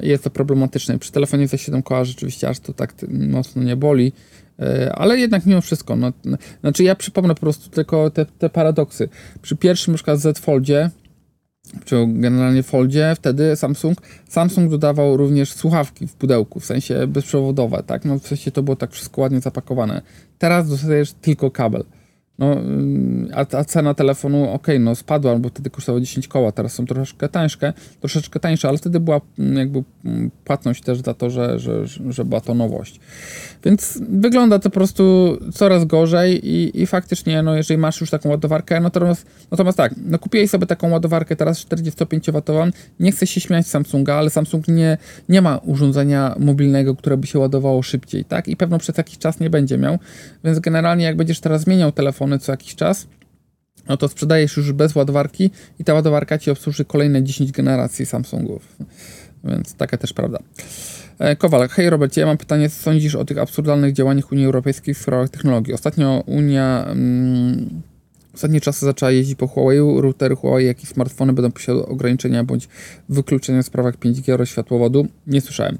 Jest 0.01 0.23
to 0.23 0.29
problematyczne. 0.29 0.99
Przy 0.99 1.11
telefonie 1.11 1.47
za 1.47 1.57
7 1.57 1.83
koła 1.83 2.05
rzeczywiście 2.05 2.49
aż 2.49 2.59
to 2.59 2.73
tak 2.73 2.93
mocno 3.09 3.63
nie 3.63 3.75
boli, 3.75 4.13
y, 4.59 4.91
ale 4.91 5.17
jednak 5.17 5.45
mimo 5.45 5.61
wszystko, 5.61 5.95
no, 5.95 6.11
znaczy 6.61 6.83
ja 6.83 6.95
przypomnę 6.95 7.35
po 7.35 7.41
prostu 7.41 7.69
tylko 7.69 8.09
te, 8.09 8.25
te 8.25 8.49
paradoksy. 8.49 9.09
Przy 9.41 9.55
pierwszym 9.55 9.91
na 9.91 9.95
przykład 9.95 10.19
Z 10.19 10.39
Foldzie 10.39 10.89
czy 11.85 12.05
generalnie 12.07 12.63
Foldzie, 12.63 13.13
wtedy 13.15 13.55
Samsung, 13.55 13.97
Samsung 14.29 14.71
dodawał 14.71 15.17
również 15.17 15.53
słuchawki 15.53 16.07
w 16.07 16.13
pudełku, 16.13 16.59
w 16.59 16.65
sensie 16.65 17.07
bezprzewodowe, 17.07 17.83
tak? 17.83 18.05
No 18.05 18.19
w 18.19 18.27
sensie 18.27 18.51
to 18.51 18.63
było 18.63 18.75
tak 18.75 18.91
wszystko 18.91 19.21
ładnie 19.21 19.39
zapakowane. 19.39 20.01
Teraz 20.39 20.69
dostajesz 20.69 21.13
tylko 21.13 21.51
kabel. 21.51 21.83
No, 22.39 22.55
a, 23.33 23.57
a 23.57 23.63
cena 23.63 23.93
telefonu, 23.93 24.49
ok, 24.49 24.67
no 24.79 24.95
spadła, 24.95 25.35
bo 25.35 25.49
wtedy 25.49 25.69
kosztowało 25.69 25.99
10 25.99 26.27
koła, 26.27 26.51
teraz 26.51 26.73
są 26.73 26.85
troszeczkę 26.85 27.29
tańsze, 27.29 27.73
troszeczkę 27.99 28.39
tańsze, 28.39 28.67
ale 28.67 28.77
wtedy 28.77 28.99
była 28.99 29.21
mm, 29.39 29.57
jakby 29.57 29.83
mm, 30.05 30.31
płatność 30.45 30.83
też 30.83 31.01
za 31.01 31.13
to, 31.13 31.29
że, 31.29 31.59
że, 31.59 31.87
że 32.09 32.25
była 32.25 32.41
to 32.41 32.53
nowość. 32.53 32.99
Więc 33.65 33.99
wygląda 34.09 34.59
to 34.59 34.69
po 34.69 34.73
prostu 34.73 35.37
coraz 35.53 35.85
gorzej 35.85 36.49
i, 36.49 36.81
i 36.81 36.87
faktycznie, 36.87 37.43
no 37.43 37.55
jeżeli 37.55 37.77
masz 37.77 38.01
już 38.01 38.09
taką 38.09 38.29
ładowarkę, 38.29 38.79
natomiast, 38.79 39.25
natomiast 39.51 39.77
tak, 39.77 39.93
no 40.05 40.19
kupiłeś 40.19 40.49
sobie 40.49 40.65
taką 40.65 40.89
ładowarkę 40.89 41.35
teraz 41.35 41.65
45W, 41.65 42.71
nie 42.99 43.11
chcę 43.11 43.27
się 43.27 43.41
śmiać 43.41 43.67
Samsunga, 43.67 44.15
ale 44.15 44.29
Samsung 44.29 44.67
nie, 44.67 44.97
nie 45.29 45.41
ma 45.41 45.57
urządzenia 45.57 46.35
mobilnego, 46.39 46.95
które 46.95 47.17
by 47.17 47.27
się 47.27 47.39
ładowało 47.39 47.83
szybciej, 47.83 48.25
tak? 48.25 48.47
I 48.47 48.55
pewno 48.55 48.77
przez 48.77 48.97
jakiś 48.97 49.17
czas 49.17 49.39
nie 49.39 49.49
będzie 49.49 49.77
miał, 49.77 49.99
więc 50.43 50.59
generalnie 50.59 51.05
jak 51.05 51.15
będziesz 51.15 51.39
teraz 51.39 51.61
zmieniał 51.61 51.91
telefony 52.25 52.39
co 52.39 52.51
jakiś 52.51 52.75
czas, 52.75 53.07
no 53.87 53.97
to 53.97 54.07
sprzedajesz 54.07 54.57
już 54.57 54.71
bez 54.71 54.95
ładowarki 54.95 55.51
i 55.79 55.83
ta 55.83 55.93
ładowarka 55.93 56.37
ci 56.37 56.51
obsłuży 56.51 56.85
kolejne 56.85 57.23
10 57.23 57.51
generacji 57.51 58.05
Samsungów. 58.05 58.75
Więc 59.43 59.75
taka 59.75 59.97
też 59.97 60.13
prawda. 60.13 60.39
E, 61.19 61.35
Kowal, 61.35 61.69
hej 61.69 61.89
Robercie, 61.89 62.21
ja 62.21 62.27
mam 62.27 62.37
pytanie, 62.37 62.69
co 62.69 62.75
sądzisz 62.75 63.15
o 63.15 63.25
tych 63.25 63.37
absurdalnych 63.37 63.93
działaniach 63.93 64.31
Unii 64.31 64.45
Europejskiej 64.45 64.93
w 64.93 64.97
sprawach 64.97 65.29
technologii? 65.29 65.73
Ostatnio 65.73 66.23
Unia... 66.25 66.85
Mm, 66.87 67.81
ostatnie 68.33 68.61
czasy 68.61 68.85
zaczęła 68.85 69.11
jeździć 69.11 69.35
po 69.35 69.47
Huawei, 69.47 69.79
routery 70.01 70.35
Huawei, 70.35 70.65
jak 70.65 70.83
i 70.83 70.87
smartfony 70.87 71.33
będą 71.33 71.51
posiadały 71.51 71.85
ograniczenia 71.85 72.43
bądź 72.43 72.67
wykluczenia 73.09 73.61
w 73.61 73.65
sprawach 73.65 73.97
5G 73.97 74.33
oraz 74.33 74.49
światłowodu. 74.49 75.07
Nie 75.27 75.41
słyszałem 75.41 75.77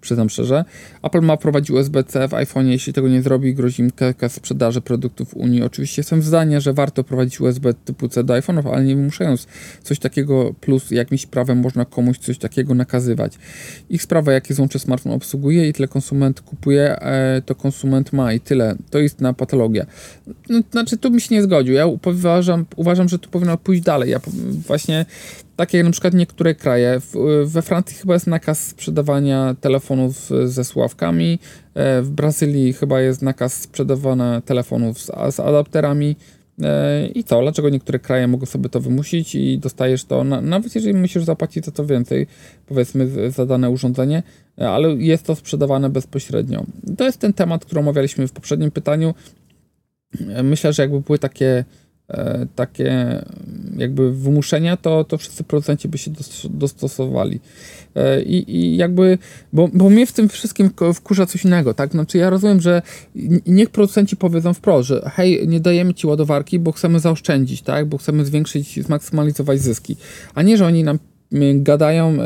przyznam 0.00 0.30
szczerze. 0.30 0.64
Apple 1.02 1.20
ma 1.20 1.36
prowadzić 1.36 1.70
USB-C 1.70 2.28
w 2.28 2.34
iPhone, 2.34 2.68
jeśli 2.68 2.92
tego 2.92 3.08
nie 3.08 3.22
zrobi, 3.22 3.54
grozi 3.54 3.82
im 3.82 3.90
kilka 3.90 4.28
sprzedaży 4.28 4.80
produktów 4.80 5.36
Unii. 5.36 5.62
Oczywiście 5.62 6.00
jestem 6.00 6.22
zdania, 6.22 6.60
że 6.60 6.72
warto 6.72 7.04
prowadzić 7.04 7.40
USB 7.40 7.74
typu 7.74 8.08
C 8.08 8.24
do 8.24 8.34
iPhone'ów, 8.34 8.74
ale 8.74 8.84
nie 8.84 8.96
wymuszając 8.96 9.46
coś 9.82 9.98
takiego, 9.98 10.54
plus 10.60 10.90
jakimś 10.90 11.26
prawem 11.26 11.58
można 11.58 11.84
komuś 11.84 12.18
coś 12.18 12.38
takiego 12.38 12.74
nakazywać. 12.74 13.38
Ich 13.90 14.02
sprawa, 14.02 14.32
jakie 14.32 14.54
złącze 14.54 14.78
smartfon 14.78 15.12
obsługuje 15.12 15.68
i 15.68 15.72
tyle 15.72 15.88
konsument 15.88 16.40
kupuje, 16.40 17.00
e, 17.00 17.42
to 17.46 17.54
konsument 17.54 18.12
ma 18.12 18.32
i 18.32 18.40
tyle. 18.40 18.76
To 18.90 18.98
jest 18.98 19.20
na 19.20 19.32
patologia. 19.32 19.86
No, 20.48 20.60
znaczy, 20.70 20.96
tu 20.96 21.10
bym 21.10 21.20
się 21.20 21.34
nie 21.34 21.42
zgodził. 21.42 21.74
Ja 21.74 21.86
uważam, 21.86 22.66
uważam, 22.76 23.08
że 23.08 23.18
tu 23.18 23.30
powinno 23.30 23.58
pójść 23.58 23.82
dalej. 23.82 24.10
Ja 24.10 24.20
właśnie 24.66 25.06
takie 25.56 25.78
jak 25.78 25.84
na 25.86 25.92
przykład 25.92 26.14
niektóre 26.14 26.54
kraje. 26.54 27.00
we 27.44 27.62
Francji 27.62 27.96
chyba 27.96 28.14
jest 28.14 28.26
nakaz 28.26 28.66
sprzedawania 28.66 29.56
telefonów 29.60 30.30
ze 30.44 30.64
sławkami, 30.64 31.38
e, 31.74 32.02
w 32.02 32.10
Brazylii 32.10 32.72
chyba 32.72 33.00
jest 33.00 33.22
nakaz 33.22 33.60
sprzedawania 33.60 34.40
telefonów 34.40 34.98
z, 35.00 35.10
z 35.30 35.40
adapterami. 35.40 36.16
E, 36.62 37.06
I 37.06 37.24
co? 37.24 37.42
Dlaczego 37.42 37.68
niektóre 37.68 37.98
kraje 37.98 38.28
mogą 38.28 38.46
sobie 38.46 38.68
to 38.68 38.80
wymusić 38.80 39.34
i 39.34 39.58
dostajesz 39.58 40.04
to, 40.04 40.24
nawet 40.24 40.74
jeżeli 40.74 40.94
musisz 40.94 41.24
zapłacić 41.24 41.64
za 41.64 41.72
to 41.72 41.86
więcej, 41.86 42.26
powiedzmy, 42.66 43.30
za 43.30 43.46
dane 43.46 43.70
urządzenie, 43.70 44.22
e, 44.58 44.70
ale 44.70 44.88
jest 44.88 45.26
to 45.26 45.34
sprzedawane 45.34 45.90
bezpośrednio. 45.90 46.64
To 46.98 47.04
jest 47.04 47.18
ten 47.18 47.32
temat, 47.32 47.64
który 47.64 47.80
omawialiśmy 47.80 48.28
w 48.28 48.32
poprzednim 48.32 48.70
pytaniu. 48.70 49.14
Myślę, 50.42 50.72
że 50.72 50.82
jakby 50.82 51.00
były 51.00 51.18
takie 51.18 51.64
takie 52.54 53.22
jakby 53.76 54.12
wymuszenia, 54.12 54.76
to, 54.76 55.04
to 55.04 55.18
wszyscy 55.18 55.44
producenci 55.44 55.88
by 55.88 55.98
się 55.98 56.10
dostosowali. 56.50 57.40
E, 57.94 58.22
I, 58.22 58.56
i 58.56 58.76
jakby, 58.76 59.18
bo, 59.52 59.68
bo 59.72 59.90
mnie 59.90 60.06
w 60.06 60.12
tym 60.12 60.28
wszystkim 60.28 60.70
wkurza 60.94 61.26
coś 61.26 61.44
innego, 61.44 61.74
tak? 61.74 61.90
Znaczy 61.90 62.18
ja 62.18 62.30
rozumiem, 62.30 62.60
że 62.60 62.82
niech 63.46 63.70
producenci 63.70 64.16
powiedzą 64.16 64.54
wprost, 64.54 64.88
że 64.88 65.10
hej, 65.14 65.48
nie 65.48 65.60
dajemy 65.60 65.94
ci 65.94 66.06
ładowarki, 66.06 66.58
bo 66.58 66.72
chcemy 66.72 67.00
zaoszczędzić, 67.00 67.62
tak? 67.62 67.86
Bo 67.86 67.98
chcemy 67.98 68.24
zwiększyć, 68.24 68.84
zmaksymalizować 68.84 69.60
zyski. 69.60 69.96
A 70.34 70.42
nie, 70.42 70.56
że 70.56 70.66
oni 70.66 70.84
nam 70.84 70.98
gadają, 71.54 72.16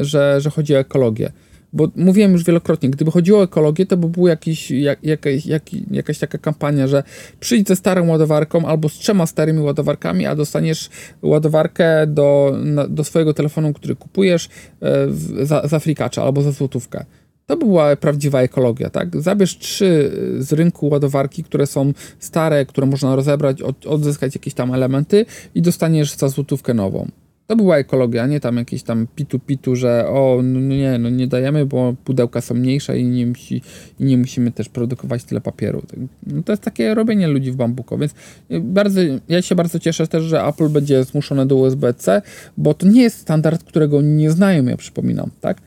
że, 0.00 0.40
że 0.40 0.50
chodzi 0.50 0.74
o 0.74 0.78
ekologię. 0.78 1.32
Bo 1.72 1.88
mówiłem 1.96 2.32
już 2.32 2.44
wielokrotnie, 2.44 2.90
gdyby 2.90 3.10
chodziło 3.10 3.40
o 3.40 3.44
ekologię, 3.44 3.86
to 3.86 3.96
by 3.96 4.08
była 4.08 4.30
jakiś, 4.30 4.70
jak, 4.70 5.04
jakaś, 5.04 5.46
jak, 5.46 5.62
jakaś 5.90 6.18
taka 6.18 6.38
kampania, 6.38 6.86
że 6.86 7.02
przyjdź 7.40 7.68
ze 7.68 7.76
starą 7.76 8.08
ładowarką 8.08 8.66
albo 8.66 8.88
z 8.88 8.92
trzema 8.92 9.26
starymi 9.26 9.60
ładowarkami, 9.60 10.26
a 10.26 10.34
dostaniesz 10.34 10.90
ładowarkę 11.22 12.06
do, 12.06 12.56
na, 12.64 12.88
do 12.88 13.04
swojego 13.04 13.34
telefonu, 13.34 13.72
który 13.72 13.96
kupujesz 13.96 14.48
e, 14.82 15.06
za, 15.42 15.68
za 15.68 15.78
frikacza 15.78 16.22
albo 16.22 16.42
za 16.42 16.52
złotówkę. 16.52 17.04
To 17.46 17.56
by 17.56 17.66
była 17.66 17.96
prawdziwa 17.96 18.40
ekologia, 18.40 18.90
tak? 18.90 19.22
Zabierz 19.22 19.58
trzy 19.58 20.12
z 20.38 20.52
rynku 20.52 20.88
ładowarki, 20.88 21.44
które 21.44 21.66
są 21.66 21.92
stare, 22.18 22.66
które 22.66 22.86
można 22.86 23.16
rozebrać, 23.16 23.62
od, 23.62 23.86
odzyskać 23.86 24.34
jakieś 24.34 24.54
tam 24.54 24.74
elementy 24.74 25.26
i 25.54 25.62
dostaniesz 25.62 26.16
za 26.16 26.28
złotówkę 26.28 26.74
nową. 26.74 27.08
To 27.46 27.56
była 27.56 27.76
ekologia, 27.76 28.26
nie 28.26 28.40
tam 28.40 28.56
jakieś 28.56 28.82
tam 28.82 29.06
pitu-pitu, 29.16 29.76
że 29.76 30.08
o, 30.08 30.40
no 30.42 30.60
nie, 30.60 30.98
no 30.98 31.10
nie 31.10 31.26
dajemy, 31.26 31.66
bo 31.66 31.94
pudełka 32.04 32.40
są 32.40 32.54
mniejsze 32.54 32.98
i 32.98 33.04
nie, 33.04 33.26
musi, 33.26 33.62
i 34.00 34.04
nie 34.04 34.18
musimy 34.18 34.52
też 34.52 34.68
produkować 34.68 35.24
tyle 35.24 35.40
papieru. 35.40 35.82
No 36.26 36.42
to 36.42 36.52
jest 36.52 36.62
takie 36.62 36.94
robienie 36.94 37.28
ludzi 37.28 37.52
w 37.52 37.56
bambuko, 37.56 37.98
więc 37.98 38.14
bardzo, 38.60 39.00
ja 39.28 39.42
się 39.42 39.54
bardzo 39.54 39.78
cieszę 39.78 40.06
też, 40.06 40.24
że 40.24 40.42
Apple 40.42 40.68
będzie 40.68 41.04
zmuszone 41.04 41.46
do 41.46 41.56
USB-C, 41.56 42.22
bo 42.56 42.74
to 42.74 42.86
nie 42.86 43.02
jest 43.02 43.18
standard, 43.18 43.64
którego 43.64 44.02
nie 44.02 44.30
znają, 44.30 44.64
ja 44.64 44.76
przypominam, 44.76 45.30
tak? 45.40 45.60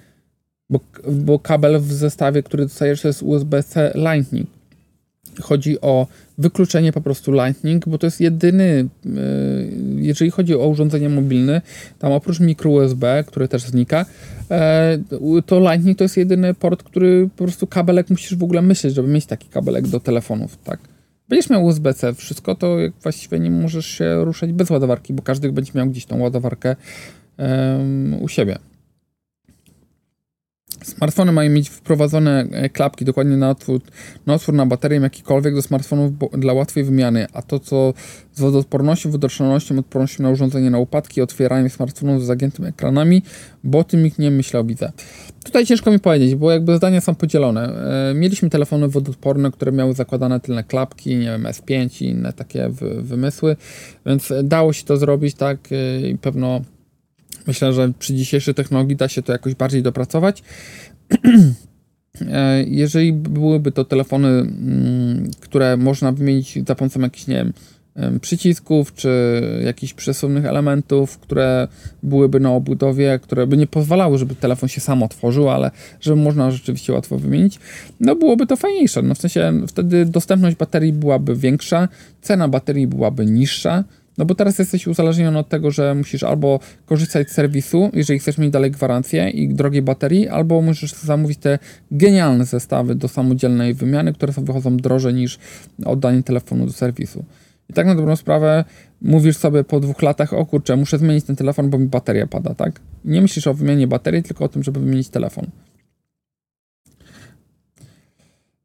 Bo, 0.69 0.79
bo 1.11 1.39
kabel 1.39 1.79
w 1.79 1.93
zestawie, 1.93 2.43
który 2.43 2.63
dostajesz, 2.63 3.01
to 3.01 3.07
jest 3.07 3.23
USB-C 3.23 3.93
Lightning. 3.95 4.54
Chodzi 5.41 5.81
o 5.81 6.07
wykluczenie 6.37 6.91
po 6.91 7.01
prostu 7.01 7.31
Lightning, 7.31 7.89
bo 7.89 7.97
to 7.97 8.07
jest 8.07 8.21
jedyny, 8.21 8.87
e, 9.05 9.09
jeżeli 9.95 10.31
chodzi 10.31 10.55
o 10.55 10.67
urządzenie 10.67 11.09
mobilne, 11.09 11.61
tam 11.99 12.11
oprócz 12.11 12.39
mikro 12.39 12.71
USB, 12.71 13.23
które 13.27 13.47
też 13.47 13.61
znika, 13.61 14.05
e, 14.51 14.97
to 15.45 15.59
Lightning 15.59 15.97
to 15.97 16.03
jest 16.03 16.17
jedyny 16.17 16.53
port, 16.53 16.83
który 16.83 17.29
po 17.35 17.43
prostu 17.43 17.67
kabelek 17.67 18.09
musisz 18.09 18.35
w 18.35 18.43
ogóle 18.43 18.61
myśleć, 18.61 18.93
żeby 18.93 19.07
mieć 19.07 19.25
taki 19.25 19.49
kabelek 19.49 19.87
do 19.87 19.99
telefonów, 19.99 20.57
tak? 20.63 20.79
Będziesz 21.29 21.49
miał 21.49 21.65
USB-C, 21.65 22.13
wszystko 22.13 22.55
to 22.55 22.77
właściwie 23.03 23.39
nie 23.39 23.51
możesz 23.51 23.85
się 23.85 24.25
ruszać 24.25 24.53
bez 24.53 24.69
ładowarki, 24.69 25.13
bo 25.13 25.23
każdy 25.23 25.51
będzie 25.51 25.71
miał 25.75 25.87
gdzieś 25.87 26.05
tą 26.05 26.19
ładowarkę 26.19 26.75
um, 27.37 28.15
u 28.21 28.27
siebie. 28.27 28.57
Smartfony 30.85 31.31
mają 31.31 31.49
mieć 31.49 31.69
wprowadzone 31.69 32.47
e, 32.51 32.69
klapki 32.69 33.05
dokładnie 33.05 33.37
na 33.37 33.49
otwór, 33.49 33.81
na 34.25 34.33
otwór 34.33 34.55
na 34.55 34.65
baterię 34.65 34.99
jakikolwiek 34.99 35.55
do 35.55 35.61
smartfonów 35.61 36.11
dla 36.31 36.53
łatwej 36.53 36.83
wymiany, 36.83 37.27
a 37.33 37.41
to 37.41 37.59
co 37.59 37.93
z 38.33 38.39
wodoodpornością, 38.39 39.11
wodotrzymalnością, 39.11 39.79
odpornością 39.79 40.23
na 40.23 40.29
urządzenie 40.29 40.69
na 40.69 40.79
upadki, 40.79 41.21
otwieranie 41.21 41.69
smartfonów 41.69 42.23
z 42.23 42.25
zagiętymi 42.25 42.67
ekranami, 42.67 43.21
bo 43.63 43.79
o 43.79 43.83
tym 43.83 44.03
nikt 44.03 44.19
nie 44.19 44.31
myślał, 44.31 44.65
widzę. 44.65 44.91
Tutaj 45.43 45.65
ciężko 45.65 45.91
mi 45.91 45.99
powiedzieć, 45.99 46.35
bo 46.35 46.51
jakby 46.51 46.77
zdania 46.77 47.01
są 47.01 47.15
podzielone. 47.15 47.69
E, 48.11 48.13
mieliśmy 48.13 48.49
telefony 48.49 48.87
wodoodporne, 48.87 49.51
które 49.51 49.71
miały 49.71 49.93
zakładane 49.93 50.39
tylne 50.39 50.63
klapki, 50.63 51.15
nie 51.15 51.25
wiem, 51.25 51.43
S5 51.43 52.01
i 52.01 52.05
inne 52.05 52.33
takie 52.33 52.69
wymysły, 53.01 53.55
więc 54.05 54.33
dało 54.43 54.73
się 54.73 54.83
to 54.83 54.97
zrobić, 54.97 55.35
tak, 55.35 55.59
e, 55.71 56.09
i 56.09 56.17
pewno 56.17 56.61
Myślę, 57.47 57.73
że 57.73 57.91
przy 57.99 58.13
dzisiejszej 58.13 58.53
technologii 58.53 58.95
da 58.95 59.07
się 59.07 59.21
to 59.21 59.31
jakoś 59.31 59.55
bardziej 59.55 59.83
dopracować. 59.83 60.43
e, 62.21 62.63
jeżeli 62.63 63.13
byłyby 63.13 63.71
to 63.71 63.85
telefony, 63.85 64.27
mm, 64.27 65.31
które 65.39 65.77
można 65.77 66.11
wymienić 66.11 66.59
za 66.67 66.75
pomocą 66.75 66.99
jakichś, 66.99 67.27
nie 67.27 67.35
wiem, 67.35 67.53
przycisków, 68.21 68.93
czy 68.93 69.41
jakichś 69.65 69.93
przesuwnych 69.93 70.45
elementów, 70.45 71.17
które 71.17 71.67
byłyby 72.03 72.39
na 72.39 72.51
obudowie, 72.51 73.19
które 73.23 73.47
by 73.47 73.57
nie 73.57 73.67
pozwalały, 73.67 74.17
żeby 74.17 74.35
telefon 74.35 74.69
się 74.69 74.81
sam 74.81 75.03
otworzył, 75.03 75.49
ale 75.49 75.71
żeby 76.01 76.17
można 76.17 76.51
rzeczywiście 76.51 76.93
łatwo 76.93 77.17
wymienić, 77.17 77.59
no 77.99 78.15
byłoby 78.15 78.47
to 78.47 78.55
fajniejsze. 78.55 79.01
No 79.01 79.15
w 79.15 79.17
sensie 79.17 79.53
wtedy 79.67 80.05
dostępność 80.05 80.55
baterii 80.57 80.93
byłaby 80.93 81.35
większa, 81.35 81.87
cena 82.21 82.47
baterii 82.47 82.87
byłaby 82.87 83.25
niższa, 83.25 83.83
no 84.17 84.25
bo 84.25 84.35
teraz 84.35 84.59
jesteś 84.59 84.87
uzależniony 84.87 85.39
od 85.39 85.49
tego, 85.49 85.71
że 85.71 85.95
musisz 85.95 86.23
albo 86.23 86.59
korzystać 86.85 87.29
z 87.29 87.33
serwisu, 87.33 87.89
jeżeli 87.93 88.19
chcesz 88.19 88.37
mieć 88.37 88.51
dalej 88.51 88.71
gwarancję 88.71 89.29
i 89.29 89.53
drogiej 89.53 89.81
baterii, 89.81 90.27
albo 90.27 90.61
musisz 90.61 90.93
zamówić 90.93 91.39
te 91.39 91.59
genialne 91.91 92.45
zestawy 92.45 92.95
do 92.95 93.07
samodzielnej 93.07 93.73
wymiany, 93.73 94.13
które 94.13 94.33
są 94.33 94.45
wychodzą 94.45 94.77
drożej 94.77 95.13
niż 95.13 95.39
oddanie 95.85 96.23
telefonu 96.23 96.65
do 96.65 96.73
serwisu. 96.73 97.25
I 97.69 97.73
tak 97.73 97.85
na 97.85 97.95
dobrą 97.95 98.15
sprawę 98.15 98.65
mówisz 99.01 99.37
sobie 99.37 99.63
po 99.63 99.79
dwóch 99.79 100.01
latach, 100.01 100.33
o 100.33 100.45
kurczę, 100.45 100.75
muszę 100.75 100.97
zmienić 100.97 101.25
ten 101.25 101.35
telefon, 101.35 101.69
bo 101.69 101.77
mi 101.77 101.87
bateria 101.87 102.27
pada, 102.27 102.55
tak? 102.55 102.79
Nie 103.05 103.21
myślisz 103.21 103.47
o 103.47 103.53
wymianie 103.53 103.87
baterii, 103.87 104.23
tylko 104.23 104.45
o 104.45 104.47
tym, 104.47 104.63
żeby 104.63 104.79
wymienić 104.79 105.09
telefon. 105.09 105.45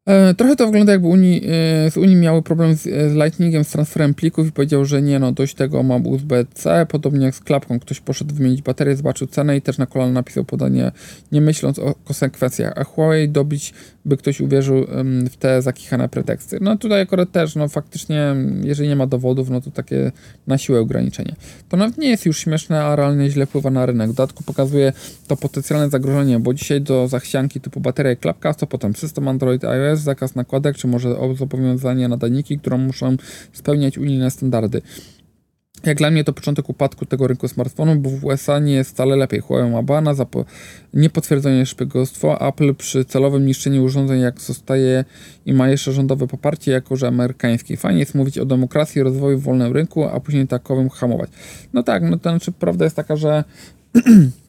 trochę 0.37 0.55
to 0.55 0.65
wygląda 0.65 0.91
jakby 0.91 1.07
Unii, 1.07 1.43
e, 1.85 1.91
z 1.91 1.97
Unii 1.97 2.15
miały 2.15 2.41
problem 2.41 2.75
z, 2.75 2.81
z 2.83 3.13
Lightningiem, 3.13 3.63
z 3.63 3.69
transferem 3.69 4.13
plików 4.13 4.47
i 4.47 4.51
powiedział, 4.51 4.85
że 4.85 5.01
nie, 5.01 5.19
no 5.19 5.31
dość 5.31 5.55
tego, 5.55 5.83
mam 5.83 6.07
USB-C, 6.07 6.85
podobnie 6.89 7.25
jak 7.25 7.35
z 7.35 7.39
klapką. 7.39 7.79
Ktoś 7.79 7.99
poszedł 7.99 8.35
wymienić 8.35 8.61
baterię, 8.61 8.95
zobaczył 8.95 9.27
cenę 9.27 9.57
i 9.57 9.61
też 9.61 9.77
na 9.77 9.85
kolana 9.85 10.11
napisał 10.11 10.43
podanie, 10.43 10.91
nie 11.31 11.41
myśląc 11.41 11.79
o 11.79 11.95
konsekwencjach. 12.05 12.73
A 12.75 12.83
Huawei 12.83 13.29
dobić, 13.29 13.73
by 14.05 14.17
ktoś 14.17 14.41
uwierzył 14.41 14.85
w 15.31 15.37
te 15.37 15.61
zakichane 15.61 16.09
preteksty. 16.09 16.57
No 16.61 16.77
tutaj 16.77 17.01
akurat 17.01 17.31
też, 17.31 17.55
no 17.55 17.67
faktycznie, 17.67 18.35
jeżeli 18.63 18.89
nie 18.89 18.95
ma 18.95 19.07
dowodów, 19.07 19.49
no 19.49 19.61
to 19.61 19.71
takie 19.71 20.11
na 20.47 20.57
siłę 20.57 20.79
ograniczenie. 20.79 21.35
To 21.69 21.77
nawet 21.77 21.97
nie 21.97 22.09
jest 22.09 22.25
już 22.25 22.37
śmieszne, 22.37 22.83
a 22.83 22.95
realnie 22.95 23.29
źle 23.29 23.45
wpływa 23.45 23.71
na 23.71 23.85
rynek. 23.85 24.09
W 24.09 24.13
dodatku 24.13 24.43
pokazuje 24.43 24.93
to 25.27 25.37
potencjalne 25.37 25.89
zagrożenie, 25.89 26.39
bo 26.39 26.53
dzisiaj 26.53 26.81
do 26.81 27.07
zachcianki 27.07 27.61
typu 27.61 27.79
bateria 27.79 28.15
klapka, 28.15 28.53
to 28.53 28.67
potem 28.67 28.95
system 28.95 29.27
Android, 29.27 29.65
iOS, 29.65 29.99
jest 30.01 30.05
zakaz 30.05 30.35
nakładek, 30.35 30.77
czy 30.77 30.87
może 30.87 31.15
zobowiązanie 31.35 32.03
na 32.03 32.15
nadajniki, 32.15 32.59
które 32.59 32.77
muszą 32.77 33.17
spełniać 33.53 33.97
unijne 33.97 34.31
standardy. 34.31 34.81
Jak 35.85 35.97
dla 35.97 36.11
mnie 36.11 36.23
to 36.23 36.33
początek 36.33 36.69
upadku 36.69 37.05
tego 37.05 37.27
rynku 37.27 37.47
smartfonów, 37.47 38.01
bo 38.01 38.09
w 38.09 38.25
USA 38.25 38.59
nie 38.59 38.73
jest 38.73 38.91
wcale 38.91 39.15
lepiej. 39.15 39.39
Huawei 39.39 39.71
ma 39.71 39.83
bana 39.83 40.13
za 40.13 40.25
niepotwierdzenie 40.93 41.65
szpiegostwo, 41.65 42.47
Apple 42.47 42.75
przy 42.75 43.05
celowym 43.05 43.45
niszczeniu 43.45 43.83
urządzeń 43.83 44.21
jak 44.21 44.41
zostaje 44.41 45.05
i 45.45 45.53
ma 45.53 45.69
jeszcze 45.69 45.91
rządowe 45.91 46.27
poparcie 46.27 46.71
jako, 46.71 46.95
że 46.95 47.07
amerykański. 47.07 47.77
Fajnie 47.77 47.99
jest 47.99 48.15
mówić 48.15 48.37
o 48.37 48.45
demokracji, 48.45 49.03
rozwoju 49.03 49.37
w 49.37 49.43
wolnym 49.43 49.73
rynku, 49.73 50.03
a 50.03 50.19
później 50.19 50.47
takowym 50.47 50.89
hamować. 50.89 51.29
No 51.73 51.83
tak, 51.83 52.03
no 52.03 52.17
to 52.17 52.29
znaczy 52.29 52.51
prawda 52.51 52.85
jest 52.85 52.95
taka, 52.95 53.15
że 53.15 53.43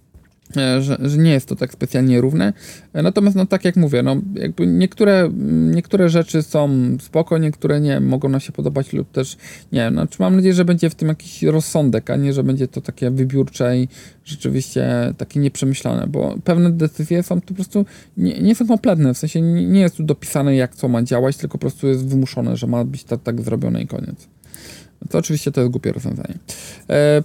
że, 0.55 0.98
że, 1.00 1.18
nie 1.18 1.30
jest 1.30 1.48
to 1.48 1.57
tak 1.57 1.72
specjalnie 1.72 2.20
równe. 2.20 2.53
E, 2.92 3.03
natomiast, 3.03 3.36
no 3.36 3.46
tak 3.46 3.64
jak 3.64 3.76
mówię, 3.76 4.03
no 4.03 4.16
jakby 4.34 4.66
niektóre, 4.66 5.30
niektóre 5.74 6.09
rzeczy 6.09 6.42
są 6.42 6.70
spoko, 7.00 7.38
niektóre 7.38 7.80
nie, 7.80 8.00
mogą 8.00 8.28
nam 8.28 8.40
się 8.40 8.53
podobać 8.53 8.92
lub 8.92 9.11
też 9.11 9.36
nie. 9.72 9.90
Znaczy 9.90 10.16
mam 10.18 10.36
nadzieję, 10.36 10.55
że 10.55 10.64
będzie 10.64 10.90
w 10.90 10.94
tym 10.94 11.09
jakiś 11.09 11.42
rozsądek, 11.42 12.11
a 12.11 12.16
nie, 12.16 12.32
że 12.32 12.44
będzie 12.44 12.68
to 12.68 12.80
takie 12.80 13.11
wybiórcze 13.11 13.78
i 13.78 13.88
rzeczywiście 14.24 15.14
takie 15.18 15.40
nieprzemyślane, 15.40 16.07
bo 16.07 16.34
pewne 16.44 16.70
decyzje 16.70 17.22
są 17.22 17.40
po 17.40 17.55
prostu 17.55 17.86
nie, 18.16 18.40
nie 18.40 18.55
są 18.55 18.66
kompletne, 18.66 19.14
w 19.14 19.18
sensie 19.18 19.40
nie, 19.40 19.66
nie 19.66 19.80
jest 19.80 19.96
tu 19.96 20.03
dopisane 20.03 20.57
jak 20.57 20.74
co 20.74 20.88
ma 20.88 21.03
działać, 21.03 21.36
tylko 21.36 21.53
po 21.53 21.61
prostu 21.61 21.88
jest 21.88 22.09
wymuszone, 22.09 22.57
że 22.57 22.66
ma 22.66 22.84
być 22.84 23.05
tak, 23.05 23.22
tak 23.22 23.42
zrobione 23.42 23.82
i 23.82 23.86
koniec. 23.86 24.28
To 25.11 25.18
oczywiście 25.18 25.53
to 25.53 25.61
jest 25.61 25.70
głupie 25.70 25.92
rozwiązanie. 25.92 26.38
E, 26.88 27.22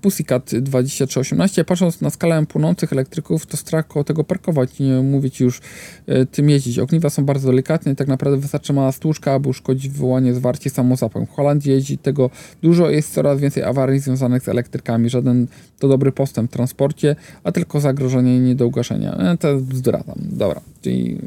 Pussycat 0.00 0.54
2318. 0.54 1.64
Patrząc 1.64 2.00
na 2.00 2.10
skalę 2.10 2.46
płonących 2.46 2.92
elektryków, 2.92 3.46
to 3.46 3.56
strach 3.56 3.86
koło 3.88 4.04
tego 4.04 4.24
parkować, 4.24 4.78
nie 4.78 5.02
mówić 5.02 5.40
już 5.40 5.60
e, 6.06 6.26
tym 6.26 6.50
jeździć. 6.50 6.78
Ogniwa 6.78 7.10
są 7.10 7.24
bardzo 7.24 7.50
delikatne 7.50 7.92
i 7.92 7.96
tak 7.96 8.08
naprawdę 8.08 8.36
wystarczy 8.36 8.72
mała 8.72 8.92
stłuczka, 8.92 9.32
aby 9.32 9.48
uszkodzić 9.48 9.88
wywołanie 9.88 10.34
zwarcie 10.34 10.70
samozapłem. 10.70 11.26
W 11.26 11.30
Holandii 11.30 11.72
jeździ 11.72 11.98
tego 11.98 12.30
dużo, 12.62 12.90
jest 12.90 13.14
coraz 13.14 13.40
więcej 13.40 13.62
awarii 13.62 14.00
związanych 14.00 14.42
z 14.42 14.48
elektrykami. 14.48 15.10
Żaden 15.10 15.46
to 15.78 15.88
dobry 15.88 16.12
postęp 16.12 16.50
w 16.50 16.54
transporcie, 16.54 17.16
a 17.44 17.52
tylko 17.52 17.80
zagrożenie 17.80 18.40
nie 18.40 18.54
do 18.54 18.66
ugaszenia. 18.66 19.16
E, 19.16 19.36
to 19.36 19.48
tam. 19.84 20.16
Dobra, 20.16 20.60
czyli 20.80 21.18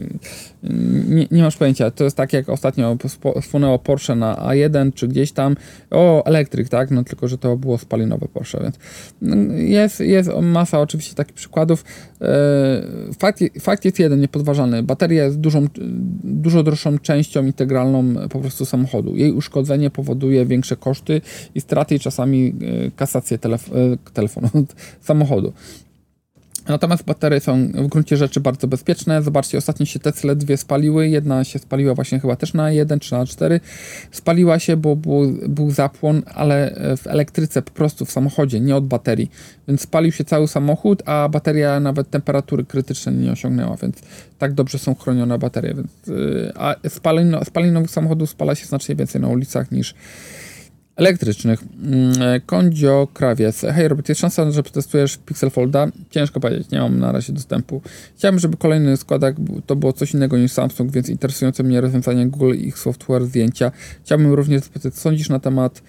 nie, 1.09 1.27
nie 1.31 1.43
masz 1.43 1.57
pojęcia. 1.57 1.91
To 1.91 2.03
jest 2.03 2.17
tak 2.17 2.33
jak 2.33 2.49
ostatnio 2.49 2.97
spłynęło 3.41 3.79
Porsche 3.79 4.15
na 4.15 4.35
A1 4.35 4.93
czy 4.93 5.07
gdzieś 5.07 5.31
tam. 5.31 5.55
O, 5.91 6.25
elektryk, 6.25 6.69
tak? 6.69 6.91
No 6.91 7.03
tylko, 7.03 7.27
że 7.27 7.37
to 7.37 7.57
było 7.57 7.77
spalinowe 7.77 8.27
Porsche, 8.27 8.59
więc 8.63 8.75
no, 9.21 9.35
jest, 9.53 9.99
jest 9.99 10.29
masa 10.41 10.79
oczywiście 10.79 11.15
takich 11.15 11.35
przykładów. 11.35 11.85
E, 12.21 13.13
fakt, 13.19 13.39
fakt 13.59 13.85
jest 13.85 13.99
jeden, 13.99 14.19
niepodważalny. 14.19 14.83
Bateria 14.83 15.23
jest 15.23 15.39
dużą, 15.39 15.67
dużo 16.23 16.63
droższą 16.63 16.99
częścią 16.99 17.45
integralną 17.45 18.13
po 18.29 18.39
prostu 18.39 18.65
samochodu. 18.65 19.17
Jej 19.17 19.31
uszkodzenie 19.31 19.89
powoduje 19.89 20.45
większe 20.45 20.75
koszty 20.75 21.21
i 21.55 21.61
straty 21.61 21.95
i 21.95 21.99
czasami 21.99 22.55
e, 22.87 22.91
kasację 22.91 23.37
telef 23.37 23.69
e, 23.73 24.11
telefonu, 24.13 24.49
samochodu. 25.01 25.53
Natomiast 26.71 27.03
baterie 27.03 27.39
są 27.39 27.67
w 27.67 27.87
gruncie 27.87 28.17
rzeczy 28.17 28.39
bardzo 28.39 28.67
bezpieczne. 28.67 29.21
Zobaczcie, 29.21 29.57
ostatnio 29.57 29.85
się 29.85 29.99
Tesla 29.99 30.35
dwie 30.35 30.57
spaliły. 30.57 31.09
Jedna 31.09 31.43
się 31.43 31.59
spaliła 31.59 31.93
właśnie 31.95 32.19
chyba 32.19 32.35
też 32.35 32.53
na 32.53 32.71
1 32.71 32.99
czy 32.99 33.11
na 33.11 33.25
4. 33.25 33.59
Spaliła 34.11 34.59
się, 34.59 34.77
bo 34.77 34.95
był, 34.95 35.33
był 35.47 35.71
zapłon, 35.71 36.21
ale 36.25 36.75
w 36.97 37.07
elektryce 37.07 37.61
po 37.61 37.71
prostu 37.71 38.05
w 38.05 38.11
samochodzie, 38.11 38.59
nie 38.59 38.75
od 38.75 38.87
baterii. 38.87 39.31
Więc 39.67 39.81
spalił 39.81 40.11
się 40.11 40.23
cały 40.23 40.47
samochód, 40.47 41.03
a 41.05 41.29
bateria 41.29 41.79
nawet 41.79 42.09
temperatury 42.09 42.65
krytycznej 42.65 43.15
nie 43.15 43.31
osiągnęła, 43.31 43.77
więc 43.77 44.01
tak 44.39 44.53
dobrze 44.53 44.79
są 44.79 44.95
chronione 44.95 45.37
baterie. 45.37 45.73
Więc, 45.73 46.07
y, 46.07 46.51
a 46.55 46.75
spalin, 46.89 47.35
spalinowych 47.43 47.91
samochodów 47.91 48.29
spala 48.29 48.55
się 48.55 48.65
znacznie 48.65 48.95
więcej 48.95 49.21
na 49.21 49.27
ulicach 49.27 49.71
niż 49.71 49.95
elektrycznych. 50.95 51.63
Mm, 51.83 52.21
e, 52.21 52.39
Kondzio 52.39 53.07
Krawiec. 53.13 53.61
Hej 53.61 53.87
Robert, 53.87 54.09
jest 54.09 54.21
szansa, 54.21 54.51
że 54.51 54.63
przetestujesz 54.63 55.17
Pixel 55.17 55.49
Folda? 55.49 55.87
Ciężko 56.09 56.39
powiedzieć, 56.39 56.71
nie 56.71 56.79
mam 56.79 56.99
na 56.99 57.11
razie 57.11 57.33
dostępu. 57.33 57.81
Chciałbym, 58.17 58.39
żeby 58.39 58.57
kolejny 58.57 58.97
składak 58.97 59.35
to 59.65 59.75
było 59.75 59.93
coś 59.93 60.13
innego 60.13 60.37
niż 60.37 60.51
Samsung, 60.51 60.91
więc 60.91 61.09
interesujące 61.09 61.63
mnie 61.63 61.81
rozwiązanie 61.81 62.27
Google 62.27 62.53
i 62.53 62.67
ich 62.67 62.77
software 62.77 63.25
zdjęcia. 63.25 63.71
Chciałbym 64.03 64.33
również 64.33 64.61
zapytać, 64.61 64.93
co 64.93 65.01
sądzisz 65.01 65.29
na 65.29 65.39
temat 65.39 65.81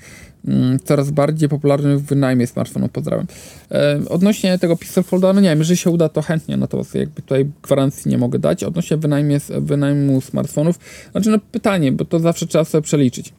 mm, 0.49 0.79
coraz 0.85 1.11
bardziej 1.11 1.49
popularnych 1.49 1.99
w 1.99 2.03
wynajmie 2.03 2.47
smartfonów. 2.47 2.91
Pozdrawiam. 2.91 3.27
E, 3.71 4.01
odnośnie 4.09 4.59
tego 4.59 4.77
Pixel 4.77 5.05
Folda, 5.05 5.33
no 5.33 5.41
nie 5.41 5.49
wiem, 5.49 5.59
jeżeli 5.59 5.77
się 5.77 5.91
uda, 5.91 6.09
to 6.09 6.23
chętnie, 6.23 6.57
natomiast 6.57 6.95
jakby 6.95 7.23
tutaj 7.23 7.51
gwarancji 7.63 8.11
nie 8.11 8.19
mogę 8.19 8.39
dać. 8.39 8.65
Odnośnie 8.65 8.97
wynajmie, 8.97 9.39
wynajmu 9.61 10.21
smartfonów, 10.21 10.79
znaczy 11.13 11.31
no 11.31 11.39
pytanie, 11.53 11.93
bo 11.93 12.05
to 12.05 12.19
zawsze 12.19 12.47
trzeba 12.47 12.65
sobie 12.65 12.83
przeliczyć 12.83 13.33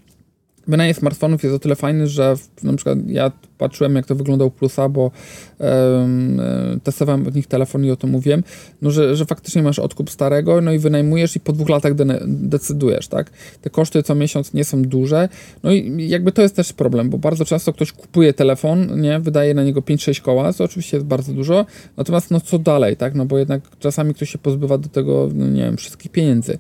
Wynajem 0.68 0.94
smartfonów 0.94 1.44
jest 1.44 1.56
o 1.56 1.60
tyle 1.60 1.76
fajny, 1.76 2.08
że 2.08 2.36
w, 2.36 2.64
na 2.64 2.74
przykład 2.74 2.98
ja 3.08 3.32
patrzyłem 3.58 3.96
jak 3.96 4.06
to 4.06 4.16
wyglądał 4.16 4.52
Plusa, 4.52 4.90
bo 4.90 5.12
um, 5.60 6.42
testowałem 6.84 7.28
od 7.28 7.36
nich 7.36 7.48
telefon 7.48 7.86
i 7.86 7.92
o 7.92 7.96
tym 7.96 8.10
mówiłem, 8.10 8.44
no, 8.82 8.92
że, 8.92 9.16
że 9.16 9.26
faktycznie 9.26 9.64
masz 9.64 9.80
odkup 9.80 10.10
starego, 10.10 10.62
no 10.62 10.72
i 10.72 10.80
wynajmujesz 10.80 11.36
i 11.36 11.40
po 11.40 11.54
dwóch 11.54 11.70
latach 11.70 11.94
de 11.94 12.20
decydujesz, 12.28 13.08
tak? 13.08 13.32
Te 13.62 13.70
koszty 13.70 14.04
co 14.04 14.16
miesiąc 14.16 14.54
nie 14.54 14.64
są 14.64 14.82
duże, 14.82 15.30
no 15.64 15.72
i 15.72 16.10
jakby 16.10 16.32
to 16.32 16.42
jest 16.42 16.56
też 16.56 16.74
problem, 16.74 17.10
bo 17.10 17.18
bardzo 17.18 17.46
często 17.46 17.74
ktoś 17.74 17.92
kupuje 17.92 18.34
telefon, 18.34 19.02
nie, 19.02 19.20
wydaje 19.20 19.54
na 19.54 19.64
niego 19.64 19.82
5-6 19.82 20.22
koła, 20.22 20.54
co 20.54 20.64
oczywiście 20.64 20.98
jest 20.98 21.08
bardzo 21.08 21.34
dużo, 21.34 21.66
natomiast 21.98 22.32
no 22.32 22.40
co 22.40 22.60
dalej, 22.60 22.98
tak? 22.98 23.16
No 23.16 23.26
bo 23.26 23.38
jednak 23.38 23.62
czasami 23.80 24.14
ktoś 24.14 24.30
się 24.30 24.38
pozbywa 24.38 24.78
do 24.78 24.90
tego, 24.90 25.30
no 25.34 25.48
nie 25.48 25.62
wiem, 25.62 25.78
wszystkich 25.78 26.12
pieniędzy, 26.12 26.58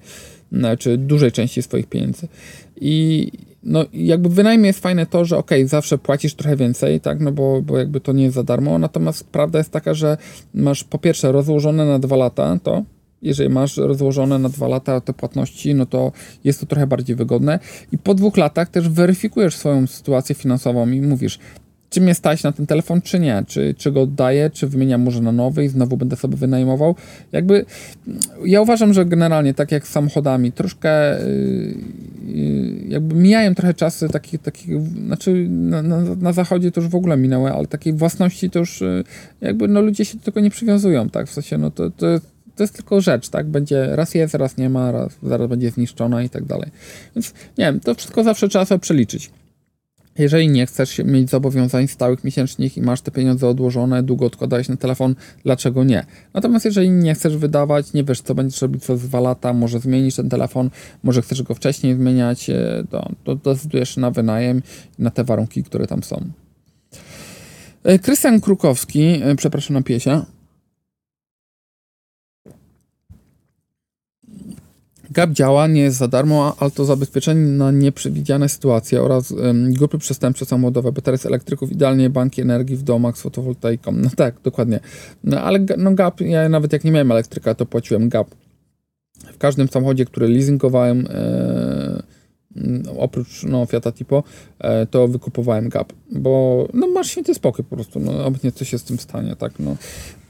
czy 0.79 0.97
dużej 0.97 1.31
części 1.31 1.61
swoich 1.61 1.87
pieniędzy. 1.87 2.27
I 2.81 3.31
no 3.64 3.86
jakby 3.93 4.30
wynajmie 4.30 4.68
jest 4.68 4.80
fajne 4.80 5.05
to, 5.05 5.26
że 5.26 5.38
ok, 5.38 5.51
zawsze 5.66 5.97
płacisz 5.97 6.36
trochę 6.36 6.55
więcej, 6.55 7.01
tak, 7.01 7.20
no 7.20 7.32
bo, 7.32 7.61
bo 7.61 7.78
jakby 7.78 8.01
to 8.01 8.14
nie 8.14 8.24
jest 8.24 8.36
za 8.36 8.43
darmo, 8.43 8.80
natomiast 8.80 9.24
prawda 9.24 9.57
jest 9.57 9.72
taka, 9.72 9.93
że 9.93 10.18
masz 10.53 10.84
po 10.84 10.97
pierwsze 10.97 11.32
rozłożone 11.32 11.86
na 11.86 11.99
dwa 11.99 12.16
lata 12.16 12.59
to, 12.64 12.84
jeżeli 13.24 13.49
masz 13.49 13.78
rozłożone 13.78 14.39
na 14.39 14.49
dwa 14.49 14.68
lata 14.68 15.01
te 15.01 15.14
płatności, 15.14 15.76
no 15.76 15.86
to 15.86 16.11
jest 16.43 16.59
to 16.59 16.66
trochę 16.66 16.88
bardziej 16.88 17.16
wygodne. 17.16 17.59
I 17.91 17.97
po 17.97 18.14
dwóch 18.14 18.38
latach 18.38 18.70
też 18.70 18.89
weryfikujesz 18.89 19.55
swoją 19.55 19.88
sytuację 19.88 20.36
finansową 20.36 20.89
i 20.89 21.01
mówisz, 21.01 21.39
czy 21.93 22.01
mnie 22.01 22.15
stać 22.15 22.43
na 22.43 22.51
ten 22.51 22.67
telefon, 22.67 23.01
czy 23.01 23.19
nie, 23.19 23.43
czy, 23.47 23.75
czy 23.77 23.91
go 23.91 24.01
oddaję, 24.01 24.49
czy 24.49 24.67
wymieniam 24.67 25.01
może 25.01 25.21
na 25.21 25.31
nowy 25.31 25.65
i 25.65 25.69
znowu 25.69 25.97
będę 25.97 26.15
sobie 26.15 26.37
wynajmował. 26.37 26.95
Jakby 27.31 27.65
ja 28.45 28.61
uważam, 28.61 28.93
że 28.93 29.05
generalnie 29.05 29.53
tak 29.53 29.71
jak 29.71 29.87
z 29.87 29.91
samochodami, 29.91 30.51
troszkę 30.51 31.19
yy, 31.19 32.87
jakby 32.87 33.15
mijają 33.15 33.55
trochę 33.55 33.73
czasy 33.73 34.09
takich, 34.09 34.41
takich 34.41 34.81
znaczy 34.81 35.47
na, 35.49 35.81
na, 35.81 36.01
na, 36.01 36.33
zachodzie 36.33 36.71
to 36.71 36.81
już 36.81 36.89
w 36.89 36.95
ogóle 36.95 37.17
minęły, 37.17 37.51
ale 37.51 37.67
takiej 37.67 37.93
własności 37.93 38.49
to 38.49 38.59
już 38.59 38.81
yy, 38.81 39.03
jakby 39.41 39.67
no 39.67 39.81
ludzie 39.81 40.05
się 40.05 40.17
do 40.17 40.23
tego 40.23 40.39
nie 40.39 40.49
przywiązują, 40.49 41.09
tak, 41.09 41.27
w 41.27 41.33
sensie 41.33 41.57
no 41.57 41.71
to, 41.71 41.89
to 41.89 42.07
jest 42.07 42.33
to 42.55 42.63
jest 42.63 42.75
tylko 42.75 43.01
rzecz, 43.01 43.29
tak? 43.29 43.47
Będzie 43.47 43.95
raz 43.95 44.15
jest, 44.15 44.33
raz 44.33 44.57
nie 44.57 44.69
ma, 44.69 44.91
raz 44.91 45.11
zaraz 45.23 45.49
będzie 45.49 45.71
zniszczona 45.71 46.23
i 46.23 46.29
tak 46.29 46.45
dalej. 46.45 46.71
Więc 47.15 47.33
nie 47.57 47.65
wiem, 47.65 47.79
to 47.79 47.95
wszystko 47.95 48.23
zawsze 48.23 48.47
trzeba 48.47 48.65
sobie 48.65 48.79
przeliczyć. 48.79 49.31
Jeżeli 50.18 50.49
nie 50.49 50.66
chcesz 50.66 50.99
mieć 51.05 51.30
zobowiązań 51.30 51.88
stałych 51.88 52.24
miesięcznych 52.24 52.78
i 52.78 52.82
masz 52.82 53.01
te 53.01 53.11
pieniądze 53.11 53.47
odłożone, 53.47 54.03
długo 54.03 54.26
odkładałeś 54.26 54.70
na 54.70 54.78
telefon, 54.78 55.16
dlaczego 55.43 55.84
nie? 55.84 56.05
Natomiast 56.34 56.66
jeżeli 56.66 56.89
nie 56.89 57.16
chcesz 57.16 57.38
wydawać, 57.38 57.93
nie 57.93 58.03
wiesz 58.03 58.22
co 58.22 58.36
będziesz 58.36 58.61
robić 58.61 58.84
przez 58.84 59.01
dwa 59.01 59.20
lata, 59.20 59.53
może 59.53 59.80
zmienisz 59.80 60.16
ten 60.16 60.30
telefon, 60.30 60.70
może 61.03 61.22
chcesz 61.22 61.43
go 61.43 61.55
wcześniej 61.55 61.95
zmieniać, 61.95 62.49
e, 62.49 62.84
to, 62.89 63.09
to 63.24 63.36
decydujesz 63.36 63.97
na 63.97 64.11
wynajem, 64.11 64.61
na 64.99 65.09
te 65.09 65.24
warunki, 65.24 65.64
które 65.64 65.88
tam 65.88 66.03
są. 66.03 66.24
E, 67.84 67.99
Krystian 67.99 68.41
Krukowski, 68.41 69.22
e, 69.24 69.36
przepraszam 69.36 69.74
na 69.74 69.82
piesia. 69.82 70.26
GAP 75.14 75.32
działa, 75.32 75.68
nie 75.68 75.82
jest 75.82 75.97
za 75.97 76.07
darmo, 76.07 76.55
ale 76.59 76.72
to 76.72 76.86
zabezpieczenie 76.86 77.41
na 77.41 77.72
nieprzewidziane 77.72 78.49
sytuacje 78.49 79.01
oraz 79.01 79.32
um, 79.32 79.74
grupy 79.74 79.97
przestępcze 79.97 80.45
samochodowe, 80.45 80.91
baterie 80.91 81.18
z 81.18 81.26
elektryków, 81.26 81.72
idealnie 81.72 82.09
banki 82.09 82.41
energii 82.41 82.78
w 82.78 82.84
domach 82.84 83.18
z 83.18 83.22
fotowoltaiką. 83.22 83.91
No 83.91 84.09
tak, 84.16 84.36
dokładnie. 84.43 84.80
No 85.24 85.41
ale 85.41 85.59
no 85.78 85.91
GAP, 85.91 86.22
ja 86.22 86.49
nawet 86.49 86.74
jak 86.74 86.84
nie 86.84 86.91
miałem 86.91 87.11
elektryka, 87.11 87.55
to 87.55 87.66
płaciłem 87.66 88.09
GAP. 88.09 88.28
W 89.34 89.38
każdym 89.38 89.68
samochodzie, 89.68 90.05
który 90.05 90.28
leasingowałem, 90.28 91.07
e, 91.09 92.03
oprócz 92.97 93.43
no, 93.43 93.66
Fiata 93.66 93.91
Tipo, 93.91 94.24
e, 94.59 94.86
to 94.86 95.07
wykupowałem 95.07 95.70
GAP, 95.70 95.93
bo 96.11 96.68
no, 96.74 96.88
masz 96.88 97.07
święty 97.07 97.34
spokój 97.34 97.66
po 97.66 97.76
prostu, 97.76 97.99
no, 97.99 98.26
obecnie 98.26 98.51
coś 98.51 98.70
się 98.70 98.78
z 98.78 98.84
tym 98.84 98.99
stanie, 98.99 99.36
tak, 99.36 99.53
no. 99.59 99.76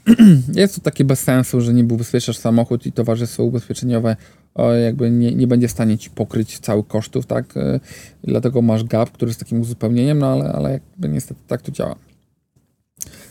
Jest 0.54 0.74
to 0.74 0.80
takie 0.80 1.04
bez 1.04 1.20
sensu, 1.20 1.60
że 1.60 1.74
nie 1.74 1.84
ubezpieczasz 1.84 2.36
samochód 2.36 2.86
i 2.86 2.92
towarzystwo 2.92 3.44
ubezpieczeniowe 3.44 4.16
jakby 4.62 5.10
nie, 5.10 5.34
nie 5.34 5.46
będzie 5.46 5.68
w 5.68 5.70
stanie 5.70 5.98
ci 5.98 6.10
pokryć 6.10 6.58
całych 6.58 6.86
kosztów, 6.86 7.26
tak? 7.26 7.56
E, 7.56 7.80
dlatego 8.24 8.62
masz 8.62 8.84
gap, 8.84 9.10
który 9.10 9.30
jest 9.30 9.40
takim 9.40 9.60
uzupełnieniem, 9.60 10.18
no 10.18 10.26
ale, 10.26 10.52
ale 10.52 10.72
jakby 10.72 11.08
niestety 11.08 11.40
tak 11.46 11.62
to 11.62 11.72
działa. 11.72 11.96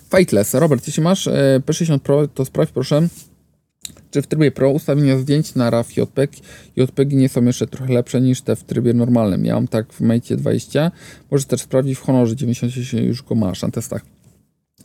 Fateless. 0.09 0.53
Robert, 0.53 0.87
jeśli 0.87 1.03
masz 1.03 1.27
e, 1.27 1.61
P60 1.65 1.99
Pro, 1.99 2.27
to 2.27 2.45
sprawdź 2.45 2.71
proszę, 2.71 3.07
czy 4.11 4.21
w 4.21 4.27
trybie 4.27 4.51
Pro 4.51 4.69
ustawienia 4.69 5.17
zdjęć 5.17 5.55
na 5.55 5.69
RAW 5.69 5.97
JPEG 5.97 6.31
JPEG 6.75 7.13
nie 7.13 7.29
są 7.29 7.45
jeszcze 7.45 7.67
trochę 7.67 7.93
lepsze 7.93 8.21
niż 8.21 8.41
te 8.41 8.55
w 8.55 8.63
trybie 8.63 8.93
normalnym. 8.93 9.45
Ja 9.45 9.53
mam 9.53 9.67
tak 9.67 9.93
w 9.93 10.01
Mate 10.01 10.35
20. 10.37 10.91
Możesz 11.31 11.45
też 11.45 11.61
sprawdzić 11.61 11.97
w 11.97 12.01
Honorze 12.01 12.35
96 12.35 12.93
już 12.93 13.23
go 13.23 13.35
masz 13.35 13.61
na 13.61 13.71
testach. 13.71 14.05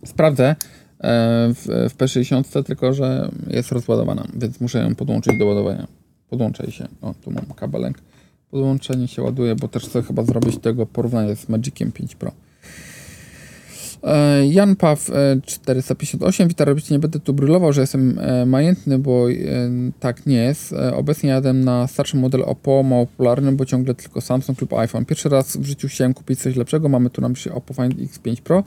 Sprawdzę, 0.04 0.56
E, 1.00 1.54
w, 1.54 1.90
w 1.90 1.96
P60, 1.96 2.62
tylko 2.62 2.92
że 2.92 3.30
jest 3.46 3.72
rozładowana, 3.72 4.26
więc 4.34 4.60
muszę 4.60 4.78
ją 4.78 4.94
podłączyć 4.94 5.38
do 5.38 5.46
ładowania. 5.46 5.86
Podłączaj 6.30 6.70
się. 6.70 6.88
O, 7.02 7.14
tu 7.14 7.30
mam 7.30 7.44
kabelek. 7.44 8.00
Podłączenie 8.50 9.08
się 9.08 9.22
ładuje, 9.22 9.56
bo 9.56 9.68
też 9.68 9.84
chcę 9.84 10.02
chyba 10.02 10.22
zrobić 10.22 10.58
tego 10.58 10.86
porównanie 10.86 11.36
z 11.36 11.48
Magiciem 11.48 11.92
5 11.92 12.14
Pro. 12.14 12.32
E, 14.02 14.46
Jan 14.46 14.76
Paw 14.76 15.10
458. 15.46 16.44
E, 16.44 16.48
Witam, 16.48 16.68
robicie, 16.68 16.94
nie 16.94 16.98
będę 16.98 17.20
tu 17.20 17.34
brylował, 17.34 17.72
że 17.72 17.80
jestem 17.80 18.18
e, 18.18 18.46
majętny, 18.46 18.98
bo 18.98 19.26
tak 20.00 20.26
nie 20.26 20.36
jest. 20.36 20.74
Obecnie 20.92 21.30
jadę 21.30 21.52
na 21.52 21.86
starszy 21.86 22.16
model 22.16 22.42
Oppo, 22.42 22.82
mało 22.82 23.06
popularny, 23.06 23.52
bo 23.52 23.64
ciągle 23.64 23.94
tylko 23.94 24.20
Samsung 24.20 24.60
lub 24.60 24.72
iPhone. 24.72 25.04
Pierwszy 25.04 25.28
raz 25.28 25.56
w 25.56 25.64
życiu 25.64 25.88
chciałem 25.88 26.14
kupić 26.14 26.40
coś 26.40 26.56
lepszego. 26.56 26.88
Mamy 26.88 27.10
tu 27.10 27.20
na 27.20 27.28
myśli 27.28 27.50
Oppo 27.50 27.74
Find 27.74 27.94
X5 27.94 28.40
Pro 28.40 28.64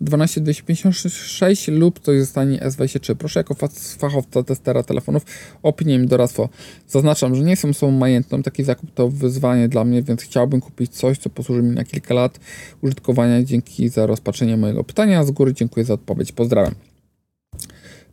12256 0.00 1.68
lub 1.68 1.98
coś 1.98 2.20
zostanie 2.20 2.58
S23. 2.58 3.14
Proszę 3.14 3.40
jako 3.40 3.54
fachowca 3.98 4.42
testera 4.42 4.82
telefonów 4.82 5.22
opinię 5.62 5.98
mi 5.98 6.06
doradztwo. 6.06 6.48
Zaznaczam, 6.88 7.34
że 7.34 7.42
nie 7.42 7.50
jestem 7.50 7.70
osobą 7.70 7.92
majętną. 7.92 8.42
Taki 8.42 8.64
zakup 8.64 8.90
to 8.94 9.08
wyzwanie 9.08 9.68
dla 9.68 9.84
mnie, 9.84 10.02
więc 10.02 10.22
chciałbym 10.22 10.60
kupić 10.60 10.94
coś, 10.94 11.18
co 11.18 11.30
posłuży 11.30 11.62
mi 11.62 11.70
na 11.70 11.84
kilka 11.84 12.14
lat 12.14 12.40
użytkowania. 12.82 13.42
Dzięki 13.42 13.88
za 13.88 14.06
rozpatrzenie 14.06 14.56
mojego 14.56 14.73
pytania. 14.82 15.24
Z 15.24 15.30
góry 15.30 15.54
dziękuję 15.54 15.84
za 15.84 15.94
odpowiedź. 15.94 16.32
Pozdrawiam. 16.32 16.74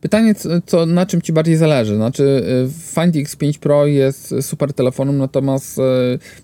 Pytanie, 0.02 0.36
co, 0.66 0.86
na 0.86 1.06
czym 1.06 1.22
Ci 1.22 1.34
bardziej 1.34 1.56
zależy? 1.56 1.96
Znaczy, 1.96 2.24
y, 2.24 2.70
Find 2.70 3.16
X5 3.16 3.60
Pro 3.60 3.86
jest 3.86 4.36
super 4.42 4.74
telefonem, 4.74 5.18
natomiast 5.18 5.78
y, 5.78 5.82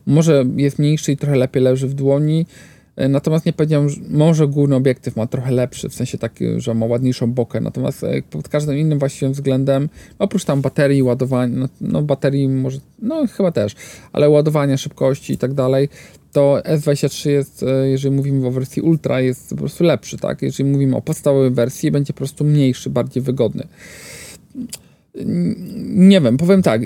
może 0.05 0.45
jest 0.55 0.79
mniejszy 0.79 1.11
i 1.11 1.17
trochę 1.17 1.35
lepiej 1.35 1.63
leży 1.63 1.87
w 1.87 1.93
dłoni. 1.93 2.45
Y, 3.01 3.09
natomiast 3.09 3.45
nie 3.45 3.53
powiedziałem, 3.53 3.89
że 3.89 4.01
może 4.09 4.47
główny 4.47 4.75
obiektyw 4.75 5.15
ma 5.15 5.27
trochę 5.27 5.51
lepszy, 5.51 5.89
w 5.89 5.93
sensie 5.93 6.17
taki, 6.17 6.45
że 6.57 6.73
ma 6.73 6.85
ładniejszą 6.85 7.33
bokę. 7.33 7.61
Natomiast 7.61 8.05
pod 8.29 8.49
każdym 8.49 8.77
innym 8.77 8.99
właściwym 8.99 9.33
względem, 9.33 9.89
oprócz 10.19 10.45
tam 10.45 10.61
baterii, 10.61 11.03
ładowania, 11.03 11.55
no, 11.57 11.67
no 11.81 12.01
baterii 12.01 12.49
może, 12.49 12.79
no 13.01 13.27
chyba 13.27 13.51
też, 13.51 13.75
ale 14.13 14.29
ładowania, 14.29 14.77
szybkości 14.77 15.33
i 15.33 15.37
tak 15.37 15.53
dalej, 15.53 15.89
to 16.37 16.61
S23 16.65 17.29
jest, 17.29 17.63
e, 17.63 17.89
jeżeli 17.89 18.15
mówimy 18.15 18.47
o 18.47 18.51
wersji 18.51 18.81
Ultra, 18.81 19.21
jest 19.21 19.49
po 19.49 19.55
prostu 19.55 19.83
lepszy, 19.83 20.17
tak? 20.17 20.41
Jeżeli 20.41 20.69
mówimy 20.69 20.95
o 20.95 21.01
podstawowej 21.01 21.51
wersji, 21.51 21.91
będzie 21.91 22.13
po 22.13 22.17
prostu 22.17 22.43
mniejszy, 22.43 22.89
bardziej 22.89 23.23
wygodny. 23.23 23.67
Nie 25.85 26.21
wiem, 26.21 26.37
powiem 26.37 26.61
tak, 26.61 26.81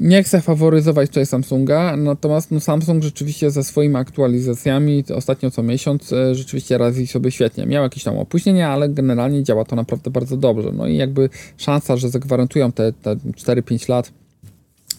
nie 0.00 0.22
chcę 0.22 0.40
faworyzować 0.40 1.08
tutaj 1.08 1.26
Samsunga, 1.26 1.96
natomiast 1.96 2.50
no 2.50 2.60
Samsung 2.60 3.02
rzeczywiście 3.02 3.50
ze 3.50 3.64
swoimi 3.64 3.96
aktualizacjami 3.96 5.04
ostatnio 5.14 5.50
co 5.50 5.62
miesiąc 5.62 6.12
e, 6.12 6.34
rzeczywiście 6.34 6.78
radzi 6.78 7.06
sobie 7.06 7.30
świetnie. 7.30 7.66
Miał 7.66 7.82
jakieś 7.82 8.04
tam 8.04 8.18
opóźnienia, 8.18 8.70
ale 8.70 8.88
generalnie 8.88 9.42
działa 9.42 9.64
to 9.64 9.76
naprawdę 9.76 10.10
bardzo 10.10 10.36
dobrze. 10.36 10.72
No 10.72 10.86
i 10.86 10.96
jakby 10.96 11.28
szansa, 11.56 11.96
że 11.96 12.08
zagwarantują 12.08 12.72
te, 12.72 12.92
te 12.92 13.16
4-5 13.16 13.88
lat 13.88 14.12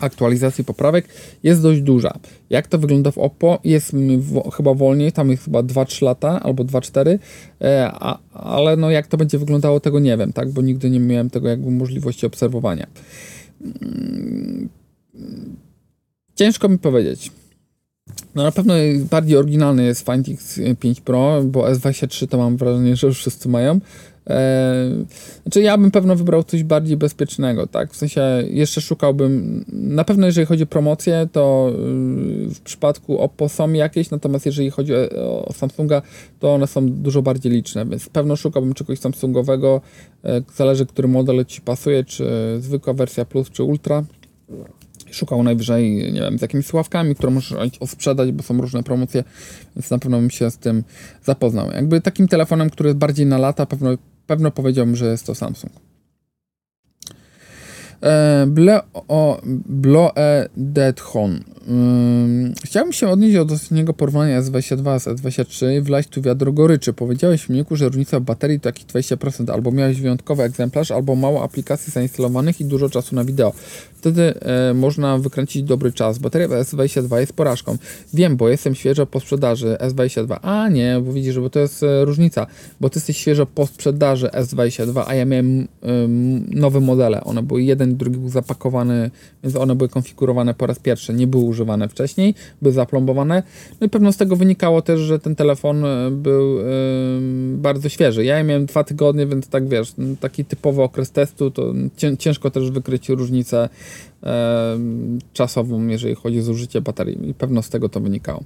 aktualizacji 0.06 0.64
poprawek 0.64 1.06
jest 1.44 1.62
dość 1.62 1.82
duża. 1.82 2.14
Jak 2.50 2.68
to 2.68 2.78
wygląda 2.78 3.12
w 3.12 3.18
Oppo? 3.18 3.60
Jest 3.64 3.96
w, 4.18 4.52
chyba 4.52 4.74
wolniej, 4.74 5.12
tam 5.12 5.30
jest 5.30 5.44
chyba 5.44 5.60
2-3 5.60 6.04
lata 6.04 6.40
albo 6.44 6.64
2-4, 6.64 7.20
e, 7.62 7.92
ale 8.34 8.78
no 8.78 8.92
jak 8.92 9.08
to 9.08 9.18
będzie 9.18 9.38
wyglądało 9.38 9.80
tego 9.80 10.00
nie 10.00 10.18
wiem, 10.18 10.34
tak, 10.34 10.52
bo 10.52 10.62
nigdy 10.62 10.90
nie 10.90 11.00
miałem 11.00 11.30
tego 11.30 11.50
jakby 11.50 11.72
możliwości 11.72 12.26
obserwowania. 12.26 12.88
Mm, 13.62 14.70
ciężko 16.36 16.70
mi 16.70 16.78
powiedzieć. 16.78 17.32
No 18.36 18.44
na 18.44 18.52
pewno 18.52 18.74
bardziej 19.12 19.38
oryginalny 19.38 19.86
jest 19.86 20.06
Find 20.06 20.28
X5 20.28 21.02
Pro, 21.02 21.44
bo 21.44 21.72
S23 21.72 22.28
to 22.28 22.38
mam 22.38 22.58
wrażenie, 22.58 22.96
że 22.96 23.08
już 23.08 23.18
wszyscy 23.18 23.50
mają. 23.50 23.80
Eee, 24.28 25.06
znaczy 25.44 25.62
ja 25.62 25.78
bym 25.78 25.92
pewno 25.92 26.16
wybrał 26.16 26.44
coś 26.44 26.64
bardziej 26.64 26.98
bezpiecznego, 26.98 27.68
tak? 27.68 27.94
W 27.94 27.96
sensie 27.96 28.22
jeszcze 28.50 28.82
szukałbym, 28.82 29.66
na 29.74 30.04
pewno 30.04 30.26
jeżeli 30.26 30.48
chodzi 30.48 30.64
o 30.64 30.68
promocję, 30.68 31.28
to 31.32 31.72
yy, 31.72 32.50
w 32.50 32.62
przypadku 32.62 33.20
Oppo 33.20 33.50
są 33.50 33.74
jakieś, 33.74 34.10
natomiast 34.10 34.46
jeżeli 34.46 34.70
chodzi 34.70 34.94
o, 34.96 35.54
Samsunga, 35.54 36.02
to 36.40 36.54
one 36.54 36.68
są 36.68 36.90
dużo 36.90 37.22
bardziej 37.22 37.52
liczne, 37.52 37.86
więc 37.86 38.10
pewno 38.10 38.36
szukałbym 38.36 38.74
czegoś 38.74 39.00
Samsungowego, 39.00 39.82
yy, 40.24 40.44
zależy 40.56 40.86
który 40.86 41.08
model 41.08 41.46
Ci 41.46 41.62
pasuje, 41.62 42.04
czy 42.04 42.28
zwykła 42.60 42.94
wersja 42.94 43.26
Plus, 43.26 43.50
czy 43.50 43.64
Ultra 43.64 44.04
szukał 45.12 45.44
najwyżej, 45.44 46.14
nie 46.14 46.22
wiem, 46.22 46.40
z 46.40 46.42
jakimiś 46.42 46.66
sławkami, 46.66 47.16
które 47.16 47.32
możesz 47.32 47.58
sprzedać, 47.86 48.32
bo 48.32 48.44
są 48.44 48.62
różne 48.62 48.84
promocje, 48.84 49.24
więc 49.76 49.90
na 49.90 50.00
pewno 50.00 50.18
bym 50.20 50.30
się 50.30 50.52
z 50.52 50.58
tym 50.58 50.84
zapoznał. 51.24 51.72
Jakby 51.72 52.02
takim 52.02 52.28
telefonem, 52.28 52.70
który 52.70 52.90
jest 52.90 53.00
bardziej 53.00 53.26
na 53.26 53.38
lata, 53.38 53.66
pewno 53.66 53.90
pewno 54.26 54.52
powiedziałbym, 54.52 54.96
że 54.96 55.06
jest 55.06 55.26
to 55.26 55.36
Samsung. 55.36 55.74
E, 58.04 58.46
ble 58.48 58.82
o 58.94 59.42
Bloe 59.66 60.14
Deadhon. 60.58 61.40
Chciałbym 62.66 62.94
się 62.94 63.10
odnieść 63.10 63.36
do 63.36 63.54
ostatniego 63.54 63.94
porównania 63.94 64.42
S22 64.42 65.00
z 65.00 65.08
S23 65.08 65.82
wlać 65.82 66.08
tu 66.08 66.22
wiadro 66.22 66.52
goryczy. 66.52 66.94
Powiedziałeś 66.94 67.42
w 67.42 67.46
filmiku, 67.46 67.76
że 67.76 67.86
różnica 67.86 68.20
w 68.20 68.24
baterii 68.24 68.60
to 68.60 68.70
jakieś 68.70 68.86
20%. 68.86 69.52
Albo 69.52 69.72
miałeś 69.72 70.02
wyjątkowy 70.02 70.44
egzemplarz, 70.44 70.92
albo 70.92 71.16
mało 71.16 71.44
aplikacji 71.44 71.94
zainstalowanych 71.94 72.62
i 72.62 72.66
dużo 72.66 72.90
czasu 72.90 73.16
na 73.16 73.24
wideo. 73.24 73.54
Wtedy 74.06 74.34
e, 74.40 74.74
można 74.74 75.18
wykręcić 75.18 75.64
dobry 75.64 75.92
czas. 75.92 76.18
Bateria 76.18 76.48
S22 76.48 77.18
jest 77.18 77.34
porażką. 77.34 77.78
Wiem, 78.14 78.38
bo 78.38 78.50
jestem 78.50 78.76
świeżo 78.76 79.06
po 79.06 79.20
sprzedaży 79.20 79.78
S22. 79.80 80.38
A 80.42 80.70
nie, 80.70 81.02
bo 81.06 81.14
widzisz, 81.14 81.40
bo 81.40 81.50
to 81.50 81.60
jest 81.60 81.84
e, 81.84 82.06
różnica. 82.06 82.48
Bo 82.82 82.90
ty 82.90 82.98
jesteś 83.00 83.18
świeżo 83.18 83.46
po 83.46 83.68
sprzedaży 83.68 84.28
S22, 84.28 85.04
a 85.08 85.16
ja 85.16 85.26
miałem 85.26 85.68
nowe 86.48 86.80
modele. 86.80 87.24
One 87.24 87.44
były 87.44 87.64
jeden, 87.64 87.98
drugi 87.98 88.18
był 88.18 88.30
zapakowany, 88.30 89.12
więc 89.44 89.56
one 89.56 89.76
były 89.76 89.90
konfigurowane 89.90 90.54
po 90.54 90.68
raz 90.68 90.80
pierwszy. 90.80 91.14
Nie 91.14 91.28
były 91.28 91.44
używane 91.44 91.90
wcześniej, 91.90 92.36
były 92.62 92.74
zaplombowane. 92.74 93.44
No 93.82 93.88
i 93.88 93.90
pewno 93.90 94.12
z 94.12 94.18
tego 94.18 94.36
wynikało 94.36 94.82
też, 94.82 95.00
że 95.00 95.20
ten 95.20 95.36
telefon 95.36 95.86
e, 95.86 96.12
był 96.12 96.58
bardzo 97.58 97.90
świeży. 97.90 98.26
Ja 98.26 98.44
miałem 98.44 98.66
dwa 98.66 98.84
tygodnie, 98.84 99.28
więc 99.28 99.48
tak 99.48 99.68
wiesz, 99.68 99.94
taki 100.20 100.46
typowy 100.46 100.82
okres 100.82 101.12
testu, 101.12 101.52
to 101.52 101.74
ciężko 102.18 102.52
też 102.52 102.72
wykryć 102.72 103.10
różnicę 103.10 103.70
czasową, 105.34 105.88
jeżeli 105.88 106.16
chodzi 106.16 106.40
o 106.40 106.44
zużycie 106.44 106.82
baterii. 106.82 107.30
I 107.30 107.34
pewno 107.34 107.62
z 107.62 107.70
tego 107.70 107.90
to 107.90 108.00
wynikało. 108.00 108.44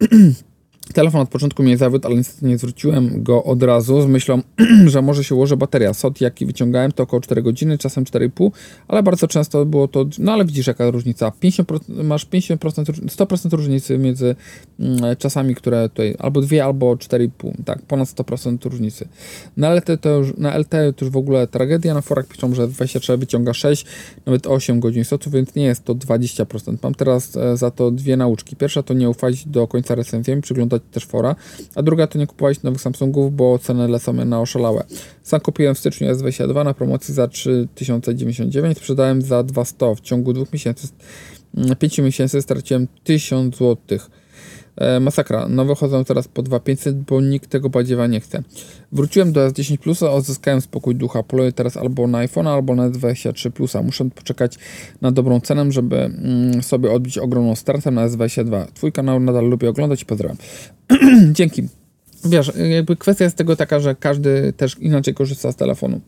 Telefon 0.94 1.20
od 1.20 1.28
początku 1.28 1.62
mnie 1.62 1.76
zawiódł, 1.76 2.06
ale 2.06 2.16
niestety 2.16 2.46
nie 2.46 2.58
zwróciłem 2.58 3.22
go 3.22 3.44
od 3.44 3.62
razu 3.62 4.02
z 4.02 4.06
myślą, 4.06 4.42
że 4.86 5.02
może 5.02 5.24
się 5.24 5.34
ułoży 5.34 5.56
bateria. 5.56 5.94
SOT 5.94 6.20
jaki 6.20 6.46
wyciągałem 6.46 6.92
to 6.92 7.02
około 7.02 7.20
4 7.20 7.42
godziny, 7.42 7.78
czasem 7.78 8.04
4,5, 8.04 8.50
ale 8.88 9.02
bardzo 9.02 9.28
często 9.28 9.64
było 9.64 9.88
to, 9.88 10.04
no 10.18 10.32
ale 10.32 10.44
widzisz 10.44 10.66
jaka 10.66 10.90
różnica, 10.90 11.32
50%, 11.42 12.04
masz 12.04 12.26
50%, 12.26 12.56
100% 12.56 13.52
różnicy 13.52 13.98
między 13.98 14.36
mm, 14.80 15.16
czasami, 15.18 15.54
które 15.54 15.88
tutaj, 15.88 16.14
albo 16.18 16.40
2, 16.40 16.64
albo 16.64 16.94
4,5, 16.94 17.52
tak, 17.64 17.82
ponad 17.82 18.08
100% 18.08 18.70
różnicy. 18.70 19.08
Na 19.56 19.74
LT 19.74 20.00
to 20.00 20.08
już, 20.08 20.36
na 20.38 20.58
LT 20.58 20.70
to 20.70 21.04
już 21.04 21.12
w 21.12 21.16
ogóle 21.16 21.46
tragedia, 21.46 21.94
na 21.94 22.00
forach 22.00 22.26
piszą, 22.26 22.54
że 22.54 22.68
23 22.68 23.16
wyciąga 23.16 23.54
6, 23.54 23.86
nawet 24.26 24.46
8 24.46 24.80
godzin 24.80 25.04
SOT-u, 25.04 25.30
więc 25.30 25.54
nie 25.54 25.64
jest 25.64 25.84
to 25.84 25.94
20%. 25.94 26.76
Mam 26.82 26.94
teraz 26.94 27.36
e, 27.36 27.56
za 27.56 27.70
to 27.70 27.90
dwie 27.90 28.16
nauczki. 28.16 28.56
Pierwsza 28.56 28.82
to 28.82 28.94
nie 28.94 29.10
ufać 29.10 29.46
do 29.46 29.66
końca 29.66 29.94
recenzjami, 29.94 30.42
przyglądać 30.42 30.75
też 30.80 31.06
fora, 31.06 31.36
a 31.74 31.82
druga 31.82 32.06
to 32.06 32.18
nie 32.18 32.26
kupować 32.26 32.62
nowych 32.62 32.80
Samsungów, 32.80 33.36
bo 33.36 33.58
ceny 33.58 33.88
lecą 33.88 34.12
na 34.12 34.40
oszalałe. 34.40 34.84
Sam 35.22 35.40
kupiłem 35.40 35.74
w 35.74 35.78
styczniu 35.78 36.12
S22 36.12 36.64
na 36.64 36.74
promocji 36.74 37.14
za 37.14 37.28
3099, 37.28 38.78
sprzedałem 38.78 39.22
za 39.22 39.42
200 39.42 39.94
w 39.96 40.00
ciągu 40.00 40.32
dwóch 40.32 40.52
miesięcy, 40.52 40.88
5 41.78 41.98
miesięcy 41.98 42.42
straciłem 42.42 42.88
1000 43.04 43.56
złotych. 43.56 44.10
E, 44.76 45.00
masakra. 45.00 45.48
Nowe 45.48 45.74
chodzą 45.74 46.04
teraz 46.04 46.28
po 46.28 46.42
2500, 46.42 46.96
bo 46.96 47.20
nikt 47.20 47.50
tego 47.50 47.70
badziewa 47.70 48.06
nie 48.06 48.20
chce. 48.20 48.42
Wróciłem 48.92 49.32
do 49.32 49.48
S10 49.48 49.78
Plusa, 49.78 50.10
odzyskałem 50.10 50.60
spokój 50.60 50.94
ducha. 50.94 51.22
Poluję 51.22 51.52
teraz 51.52 51.76
albo 51.76 52.06
na 52.06 52.18
iPhone, 52.18 52.46
albo 52.46 52.74
na 52.74 52.90
S23 52.90 53.50
Plusa. 53.50 53.82
Muszę 53.82 54.10
poczekać 54.10 54.58
na 55.00 55.12
dobrą 55.12 55.40
cenę, 55.40 55.72
żeby 55.72 55.96
mm, 55.96 56.62
sobie 56.62 56.92
odbić 56.92 57.18
ogromną 57.18 57.56
stratę 57.56 57.90
na 57.90 58.08
S22. 58.08 58.66
Twój 58.74 58.92
kanał 58.92 59.20
nadal 59.20 59.44
lubię 59.44 59.68
oglądać 59.68 60.04
pozdrawiam. 60.04 60.36
Dzięki. 61.32 61.68
Wiesz, 62.24 62.52
jakby 62.70 62.96
kwestia 62.96 63.24
jest 63.24 63.36
tego 63.36 63.56
taka, 63.56 63.80
że 63.80 63.94
każdy 63.94 64.52
też 64.52 64.78
inaczej 64.78 65.14
korzysta 65.14 65.52
z 65.52 65.56
telefonu. 65.56 66.00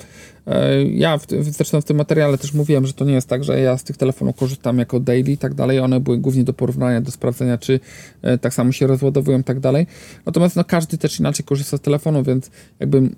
E, 0.46 0.82
ja 0.84 1.18
w, 1.18 1.26
zresztą 1.40 1.80
w 1.80 1.84
tym 1.84 1.96
materiale 1.96 2.38
też 2.38 2.54
mówiłem, 2.54 2.86
że 2.86 2.92
to 2.92 3.04
nie 3.04 3.12
jest 3.12 3.28
tak, 3.28 3.44
że 3.44 3.60
ja 3.60 3.78
z 3.78 3.84
tych 3.84 3.96
telefonów 3.96 4.36
korzystam 4.36 4.78
jako 4.78 5.00
daily 5.00 5.32
i 5.32 5.38
tak 5.38 5.54
dalej. 5.54 5.80
One 5.80 6.00
były 6.00 6.18
głównie 6.18 6.44
do 6.44 6.52
porównania, 6.52 7.00
do 7.00 7.10
sprawdzenia, 7.10 7.58
czy 7.58 7.80
e, 8.22 8.38
tak 8.38 8.54
samo 8.54 8.72
się 8.72 8.86
rozładowują 8.86 9.38
i 9.38 9.44
tak 9.44 9.60
dalej. 9.60 9.86
Natomiast 10.26 10.56
no, 10.56 10.64
każdy 10.64 10.98
też 10.98 11.20
inaczej 11.20 11.44
korzysta 11.44 11.76
z 11.76 11.80
telefonu, 11.80 12.22
więc 12.22 12.50
jakby 12.80 13.10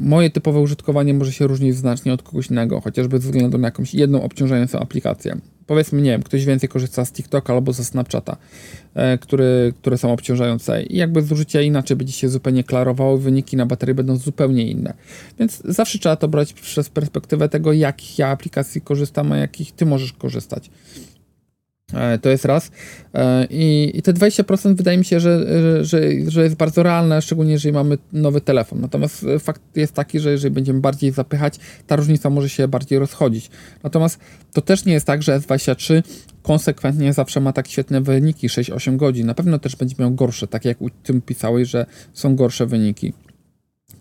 moje 0.00 0.30
typowe 0.30 0.60
użytkowanie 0.60 1.14
może 1.14 1.32
się 1.32 1.46
różnić 1.46 1.76
znacznie 1.76 2.12
od 2.12 2.22
kogoś 2.22 2.50
innego, 2.50 2.80
chociażby 2.80 3.18
ze 3.18 3.24
względu 3.24 3.58
na 3.58 3.68
jakąś 3.68 3.94
jedną 3.94 4.22
obciążającą 4.22 4.78
aplikację 4.78 5.36
powiedzmy, 5.68 6.02
nie 6.02 6.10
wiem, 6.10 6.22
ktoś 6.22 6.44
więcej 6.44 6.68
korzysta 6.68 7.04
z 7.04 7.12
TikToka 7.12 7.52
albo 7.52 7.72
ze 7.72 7.84
Snapchata, 7.84 8.36
e, 8.98 9.18
który, 9.18 9.72
które 9.80 9.98
są 9.98 10.12
obciążające 10.12 10.82
i 10.82 10.96
jakby 10.96 11.22
zużycie 11.22 11.64
inaczej 11.64 11.96
będzie 11.96 12.12
się 12.12 12.28
zupełnie 12.28 12.64
klarowało, 12.64 13.18
wyniki 13.18 13.56
na 13.56 13.66
baterii 13.66 13.94
będą 13.94 14.16
zupełnie 14.16 14.70
inne. 14.70 14.94
Więc 15.38 15.62
zawsze 15.64 15.98
trzeba 15.98 16.16
to 16.16 16.28
brać 16.28 16.52
przez 16.52 16.88
perspektywę 16.88 17.48
tego, 17.48 17.72
jakich 17.72 18.18
ja 18.18 18.28
aplikacji 18.28 18.80
korzystam, 18.80 19.32
a 19.32 19.36
jakich 19.36 19.72
ty 19.72 19.86
możesz 19.86 20.12
korzystać. 20.12 20.70
E, 21.94 22.18
to 22.18 22.28
jest 22.28 22.44
raz. 22.44 22.70
E, 23.14 23.46
I, 23.50 23.90
I 23.94 24.02
te 24.02 24.12
20% 24.12 24.74
wydaje 24.74 24.98
mi 24.98 25.04
się, 25.04 25.20
że, 25.20 25.46
że, 25.84 26.00
że 26.26 26.42
jest 26.42 26.56
bardzo 26.56 26.82
realne, 26.82 27.22
szczególnie 27.22 27.52
jeżeli 27.52 27.72
mamy 27.72 27.98
nowy 28.12 28.40
telefon. 28.40 28.80
Natomiast 28.80 29.26
fakt 29.38 29.62
jest 29.76 29.92
taki, 29.92 30.20
że 30.20 30.30
jeżeli 30.30 30.54
będziemy 30.54 30.80
bardziej 30.80 31.12
zapychać, 31.12 31.58
ta 31.86 31.96
różnica 31.96 32.30
może 32.30 32.48
się 32.48 32.68
bardziej 32.68 32.98
rozchodzić. 32.98 33.50
Natomiast 33.82 34.18
to 34.52 34.60
też 34.60 34.84
nie 34.84 34.92
jest 34.92 35.06
tak, 35.06 35.22
że 35.22 35.40
S23 35.40 36.02
konsekwentnie 36.48 37.12
zawsze 37.12 37.40
ma 37.40 37.52
tak 37.52 37.68
świetne 37.68 38.00
wyniki, 38.00 38.48
6-8 38.48 38.96
godzin. 38.96 39.26
Na 39.26 39.34
pewno 39.34 39.58
też 39.58 39.76
będzie 39.76 39.96
miał 39.98 40.10
gorsze, 40.14 40.46
tak 40.46 40.64
jak 40.64 40.82
u 40.82 40.90
tym 40.90 41.22
pisałeś, 41.22 41.68
że 41.68 41.86
są 42.12 42.36
gorsze 42.36 42.66
wyniki. 42.66 43.12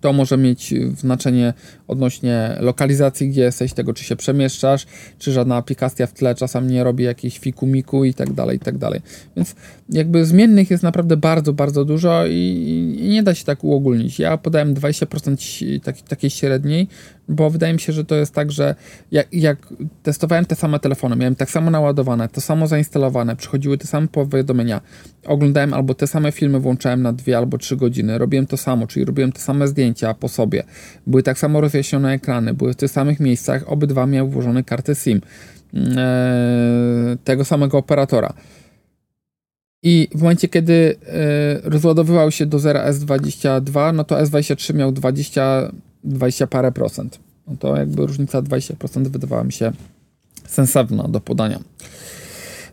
To 0.02 0.14
może 0.14 0.38
mieć 0.38 0.74
znaczenie 0.98 1.54
odnośnie 1.88 2.58
lokalizacji, 2.60 3.30
gdzie 3.30 3.42
jesteś, 3.42 3.74
tego 3.74 3.94
czy 3.94 4.04
się 4.04 4.16
przemieszczasz, 4.16 4.86
czy 5.20 5.32
żadna 5.32 5.56
aplikacja 5.56 6.08
w 6.08 6.14
tle 6.14 6.36
czasem 6.36 6.70
nie 6.70 6.84
robi 6.84 7.04
jakiejś 7.04 7.40
fiku-miku 7.40 8.06
i 8.06 8.14
tak 8.14 8.34
dalej, 8.34 8.58
i 8.58 8.60
tak 8.60 8.78
dalej. 8.78 9.02
Więc 9.36 9.56
jakby 9.90 10.26
zmiennych 10.26 10.72
jest 10.72 10.84
naprawdę 10.84 11.18
bardzo, 11.18 11.54
bardzo 11.54 11.86
dużo 11.86 12.26
i, 12.28 12.96
i 13.00 13.10
nie 13.10 13.24
da 13.24 13.36
się 13.36 13.46
tak 13.46 13.64
uogólnić. 13.64 14.20
Ja 14.20 14.38
podałem 14.38 14.74
20% 14.74 15.80
taki, 15.80 16.04
takiej 16.04 16.30
średniej, 16.30 16.88
bo 17.30 17.50
wydaje 17.50 17.74
mi 17.74 17.80
się, 17.80 17.94
że 17.94 18.06
to 18.06 18.16
jest 18.16 18.34
tak, 18.34 18.52
że 18.52 18.76
jak, 19.12 19.28
jak, 19.34 19.74
testowałem 20.04 20.46
te 20.46 20.56
same 20.56 20.80
telefony, 20.80 21.16
miałem 21.16 21.36
tak 21.36 21.50
samo 21.50 21.72
naładowane, 21.72 22.30
to 22.30 22.42
samo 22.42 22.68
zainstalowane, 22.68 23.36
przychodziły 23.36 23.78
te 23.78 23.88
same 23.88 24.08
powiadomienia, 24.08 24.82
oglądałem 25.26 25.74
albo 25.74 25.94
te 25.94 26.08
same 26.08 26.32
filmy, 26.32 26.60
włączałem 26.60 27.02
na 27.02 27.14
dwie 27.14 27.38
albo 27.38 27.58
trzy 27.58 27.78
godziny, 27.78 28.18
robiłem 28.18 28.48
to 28.48 28.58
samo, 28.58 28.88
czyli 28.88 29.06
robiłem 29.06 29.32
te 29.32 29.40
same 29.40 29.68
zdjęcia 29.68 30.14
po 30.14 30.28
sobie, 30.28 30.64
były 31.08 31.24
tak 31.24 31.40
samo 31.40 31.62
rozjaśnione 31.62 32.14
ekrany, 32.14 32.54
były 32.54 32.74
w 32.74 32.76
tych 32.76 32.92
samych 32.92 33.20
miejscach, 33.20 33.64
obydwa 33.72 34.06
miały 34.06 34.30
włożone 34.30 34.64
karty 34.64 34.96
SIM 34.96 35.22
mm, 35.74 35.98
e, 35.98 37.18
tego 37.24 37.46
samego 37.46 37.78
operatora. 37.78 38.34
I 39.84 40.08
w 40.16 40.22
momencie, 40.22 40.48
kiedy 40.48 40.96
e, 41.64 41.70
rozładowywał 41.70 42.32
się 42.32 42.46
do 42.46 42.60
0 42.60 42.80
S22, 42.80 43.94
no 43.94 44.04
to 44.04 44.16
S23 44.16 44.76
miał 44.76 44.92
20 44.92 45.72
20 46.08 46.48
parę 46.48 46.72
procent. 46.72 47.20
No 47.48 47.56
to 47.60 47.78
jakby 47.78 48.06
różnica 48.06 48.42
20% 48.42 49.08
wydawała 49.08 49.44
mi 49.44 49.52
się 49.52 49.72
sensowna 50.48 51.04
do 51.04 51.20
podania. 51.20 51.60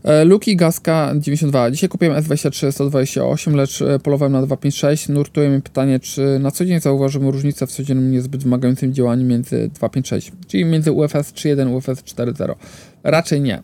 E, 0.04 0.24
Luki 0.24 0.56
Gaska 0.56 1.12
92. 1.18 1.70
Dzisiaj 1.70 1.88
kupiłem 1.88 2.22
S23 2.22 2.72
128, 2.72 3.54
lecz 3.54 3.82
e, 3.82 3.98
polowałem 3.98 4.32
na 4.32 4.42
256. 4.42 5.08
Nurtuje 5.08 5.48
mnie 5.50 5.60
pytanie, 5.60 6.00
czy 6.00 6.38
na 6.38 6.50
co 6.50 6.64
dzień 6.64 6.80
zauważymy 6.80 7.30
różnicę 7.30 7.66
w 7.66 7.70
codziennym 7.70 8.10
niezbyt 8.10 8.44
wymagającym 8.44 8.94
działaniu 8.94 9.26
między 9.26 9.70
256, 9.74 10.32
czyli 10.46 10.64
między 10.64 10.92
UFS 10.92 11.14
3.1 11.14 11.70
i 11.70 11.74
UFS 11.74 12.02
4.0. 12.02 12.54
Raczej 13.02 13.40
nie. 13.40 13.62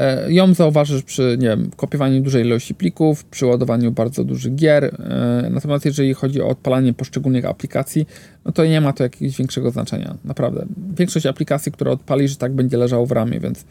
E, 0.00 0.32
ją 0.32 0.54
zauważysz 0.54 1.02
przy 1.02 1.36
nie 1.40 1.48
wiem, 1.48 1.70
kopiowaniu 1.76 2.20
dużej 2.22 2.44
ilości 2.44 2.74
plików, 2.74 3.24
przy 3.24 3.46
ładowaniu 3.46 3.92
bardzo 3.92 4.24
dużych 4.24 4.54
gier. 4.54 4.84
E, 4.84 5.48
natomiast 5.50 5.84
jeżeli 5.84 6.14
chodzi 6.14 6.42
o 6.42 6.48
odpalanie 6.48 6.92
poszczególnych 6.92 7.44
aplikacji, 7.44 8.06
no 8.44 8.52
to 8.52 8.64
nie 8.64 8.80
ma 8.80 8.92
to 8.92 9.02
jakiegoś 9.02 9.36
większego 9.36 9.70
znaczenia. 9.70 10.14
Naprawdę. 10.24 10.66
Większość 10.96 11.26
aplikacji, 11.26 11.72
które 11.72 11.90
odpalisz, 11.90 12.36
tak 12.36 12.52
będzie 12.52 12.76
leżało 12.76 13.06
w 13.06 13.12
ramie, 13.12 13.40
więc 13.40 13.64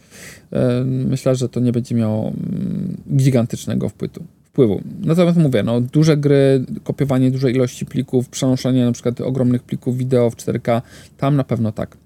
e, 0.53 0.83
myślę, 0.85 1.35
że 1.35 1.49
to 1.49 1.59
nie 1.59 1.71
będzie 1.71 1.95
miało 1.95 2.27
mm, 2.27 2.97
gigantycznego 3.15 3.89
wpływu 3.89 4.23
wpływu. 4.45 4.81
Natomiast 5.01 5.37
mówię, 5.37 5.63
no, 5.63 5.81
duże 5.81 6.17
gry, 6.17 6.65
kopiowanie 6.83 7.31
dużej 7.31 7.55
ilości 7.55 7.85
plików, 7.85 8.29
przenoszenie 8.29 8.85
na 8.85 8.91
przykład 8.91 9.21
ogromnych 9.21 9.63
plików 9.63 9.97
wideo 9.97 10.29
w 10.29 10.35
4K, 10.35 10.81
tam 11.17 11.35
na 11.35 11.43
pewno 11.43 11.71
tak. 11.71 11.97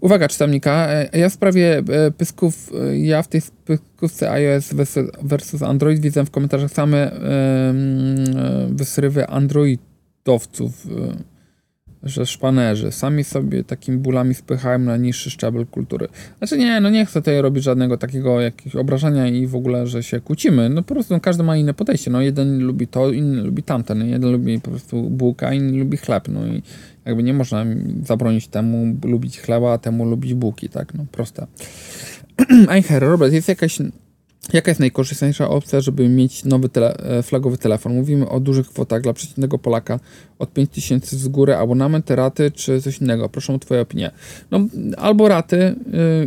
Uwaga 0.00 0.28
czytelnika, 0.28 0.88
e, 0.88 1.18
ja 1.18 1.28
w 1.28 1.32
sprawie 1.32 1.78
e, 1.78 2.10
pysków, 2.10 2.72
e, 2.80 2.98
ja 2.98 3.22
w 3.22 3.28
tej 3.28 3.42
pyskówce 3.64 4.30
iOS 4.30 4.74
versus 5.22 5.62
Android 5.62 6.00
widzę 6.00 6.24
w 6.24 6.30
komentarzach 6.30 6.70
same 6.70 7.10
wysrywy 8.70 9.26
androidowców, 9.26 10.86
że 12.02 12.26
szpanerzy 12.26 12.92
sami 12.92 13.24
sobie 13.24 13.64
takimi 13.64 13.98
bólami 13.98 14.34
spychałem 14.34 14.84
na 14.84 14.96
niższy 14.96 15.30
szczebel 15.30 15.66
kultury. 15.66 16.08
Znaczy 16.38 16.58
nie, 16.58 16.80
no 16.80 16.90
nie 16.90 17.06
chcę 17.06 17.20
tutaj 17.20 17.42
robić 17.42 17.64
żadnego 17.64 17.96
takiego 17.96 18.40
jakiegoś 18.40 18.76
obrażenia 18.76 19.28
i 19.28 19.46
w 19.46 19.54
ogóle, 19.54 19.86
że 19.86 20.02
się 20.02 20.20
kłócimy. 20.20 20.68
No 20.68 20.82
po 20.82 20.94
prostu 20.94 21.14
no, 21.14 21.20
każdy 21.20 21.42
ma 21.42 21.56
inne 21.56 21.74
podejście. 21.74 22.10
No 22.10 22.20
jeden 22.20 22.62
lubi 22.62 22.86
to, 22.86 23.10
inny 23.10 23.42
lubi 23.42 23.62
tamten. 23.62 24.08
Jeden 24.08 24.32
lubi 24.32 24.60
po 24.60 24.70
prostu 24.70 25.02
bułka, 25.02 25.52
inny 25.52 25.78
lubi 25.78 25.96
chleb. 25.96 26.28
No 26.28 26.46
i 26.46 26.62
jakby 27.04 27.22
nie 27.22 27.34
można 27.34 27.64
zabronić 28.02 28.48
temu 28.48 28.96
lubić 29.04 29.40
chleba, 29.40 29.72
a 29.72 29.78
temu 29.78 30.04
lubić 30.04 30.34
bułki, 30.34 30.68
tak? 30.68 30.94
No 30.94 31.06
proste. 31.12 31.46
Eicher, 32.70 33.02
Robert, 33.02 33.32
jest 33.32 33.48
jakaś 33.48 33.78
Jaka 34.52 34.70
jest 34.70 34.80
najkorzystniejsza 34.80 35.48
opcja, 35.48 35.80
żeby 35.80 36.08
mieć 36.08 36.44
nowy 36.44 36.68
tele, 36.68 36.96
e, 36.96 37.22
flagowy 37.22 37.58
telefon? 37.58 37.94
Mówimy 37.94 38.28
o 38.28 38.40
dużych 38.40 38.66
kwotach 38.66 39.02
dla 39.02 39.12
przeciętnego 39.12 39.58
Polaka 39.58 40.00
od 40.40 40.52
5000 40.52 41.16
z 41.16 41.28
góry, 41.28 41.54
abonament, 41.54 42.10
raty 42.10 42.50
czy 42.50 42.82
coś 42.82 42.98
innego. 42.98 43.28
Proszę 43.28 43.54
o 43.54 43.58
Twoją 43.58 43.80
opinię. 43.80 44.10
No, 44.50 44.60
albo 44.96 45.28
raty 45.28 45.74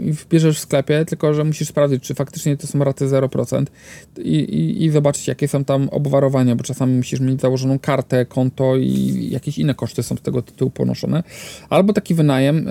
yy, 0.06 0.14
wbierzesz 0.14 0.58
w 0.58 0.60
sklepie, 0.60 1.06
tylko 1.06 1.34
że 1.34 1.44
musisz 1.44 1.68
sprawdzić, 1.68 2.04
czy 2.04 2.14
faktycznie 2.14 2.58
to 2.58 2.68
są 2.68 2.84
raty 2.84 3.06
0% 3.06 3.66
i, 4.18 4.36
i, 4.40 4.86
i 4.86 4.90
zobaczyć, 4.90 5.28
jakie 5.28 5.48
są 5.48 5.64
tam 5.64 5.90
obwarowania, 5.90 6.56
bo 6.56 6.64
czasami 6.64 6.96
musisz 6.98 7.20
mieć 7.20 7.42
założoną 7.42 7.80
kartę, 7.80 8.26
konto 8.26 8.78
i 8.78 9.28
jakieś 9.32 9.58
inne 9.58 9.76
koszty 9.76 10.04
są 10.04 10.16
z 10.16 10.22
tego 10.22 10.42
tytułu 10.42 10.72
ponoszone. 10.72 11.24
Albo 11.70 11.94
taki 11.94 12.14
wynajem, 12.14 12.68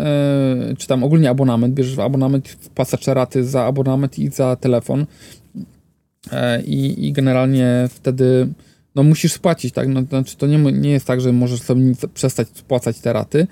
yy, 0.69 0.77
czy 0.77 0.87
tam 0.87 1.05
ogólnie 1.05 1.31
abonament, 1.31 1.75
bierzesz 1.75 1.99
abonament, 1.99 2.49
wpłacasz 2.49 3.07
raty 3.07 3.45
za 3.45 3.65
abonament 3.65 4.19
i 4.19 4.29
za 4.29 4.57
telefon 4.57 5.07
i, 6.67 7.07
i 7.07 7.13
generalnie 7.13 7.89
wtedy 7.91 8.49
no 8.95 9.03
musisz 9.03 9.33
spłacić, 9.33 9.75
tak? 9.75 9.89
No, 9.89 10.03
znaczy 10.03 10.37
to 10.37 10.47
nie, 10.47 10.59
nie 10.59 10.91
jest 10.91 11.07
tak, 11.07 11.21
że 11.21 11.33
możesz 11.33 11.61
sobie 11.63 11.93
przestać 12.15 12.49
spłacać 12.49 12.99
te 12.99 13.13
raty. 13.13 13.47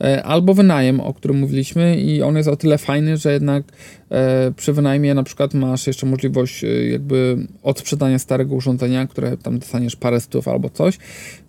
E, 0.00 0.22
albo 0.22 0.54
wynajem, 0.54 1.00
o 1.00 1.14
którym 1.14 1.38
mówiliśmy 1.38 1.96
i 1.96 2.22
on 2.22 2.36
jest 2.36 2.48
o 2.48 2.56
tyle 2.56 2.78
fajny, 2.78 3.16
że 3.16 3.32
jednak 3.32 3.64
e, 4.10 4.52
przy 4.56 4.72
wynajmie 4.72 5.14
na 5.14 5.22
przykład 5.22 5.54
masz 5.54 5.86
jeszcze 5.86 6.06
możliwość 6.06 6.64
e, 6.64 6.88
jakby 6.88 7.46
odsprzedania 7.62 8.18
starego 8.18 8.54
urządzenia, 8.54 9.06
które 9.06 9.36
tam 9.36 9.58
dostaniesz 9.58 9.96
parę 9.96 10.20
stów 10.20 10.48
albo 10.48 10.70
coś, 10.70 10.98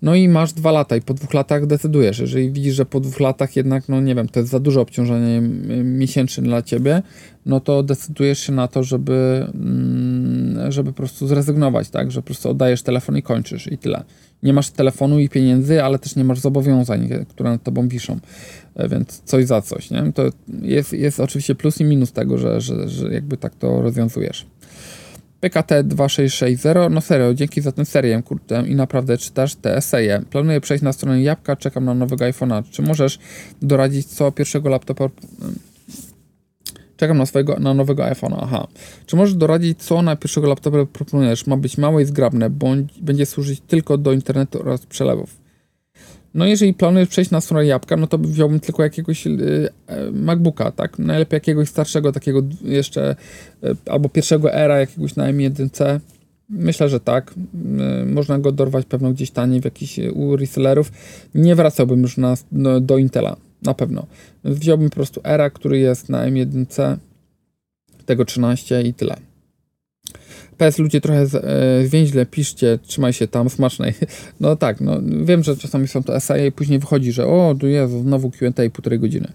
no 0.01 0.15
i 0.15 0.27
masz 0.27 0.53
dwa 0.53 0.71
lata 0.71 0.95
i 0.95 1.01
po 1.01 1.13
dwóch 1.13 1.33
latach 1.33 1.65
decydujesz, 1.65 2.19
jeżeli 2.19 2.51
widzisz, 2.51 2.75
że 2.75 2.85
po 2.85 2.99
dwóch 2.99 3.19
latach 3.19 3.55
jednak, 3.55 3.89
no 3.89 4.01
nie 4.01 4.15
wiem, 4.15 4.29
to 4.29 4.39
jest 4.39 4.51
za 4.51 4.59
duże 4.59 4.81
obciążenie 4.81 5.41
miesięczne 5.83 6.43
dla 6.43 6.61
ciebie, 6.61 7.01
no 7.45 7.59
to 7.59 7.83
decydujesz 7.83 8.39
się 8.39 8.53
na 8.53 8.67
to, 8.67 8.83
żeby, 8.83 9.47
mm, 9.53 10.71
żeby 10.71 10.91
po 10.91 10.97
prostu 10.97 11.27
zrezygnować, 11.27 11.89
tak, 11.89 12.11
że 12.11 12.21
po 12.21 12.25
prostu 12.25 12.49
oddajesz 12.49 12.83
telefon 12.83 13.17
i 13.17 13.21
kończysz 13.21 13.71
i 13.71 13.77
tyle 13.77 14.03
nie 14.43 14.53
masz 14.53 14.69
telefonu 14.69 15.19
i 15.19 15.29
pieniędzy, 15.29 15.83
ale 15.83 15.99
też 15.99 16.15
nie 16.15 16.23
masz 16.23 16.39
zobowiązań, 16.39 17.09
które 17.29 17.49
nad 17.49 17.63
tobą 17.63 17.87
wiszą, 17.87 18.19
e, 18.75 18.89
więc 18.89 19.21
coś 19.25 19.45
za 19.45 19.61
coś, 19.61 19.91
nie? 19.91 20.11
To 20.13 20.23
jest, 20.61 20.93
jest 20.93 21.19
oczywiście 21.19 21.55
plus 21.55 21.81
i 21.81 21.85
minus 21.85 22.11
tego, 22.11 22.37
że, 22.37 22.61
że, 22.61 22.89
że 22.89 23.13
jakby 23.13 23.37
tak 23.37 23.55
to 23.55 23.81
rozwiązujesz. 23.81 24.45
PKT 25.39 25.83
2660, 25.83 26.93
no 26.93 27.01
serio, 27.01 27.33
dzięki 27.33 27.61
za 27.61 27.71
tę 27.71 27.85
serię, 27.85 28.23
kurde, 28.23 28.63
i 28.67 28.75
naprawdę 28.75 29.17
czytasz 29.17 29.55
te 29.55 29.77
eseje. 29.77 30.21
Planuję 30.29 30.61
przejść 30.61 30.83
na 30.83 30.93
stronę 30.93 31.21
Jabłka, 31.21 31.55
czekam 31.55 31.85
na 31.85 31.93
nowego 31.93 32.25
iPhone'a. 32.25 32.63
Czy 32.71 32.81
możesz 32.81 33.19
doradzić, 33.61 34.07
co 34.07 34.31
pierwszego 34.31 34.69
laptopa 34.69 35.09
Czekam 36.97 37.17
na 37.17 37.25
swojego, 37.25 37.59
na 37.59 37.73
nowego 37.73 38.03
iPhone'a. 38.03 38.37
Aha. 38.41 38.67
Czy 39.05 39.15
możesz 39.15 39.35
doradzić, 39.35 39.83
co 39.83 40.01
na 40.01 40.15
pierwszego 40.15 40.47
laptopa 40.47 40.85
proponujesz? 40.85 41.47
Ma 41.47 41.57
być 41.57 41.77
małe 41.77 42.01
i 42.01 42.05
zgrabne, 42.05 42.49
bądź 42.49 43.01
będzie 43.01 43.25
służyć 43.25 43.61
tylko 43.67 43.97
do 43.97 44.13
internetu 44.13 44.59
oraz 44.59 44.85
przelewów. 44.85 45.43
No 46.33 46.45
jeżeli 46.45 46.73
planujesz 46.73 47.09
przejść 47.09 47.31
na 47.31 47.41
stronę 47.41 47.65
jabłka, 47.65 47.97
no 47.97 48.07
to 48.07 48.17
wziąłbym 48.17 48.59
tylko 48.59 48.83
jakiegoś 48.83 49.25
yy, 49.25 49.69
MacBooka, 50.13 50.71
tak? 50.71 50.99
Najlepiej 50.99 51.35
jakiegoś 51.37 51.69
starszego, 51.69 52.11
takiego 52.11 52.41
jeszcze, 52.61 53.15
yy, 53.61 53.75
albo 53.85 54.09
pierwszego 54.09 54.53
era 54.53 54.79
jakiegoś 54.79 55.15
na 55.15 55.33
M1C. 55.33 55.99
Myślę, 56.49 56.89
że 56.89 56.99
tak. 56.99 57.33
Yy, 57.99 58.05
można 58.05 58.39
go 58.39 58.51
dorwać 58.51 58.85
pewno 58.85 59.11
gdzieś 59.11 59.31
taniej 59.31 59.61
w 59.61 59.65
jakichś 59.65 59.99
u 60.13 60.35
resellerów. 60.35 60.91
Nie 61.35 61.55
wracałbym 61.55 62.01
już 62.01 62.17
na, 62.17 62.35
no, 62.51 62.79
do 62.79 62.97
Intela 62.97 63.35
na 63.63 63.73
pewno. 63.73 64.05
Wziąłbym 64.43 64.89
po 64.89 64.95
prostu 64.95 65.21
ERA, 65.23 65.49
który 65.49 65.79
jest 65.79 66.09
na 66.09 66.25
M1C, 66.25 66.97
tego 68.05 68.25
13 68.25 68.81
i 68.81 68.93
tyle. 68.93 69.15
PS 70.57 70.79
ludzie 70.79 71.01
trochę 71.01 71.21
e, 71.21 71.27
zwięźle, 71.85 72.25
piszcie, 72.25 72.79
trzymaj 72.83 73.13
się 73.13 73.27
tam, 73.27 73.49
smacznej. 73.49 73.93
No 74.39 74.55
tak, 74.55 74.81
no 74.81 75.01
wiem, 75.23 75.43
że 75.43 75.57
czasami 75.57 75.87
są 75.87 76.03
to 76.03 76.15
eseje 76.15 76.47
i 76.47 76.51
później 76.51 76.79
wychodzi, 76.79 77.11
że 77.11 77.27
o, 77.27 77.55
tu 77.59 77.67
jest 77.67 77.93
znowu 77.93 78.31
Q&A 78.31 78.69
półtorej 78.69 78.99
godziny. 78.99 79.27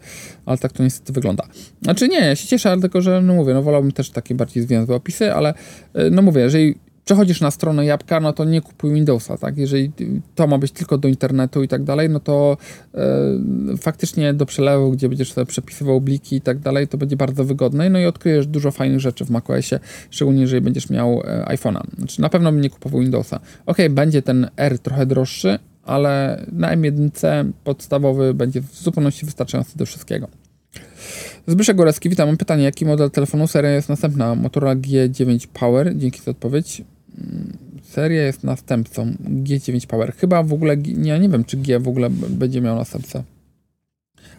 Ale 0.46 0.58
tak 0.58 0.72
to 0.72 0.82
niestety 0.82 1.12
wygląda. 1.12 1.44
Znaczy 1.82 2.08
nie, 2.08 2.20
ja 2.20 2.36
się 2.36 2.48
cieszę, 2.48 2.70
ale 2.70 2.80
tylko, 2.80 3.02
że 3.02 3.22
no 3.22 3.34
mówię, 3.34 3.54
no 3.54 3.62
wolałbym 3.62 3.92
też 3.92 4.10
takie 4.10 4.34
bardziej 4.34 4.62
zwięzłe 4.62 4.96
opisy, 4.96 5.32
ale 5.32 5.54
e, 5.94 6.10
no 6.10 6.22
mówię, 6.22 6.40
jeżeli 6.40 6.74
przechodzisz 7.08 7.40
na 7.40 7.50
stronę 7.50 7.84
jabłka, 7.84 8.20
no 8.20 8.32
to 8.32 8.44
nie 8.44 8.60
kupuj 8.60 8.94
Windowsa, 8.94 9.36
tak? 9.36 9.58
Jeżeli 9.58 9.92
to 10.34 10.46
ma 10.46 10.58
być 10.58 10.72
tylko 10.72 10.98
do 10.98 11.08
internetu 11.08 11.62
i 11.62 11.68
tak 11.68 11.84
dalej, 11.84 12.08
no 12.08 12.20
to 12.20 12.56
e, 12.94 13.76
faktycznie 13.76 14.34
do 14.34 14.46
przelewu, 14.46 14.90
gdzie 14.90 15.08
będziesz 15.08 15.32
sobie 15.32 15.46
przepisywał 15.46 16.00
bliki 16.00 16.36
i 16.36 16.40
tak 16.40 16.58
dalej, 16.58 16.88
to 16.88 16.98
będzie 16.98 17.16
bardzo 17.16 17.44
wygodne, 17.44 17.90
no 17.90 17.98
i 17.98 18.06
odkryjesz 18.06 18.46
dużo 18.46 18.70
fajnych 18.70 19.00
rzeczy 19.00 19.24
w 19.24 19.30
macOSie, 19.30 19.80
szczególnie 20.10 20.40
jeżeli 20.40 20.60
będziesz 20.60 20.90
miał 20.90 21.22
e, 21.24 21.44
iPhone'a. 21.44 21.80
Znaczy 21.98 22.20
na 22.20 22.28
pewno 22.28 22.52
bym 22.52 22.60
nie 22.60 22.70
kupował 22.70 23.00
Windowsa. 23.00 23.40
Ok, 23.66 23.78
będzie 23.90 24.22
ten 24.22 24.48
R 24.56 24.78
trochę 24.78 25.06
droższy, 25.06 25.58
ale 25.82 26.44
na 26.52 26.76
M1C 26.76 27.52
podstawowy 27.64 28.34
będzie 28.34 28.60
w 28.60 28.74
zupełności 28.74 29.26
wystarczający 29.26 29.78
do 29.78 29.86
wszystkiego. 29.86 30.28
Zbyszek 31.46 31.76
Górecki, 31.76 32.08
witam. 32.08 32.28
Mam 32.28 32.36
pytanie, 32.36 32.64
jaki 32.64 32.86
model 32.86 33.10
telefonu? 33.10 33.46
Seria 33.46 33.70
jest 33.70 33.88
następna. 33.88 34.34
Motorola 34.34 34.76
G9 34.76 35.46
Power. 35.46 35.96
Dzięki 35.96 36.20
za 36.20 36.30
odpowiedź. 36.30 36.82
Seria 37.82 38.22
jest 38.22 38.44
następcą 38.44 39.12
G9 39.44 39.86
Power. 39.86 40.12
Chyba 40.12 40.42
w 40.42 40.52
ogóle, 40.52 40.76
ja 41.02 41.18
nie 41.18 41.28
wiem, 41.28 41.44
czy 41.44 41.56
G 41.56 41.78
w 41.80 41.88
ogóle 41.88 42.10
będzie 42.10 42.60
miał 42.60 42.76
następcę. 42.76 43.22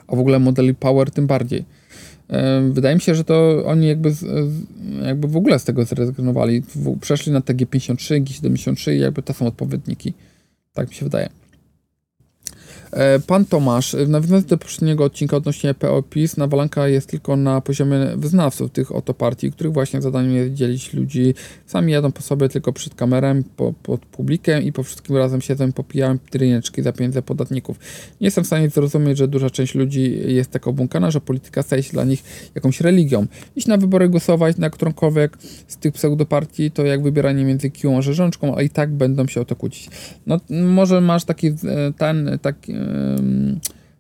A 0.08 0.16
w 0.16 0.20
ogóle 0.20 0.40
modeli 0.40 0.76
Power 0.76 1.12
tym 1.12 1.28
bardziej. 1.28 1.66
Wydaje 2.72 2.96
mi 2.96 3.02
się, 3.02 3.16
że 3.16 3.24
to 3.24 3.66
oni 3.66 3.88
jakby, 3.88 4.14
jakby 5.06 5.28
w 5.28 5.38
ogóle 5.38 5.60
z 5.60 5.64
tego 5.64 5.86
zrezygnowali. 5.86 6.64
Przeszli 7.02 7.32
na 7.32 7.42
te 7.42 7.54
G53, 7.54 8.24
G73 8.24 8.94
i 8.94 9.00
jakby 9.00 9.22
to 9.22 9.34
są 9.34 9.48
odpowiedniki. 9.48 10.14
Tak 10.74 10.90
mi 10.90 10.96
się 10.96 11.06
wydaje. 11.06 11.30
E, 12.92 13.20
pan 13.20 13.46
Tomasz, 13.46 13.96
w 13.96 14.10
nawiązaniu 14.10 14.42
do 14.42 14.58
poprzedniego 14.58 15.04
odcinka 15.04 15.38
odnośnie 15.38 15.74
PO-PiS, 15.74 16.38
nawalanka 16.38 16.88
jest 16.88 17.08
tylko 17.08 17.36
na 17.36 17.62
poziomie 17.62 18.00
wyznawców 18.16 18.72
tych 18.72 18.96
oto 18.96 19.14
partii, 19.14 19.52
których 19.52 19.74
właśnie 19.74 20.02
zadaniem 20.02 20.36
jest 20.36 20.54
dzielić 20.54 20.94
ludzi. 20.94 21.34
Sami 21.66 21.92
jadą 21.92 22.12
po 22.12 22.22
sobie 22.22 22.50
tylko 22.50 22.74
przed 22.74 22.96
kamerem, 22.96 23.44
po, 23.56 23.74
pod 23.84 24.06
publikę 24.06 24.62
i 24.62 24.74
po 24.74 24.84
wszystkim 24.84 25.18
razem 25.18 25.42
siedzą 25.42 25.72
popijają 25.72 26.18
dryneczki 26.32 26.82
za 26.82 26.94
pieniądze 26.94 27.22
podatników. 27.22 27.80
Nie 28.22 28.28
jestem 28.28 28.44
w 28.44 28.48
stanie 28.48 28.70
zrozumieć, 28.70 29.18
że 29.18 29.28
duża 29.28 29.50
część 29.50 29.76
ludzi 29.76 30.22
jest 30.26 30.52
tak 30.52 30.68
obłąkana, 30.68 31.12
że 31.12 31.22
polityka 31.22 31.64
staje 31.64 31.84
się 31.84 31.92
dla 31.92 32.04
nich 32.04 32.24
jakąś 32.56 32.82
religią. 32.82 33.26
Iść 33.56 33.68
na 33.68 33.78
wybory 33.78 34.10
głosować 34.10 34.58
na 34.58 34.70
którąkolwiek 34.70 35.38
z 35.68 35.78
tych 35.78 35.94
pseudopartii 35.94 36.72
to 36.72 36.86
jak 36.86 37.04
wybieranie 37.04 37.46
między 37.46 37.70
kiłą 37.70 37.98
a 37.98 38.02
rzeżączką, 38.02 38.56
a 38.56 38.62
i 38.62 38.70
tak 38.70 38.92
będą 38.94 39.28
się 39.28 39.42
o 39.42 39.46
to 39.46 39.56
kłócić. 39.56 39.90
No 40.28 40.40
może 40.50 41.02
masz 41.02 41.26
taki 41.26 41.48
e, 41.48 41.54
ten, 41.98 42.40
taki 42.42 42.74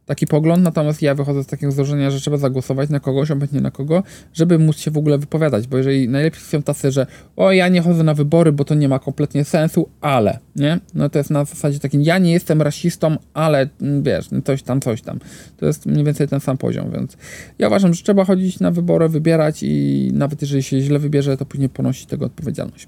taki 0.10 0.28
pogląd, 0.28 0.64
natomiast 0.64 1.02
ja 1.02 1.16
wychodzę 1.16 1.44
z 1.44 1.48
takiego 1.48 1.72
założenia, 1.72 2.12
że 2.12 2.20
trzeba 2.20 2.38
zagłosować 2.38 2.90
na 2.90 3.00
kogoś, 3.00 3.32
obecnie 3.32 3.62
na 3.62 3.72
kogo, 3.72 4.04
żeby 4.34 4.60
móc 4.60 4.78
się 4.78 4.92
w 4.92 4.98
ogóle 4.98 5.18
wypowiadać, 5.18 5.68
bo 5.68 5.78
jeżeli 5.78 6.10
najlepiej 6.10 6.42
są 6.42 6.64
tacy, 6.64 6.92
że 6.92 7.08
o, 7.36 7.52
ja 7.52 7.68
nie 7.68 7.82
chodzę 7.82 8.04
na 8.04 8.14
wybory, 8.14 8.52
bo 8.52 8.66
to 8.66 8.76
nie 8.76 8.90
ma 8.90 9.00
kompletnie 9.00 9.44
sensu, 9.44 9.90
ale, 10.02 10.40
nie? 10.56 10.80
No 10.94 11.10
to 11.10 11.18
jest 11.18 11.30
na 11.30 11.46
zasadzie 11.46 11.80
takim, 11.80 12.02
ja 12.02 12.18
nie 12.18 12.32
jestem 12.32 12.62
rasistą, 12.62 13.18
ale, 13.34 13.70
mm, 13.82 14.04
wiesz, 14.04 14.32
no 14.32 14.42
coś 14.42 14.64
tam, 14.64 14.82
coś 14.82 15.02
tam. 15.02 15.20
To 15.58 15.66
jest 15.66 15.86
mniej 15.86 16.04
więcej 16.04 16.28
ten 16.28 16.40
sam 16.40 16.58
poziom, 16.58 16.92
więc 16.92 17.18
ja 17.60 17.68
uważam, 17.68 17.94
że 17.94 18.04
trzeba 18.04 18.26
chodzić 18.26 18.60
na 18.60 18.72
wybory, 18.72 19.10
wybierać 19.10 19.64
i 19.64 20.12
nawet 20.14 20.42
jeżeli 20.42 20.64
się 20.64 20.82
źle 20.82 21.00
wybierze, 21.00 21.38
to 21.38 21.46
później 21.46 21.70
ponosić 21.70 22.06
tego 22.06 22.26
odpowiedzialność. 22.26 22.88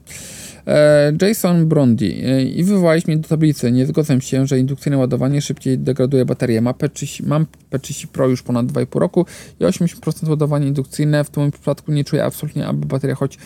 E, 0.67 1.13
Jason 1.21 1.67
Brondi. 1.67 2.25
E, 2.25 2.43
I 2.43 2.63
wywołałeś 2.63 3.07
mnie 3.07 3.17
do 3.17 3.29
tablicy. 3.29 3.71
Nie 3.71 3.85
zgodzę 3.85 4.21
się, 4.21 4.47
że 4.47 4.59
indukcyjne 4.59 4.97
ładowanie 4.97 5.41
szybciej 5.41 5.79
degraduje 5.79 6.25
baterię. 6.25 6.61
Ma 6.61 6.71
P30, 6.71 7.27
mam 7.27 7.45
P30 7.71 8.07
Pro 8.07 8.27
już 8.27 8.43
ponad 8.43 8.65
2,5 8.65 8.99
roku 8.99 9.25
i 9.59 9.63
80% 9.63 10.29
ładowanie 10.29 10.67
indukcyjne. 10.67 11.23
W 11.23 11.29
tym 11.29 11.51
przypadku 11.51 11.91
nie 11.91 12.03
czuję 12.03 12.25
absolutnie, 12.25 12.67
aby 12.67 12.85
bateria 12.85 13.15
choć 13.15 13.37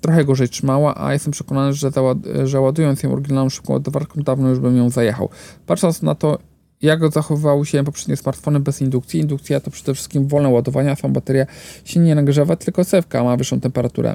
trochę 0.00 0.24
gorzej 0.24 0.48
trzymała, 0.48 1.06
a 1.06 1.12
jestem 1.12 1.32
przekonany, 1.32 1.72
że, 1.72 1.90
załad, 1.90 2.18
że 2.44 2.60
ładując 2.60 3.02
ją 3.02 3.12
oryginalną 3.12 3.50
szybką 3.50 3.72
ładowarką, 3.72 4.22
dawno 4.22 4.48
już 4.48 4.58
bym 4.58 4.76
ją 4.76 4.90
zajechał. 4.90 5.28
Patrząc 5.66 6.02
na 6.02 6.14
to, 6.14 6.38
jak 6.82 7.12
zachowywały 7.12 7.66
się 7.66 7.84
poprzednie 7.84 8.16
smartfony 8.16 8.60
bez 8.60 8.80
indukcji, 8.80 9.20
indukcja 9.20 9.60
to 9.60 9.70
przede 9.70 9.94
wszystkim 9.94 10.28
wolne 10.28 10.48
ładowanie, 10.48 10.90
a 10.90 10.96
sama 10.96 11.14
bateria 11.14 11.46
się 11.84 12.00
nie 12.00 12.14
nagrzewa, 12.14 12.56
tylko 12.56 12.84
cewka 12.84 13.24
ma 13.24 13.36
wyższą 13.36 13.60
temperaturę 13.60 14.14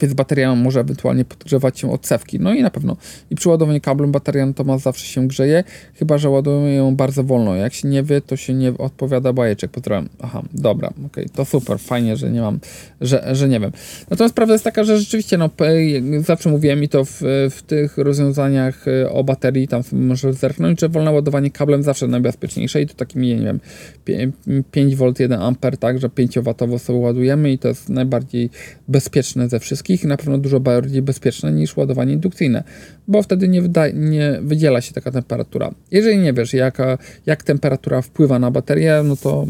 więc 0.00 0.14
bateria 0.14 0.54
może 0.54 0.80
ewentualnie 0.80 1.24
podgrzewać 1.24 1.78
się 1.78 1.92
od 1.92 2.00
cewki. 2.00 2.40
No 2.40 2.54
i 2.54 2.62
na 2.62 2.70
pewno 2.70 2.96
i 3.30 3.34
przy 3.34 3.48
ładowaniu 3.48 3.80
kablem 3.80 4.12
bateria 4.12 4.46
natomiast 4.46 4.84
zawsze 4.84 5.06
się 5.06 5.28
grzeje, 5.28 5.64
chyba 5.94 6.18
że 6.18 6.30
ładujemy 6.30 6.74
ją 6.74 6.96
bardzo 6.96 7.24
wolno. 7.24 7.56
Jak 7.56 7.74
się 7.74 7.88
nie 7.88 8.02
wie, 8.02 8.20
to 8.20 8.36
się 8.36 8.54
nie 8.54 8.78
odpowiada 8.78 9.32
bajeczek. 9.32 9.70
Pozdrawiam. 9.70 10.08
Aha, 10.22 10.42
dobra, 10.52 10.88
okej, 10.88 11.06
okay, 11.06 11.28
to 11.28 11.44
super, 11.44 11.78
fajnie, 11.78 12.16
że 12.16 12.30
nie 12.30 12.40
mam, 12.40 12.58
że, 13.00 13.28
że 13.32 13.48
nie 13.48 13.60
wiem. 13.60 13.72
Natomiast 14.10 14.34
prawda 14.34 14.54
jest 14.54 14.64
taka, 14.64 14.84
że 14.84 14.98
rzeczywiście, 14.98 15.38
no, 15.38 15.50
zawsze 16.20 16.50
mówiłem 16.50 16.84
i 16.84 16.88
to 16.88 17.04
w, 17.04 17.22
w 17.50 17.62
tych 17.66 17.98
rozwiązaniach 17.98 18.88
e, 18.88 19.10
o 19.10 19.24
baterii, 19.24 19.68
tam 19.68 19.82
może 19.92 20.32
zerknąć, 20.32 20.80
że 20.80 20.88
wolne 20.88 21.12
ładowanie 21.12 21.50
kablem 21.50 21.82
zawsze 21.82 22.06
najbezpieczniejsze 22.06 22.82
i 22.82 22.86
to 22.86 22.94
takimi, 22.94 23.36
nie 23.36 23.44
wiem, 23.44 23.60
5V 24.72 25.20
1 25.20 25.40
A, 25.42 25.52
tak, 25.80 25.98
że 25.98 26.08
5W 26.08 26.78
sobie 26.78 26.98
ładujemy 26.98 27.52
i 27.52 27.58
to 27.58 27.68
jest 27.68 27.88
najbardziej 27.88 28.50
bezpieczne 28.88 29.48
ze 29.48 29.60
wszystkich 29.60 29.87
wszystkich 29.88 30.08
na 30.08 30.16
pewno 30.16 30.38
dużo 30.38 30.60
bardziej 30.60 31.02
bezpieczne 31.02 31.52
niż 31.52 31.76
ładowanie 31.76 32.12
indukcyjne, 32.12 32.64
bo 33.08 33.22
wtedy 33.22 33.48
nie, 33.48 33.62
nie 33.94 34.38
wydziela 34.42 34.80
się 34.80 34.92
taka 34.92 35.10
temperatura. 35.10 35.70
Jeżeli 35.90 36.18
nie 36.18 36.32
wiesz, 36.32 36.54
jaka, 36.54 36.98
jak 37.26 37.42
temperatura 37.42 38.02
wpływa 38.02 38.38
na 38.38 38.50
baterię, 38.50 39.02
no 39.04 39.16
to 39.16 39.46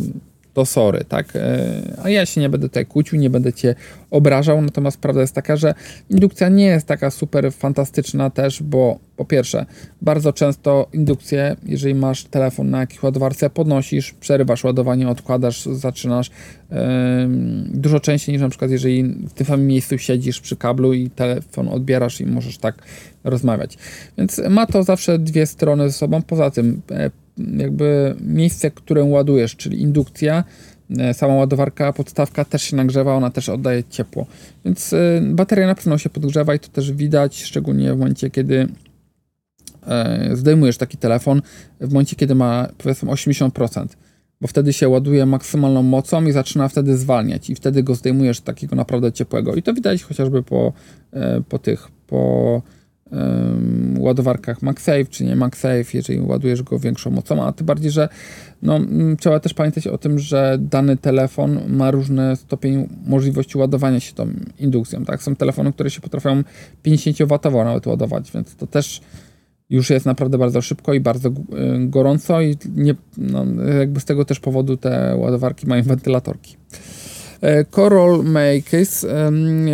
to 0.59 0.67
sorry, 0.67 1.05
tak? 1.05 1.37
E, 1.37 2.01
a 2.03 2.11
ja 2.11 2.27
się 2.27 2.41
nie 2.41 2.49
będę 2.49 2.69
tutaj 2.69 2.87
kłócił, 2.87 3.19
nie 3.19 3.31
będę 3.31 3.53
cię 3.53 3.75
obrażał, 4.11 4.63
natomiast 4.63 5.01
prawda 5.01 5.21
jest 5.21 5.35
taka, 5.35 5.57
że 5.57 5.75
indukcja 6.11 6.49
nie 6.49 6.67
jest 6.67 6.87
taka 6.87 7.11
super 7.11 7.53
fantastyczna 7.53 8.31
też, 8.31 8.63
bo 8.63 8.99
po 9.17 9.25
pierwsze, 9.25 9.67
bardzo 10.03 10.33
często 10.33 10.89
indukcję, 10.93 11.57
jeżeli 11.67 11.95
masz 11.95 12.25
telefon 12.25 12.71
na 12.71 12.81
jakiejś 12.81 13.03
ładowarce, 13.03 13.51
podnosisz, 13.51 14.13
przerywasz 14.13 14.65
ładowanie, 14.65 15.09
odkładasz, 15.09 15.67
zaczynasz 15.67 16.31
yy, 16.71 16.77
dużo 17.65 18.01
częściej 18.01 18.33
niż 18.33 18.43
na 18.43 18.49
przykład 18.49 18.71
jeżeli 18.71 19.05
w 19.05 19.33
tym 19.33 19.47
samym 19.47 19.67
miejscu 19.67 19.99
siedzisz 19.99 20.41
przy 20.41 20.57
kablu 20.57 20.93
i 20.93 21.11
telefon 21.11 21.69
odbierasz 21.69 22.21
i 22.21 22.27
możesz 22.27 22.59
tak 22.59 22.83
rozmawiać. 23.31 23.79
Więc 24.19 24.41
ma 24.51 24.67
to 24.67 24.83
zawsze 24.83 25.19
dwie 25.19 25.47
strony 25.47 25.91
ze 25.91 25.93
sobą. 25.93 26.23
Poza 26.23 26.51
tym, 26.51 26.83
e, 26.91 27.11
jakby 27.57 28.17
miejsce, 28.21 28.71
które 28.71 29.05
ładujesz, 29.05 29.57
czyli 29.57 29.83
indukcja, 29.83 30.45
e, 30.99 31.15
sama 31.15 31.35
ładowarka, 31.35 31.93
podstawka 31.93 32.45
też 32.45 32.63
się 32.63 32.77
nagrzewa, 32.77 33.15
ona 33.15 33.31
też 33.31 33.49
oddaje 33.49 33.85
ciepło. 33.85 34.27
Więc 34.65 34.93
e, 34.93 35.21
bateria 35.25 35.67
na 35.67 35.75
pewno 35.75 35.99
się 35.99 36.11
podgrzewa 36.11 36.55
i 36.55 36.59
to 36.59 36.69
też 36.69 36.93
widać, 36.93 37.43
szczególnie 37.43 37.95
w 37.95 37.99
momencie, 37.99 38.31
kiedy 38.31 38.69
zdejmujesz 40.33 40.77
taki 40.77 40.97
telefon, 40.97 41.43
w 41.81 41.93
momencie, 41.93 42.17
kiedy 42.17 42.35
ma 42.35 42.69
powiedzmy 42.79 43.11
80%, 43.11 43.87
bo 44.41 44.49
wtedy 44.49 44.73
się 44.73 44.89
ładuje 44.89 45.27
maksymalną 45.27 45.83
mocą 45.83 46.25
i 46.25 46.33
zaczyna 46.33 46.69
wtedy 46.69 46.97
zwalniać 46.97 47.51
i 47.51 47.55
wtedy 47.55 47.83
go 47.83 47.95
zdejmujesz 47.95 48.41
takiego 48.41 48.77
naprawdę 48.77 49.13
ciepłego. 49.13 49.55
I 49.55 49.63
to 49.63 49.75
widać 49.75 50.03
chociażby 50.03 50.43
po, 50.43 50.73
po 51.49 51.59
tych, 51.59 51.89
po 52.07 52.63
ładowarkach 53.99 54.63
MagSafe 54.63 55.05
czy 55.05 55.25
nie 55.25 55.37
MagSafe, 55.37 55.85
jeżeli 55.95 56.21
ładujesz 56.21 56.63
go 56.63 56.79
większą 56.79 57.11
mocą, 57.11 57.45
a 57.45 57.53
tym 57.53 57.67
bardziej, 57.67 57.91
że 57.91 58.09
no, 58.63 58.81
trzeba 59.19 59.41
też 59.41 59.55
pamiętać 59.55 59.87
o 59.87 59.99
tym, 59.99 60.19
że 60.19 60.59
dany 60.61 60.97
telefon 60.97 61.61
ma 61.69 61.91
różny 61.91 62.37
stopień 62.37 62.89
możliwości 63.07 63.59
ładowania 63.59 64.01
się 64.01 64.15
tą 64.15 64.29
indukcją. 64.59 65.05
Tak? 65.05 65.23
Są 65.23 65.37
telefony, 65.37 65.73
które 65.73 65.91
się 65.91 66.01
potrafią 66.01 66.43
50W 66.87 67.65
nawet 67.65 67.87
ładować, 67.87 68.33
więc 68.33 68.57
to 68.57 68.67
też 68.67 69.01
już 69.71 69.91
jest 69.91 70.07
naprawdę 70.07 70.39
bardzo 70.39 70.63
szybko 70.63 70.95
i 70.95 71.01
bardzo 71.01 71.29
y, 71.29 71.33
gorąco 71.79 72.41
i 72.43 72.57
nie, 72.77 72.95
no, 73.17 73.45
jakby 73.79 74.01
z 74.01 74.05
tego 74.05 74.25
też 74.25 74.41
powodu 74.41 74.77
te 74.77 75.17
ładowarki 75.17 75.67
mają 75.67 75.83
wentylatorki. 75.83 76.57
E, 77.41 77.65
Coral 77.65 78.25
Makers. 78.25 79.07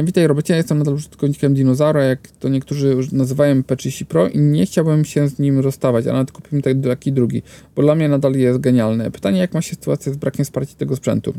Witaj 0.05 0.27
Robercie, 0.27 0.55
ja 0.55 0.57
jestem 0.57 0.79
nadal 0.79 0.95
użytkownikiem 0.95 1.55
dinozaura, 1.55 2.05
jak 2.05 2.29
to 2.29 2.49
niektórzy 2.49 2.97
nazywają 3.13 3.61
P30 3.61 4.05
Pro 4.05 4.29
i 4.29 4.39
nie 4.39 4.67
chciałbym 4.67 5.05
się 5.05 5.29
z 5.29 5.39
nim 5.39 5.59
rozstawać, 5.59 6.07
a 6.07 6.13
nawet 6.13 6.33
kupiłem 6.33 6.83
taki 6.83 7.13
drugi, 7.13 7.43
bo 7.77 7.83
dla 7.83 7.95
mnie 7.95 8.09
nadal 8.09 8.35
jest 8.35 8.61
genialny. 8.61 9.11
Pytanie, 9.11 9.39
jak 9.39 9.55
ma 9.55 9.63
się 9.63 9.75
sytuacja 9.75 10.13
z 10.13 10.17
brakiem 10.17 10.45
wsparcia 10.45 10.75
tego 10.77 10.97
sprzętu? 10.97 11.35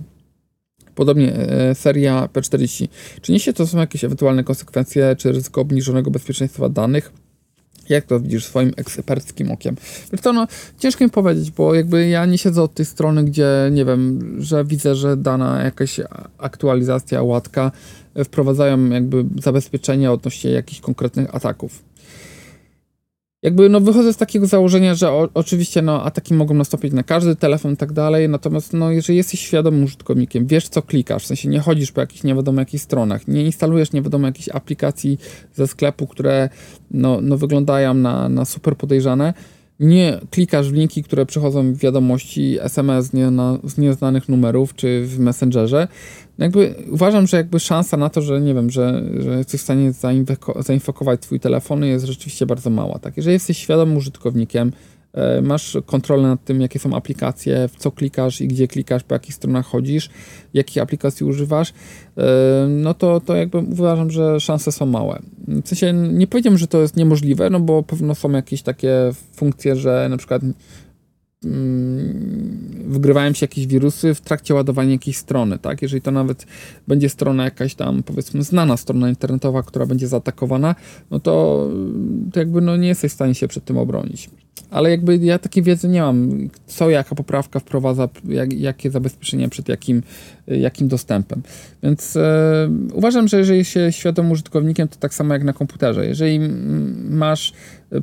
Podobnie 0.95 1.33
e, 1.33 1.75
seria 1.75 2.29
P40. 2.33 2.87
Czy 3.21 3.31
niesie 3.31 3.53
to 3.53 3.67
są 3.67 3.77
jakieś 3.77 4.03
ewentualne 4.03 4.43
konsekwencje, 4.43 5.15
czy 5.17 5.31
ryzyko 5.31 5.61
obniżonego 5.61 6.11
bezpieczeństwa 6.11 6.69
danych? 6.69 7.24
Jak 7.89 8.05
to 8.05 8.19
widzisz 8.19 8.45
swoim 8.45 8.73
eksperckim 8.77 9.51
okiem? 9.51 9.75
Wiesz 10.11 10.21
to 10.21 10.33
no, 10.33 10.47
ciężko 10.79 11.03
mi 11.03 11.09
powiedzieć, 11.09 11.51
bo 11.51 11.75
jakby 11.75 12.07
ja 12.07 12.25
nie 12.25 12.37
siedzę 12.37 12.61
od 12.61 12.73
tej 12.73 12.85
strony, 12.85 13.23
gdzie 13.23 13.47
nie 13.71 13.85
wiem, 13.85 14.35
że 14.39 14.65
widzę, 14.65 14.95
że 14.95 15.17
dana 15.17 15.63
jakaś 15.63 15.99
aktualizacja, 16.37 17.23
łatka 17.23 17.71
wprowadzają 18.23 18.89
jakby 18.89 19.25
zabezpieczenia 19.41 20.11
odnośnie 20.11 20.51
jakichś 20.51 20.81
konkretnych 20.81 21.35
ataków 21.35 21.83
jakby 23.45 23.69
no 23.69 23.79
wychodzę 23.79 24.13
z 24.13 24.17
takiego 24.17 24.47
założenia, 24.47 24.95
że 24.95 25.11
o, 25.11 25.29
oczywiście 25.33 25.81
no 25.81 26.03
ataki 26.03 26.33
mogą 26.33 26.53
nastąpić 26.53 26.93
na 26.93 27.03
każdy 27.03 27.35
telefon 27.35 27.73
i 27.73 27.77
tak 27.77 27.93
dalej, 27.93 28.29
natomiast 28.29 28.73
no 28.73 28.91
jeżeli 28.91 29.17
jesteś 29.17 29.39
świadomym 29.39 29.83
użytkownikiem, 29.83 30.47
wiesz 30.47 30.69
co 30.69 30.81
klikasz, 30.81 31.23
w 31.23 31.27
sensie 31.27 31.49
nie 31.49 31.59
chodzisz 31.59 31.91
po 31.91 32.01
jakichś 32.01 32.23
nie 32.23 32.35
wiadomo 32.35 32.61
jakich 32.61 32.81
stronach, 32.81 33.27
nie 33.27 33.45
instalujesz 33.45 33.91
nie 33.91 34.01
wiadomo 34.01 34.27
jakichś 34.27 34.49
aplikacji 34.49 35.19
ze 35.53 35.67
sklepu, 35.67 36.07
które 36.07 36.49
no, 36.91 37.19
no 37.21 37.37
wyglądają 37.37 37.93
na, 37.93 38.29
na 38.29 38.45
super 38.45 38.77
podejrzane, 38.77 39.33
nie 39.79 40.19
klikasz 40.31 40.69
w 40.69 40.73
linki, 40.73 41.03
które 41.03 41.25
przychodzą 41.25 41.73
w 41.73 41.77
wiadomości 41.77 42.57
SMS 42.61 43.13
nie 43.13 43.31
na, 43.31 43.57
z 43.63 43.77
nieznanych 43.77 44.29
numerów 44.29 44.75
czy 44.75 45.05
w 45.05 45.19
Messengerze, 45.19 45.87
jakby 46.37 46.75
uważam, 46.91 47.27
że 47.27 47.37
jakby 47.37 47.59
szansa 47.59 47.97
na 47.97 48.09
to, 48.09 48.21
że 48.21 48.41
nie 48.41 48.53
wiem, 48.53 48.69
że, 48.69 49.03
że 49.19 49.37
jesteś 49.37 49.61
w 49.61 49.63
stanie 49.63 49.93
zainfekować 50.59 51.21
twój 51.21 51.39
telefon 51.39 51.83
jest 51.83 52.05
rzeczywiście 52.05 52.45
bardzo 52.45 52.69
mała. 52.69 52.99
Tak? 52.99 53.17
Jeżeli 53.17 53.33
jesteś 53.33 53.57
świadomym 53.57 53.97
użytkownikiem, 53.97 54.71
masz 55.41 55.77
kontrolę 55.85 56.23
nad 56.23 56.43
tym, 56.43 56.61
jakie 56.61 56.79
są 56.79 56.95
aplikacje, 56.95 57.67
w 57.67 57.75
co 57.75 57.91
klikasz 57.91 58.41
i 58.41 58.47
gdzie 58.47 58.67
klikasz, 58.67 59.03
po 59.03 59.15
jakich 59.15 59.35
stronach 59.35 59.65
chodzisz, 59.65 60.09
jakich 60.53 60.83
aplikacji 60.83 61.25
używasz, 61.25 61.73
e, 62.17 62.67
no 62.69 62.93
to, 62.93 63.21
to 63.21 63.35
jakby 63.35 63.57
uważam, 63.57 64.11
że 64.11 64.39
szanse 64.39 64.71
są 64.71 64.85
małe. 64.85 65.21
W 65.47 65.67
sensie 65.67 65.93
nie 65.93 66.27
powiedziałem, 66.27 66.57
że 66.57 66.67
to 66.67 66.81
jest 66.81 66.97
niemożliwe, 66.97 67.49
no 67.49 67.59
bo 67.59 67.83
pewno 67.83 68.15
są 68.15 68.31
jakieś 68.31 68.61
takie 68.61 69.11
funkcje, 69.33 69.75
że 69.75 70.07
na 70.09 70.17
przykład 70.17 70.41
mm, 71.45 72.85
wygrywają 72.87 73.33
się 73.33 73.43
jakieś 73.43 73.67
wirusy 73.67 74.13
w 74.13 74.21
trakcie 74.21 74.53
ładowania 74.53 74.91
jakiejś 74.91 75.17
strony, 75.17 75.59
tak? 75.59 75.81
Jeżeli 75.81 76.01
to 76.01 76.11
nawet 76.11 76.45
będzie 76.87 77.09
strona 77.09 77.43
jakaś 77.43 77.75
tam, 77.75 78.03
powiedzmy, 78.03 78.43
znana 78.43 78.77
strona 78.77 79.09
internetowa, 79.09 79.63
która 79.63 79.85
będzie 79.85 80.07
zaatakowana, 80.07 80.75
no 81.11 81.19
to, 81.19 81.67
to 82.33 82.39
jakby 82.39 82.61
no 82.61 82.77
nie 82.77 82.87
jesteś 82.87 83.11
w 83.11 83.15
stanie 83.15 83.35
się 83.35 83.47
przed 83.47 83.65
tym 83.65 83.77
obronić 83.77 84.29
ale 84.75 84.89
jakby 84.89 85.17
ja 85.17 85.39
takiej 85.39 85.63
wiedzy 85.63 85.87
nie 85.87 86.01
mam, 86.01 86.49
co 86.67 86.89
jaka 86.89 87.15
poprawka 87.15 87.59
wprowadza, 87.59 88.09
jak, 88.27 88.53
jakie 88.53 88.91
zabezpieczenie 88.91 89.49
przed 89.49 89.69
jakim, 89.69 90.03
jakim 90.47 90.87
dostępem. 90.87 91.41
Więc 91.83 92.15
e, 92.15 92.69
uważam, 92.93 93.27
że 93.27 93.37
jeżeli 93.37 93.65
się 93.65 93.91
świadomym 93.91 94.31
użytkownikiem, 94.31 94.87
to 94.87 94.95
tak 94.99 95.13
samo 95.13 95.33
jak 95.33 95.43
na 95.43 95.53
komputerze. 95.53 96.05
Jeżeli 96.05 96.39
masz 97.09 97.53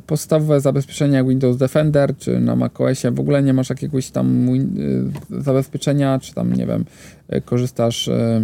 podstawowe 0.07 0.61
zabezpieczenia 0.61 1.17
jak 1.17 1.27
Windows 1.27 1.57
Defender, 1.57 2.17
czy 2.17 2.39
na 2.39 2.55
macOSie 2.55 3.11
w 3.11 3.19
ogóle 3.19 3.43
nie 3.43 3.53
masz 3.53 3.69
jakiegoś 3.69 4.11
tam 4.11 4.49
e, 4.49 5.41
zabezpieczenia, 5.41 6.19
czy 6.19 6.33
tam, 6.33 6.53
nie 6.53 6.65
wiem, 6.65 6.85
e, 7.29 7.41
korzystasz 7.41 8.07
e, 8.07 8.41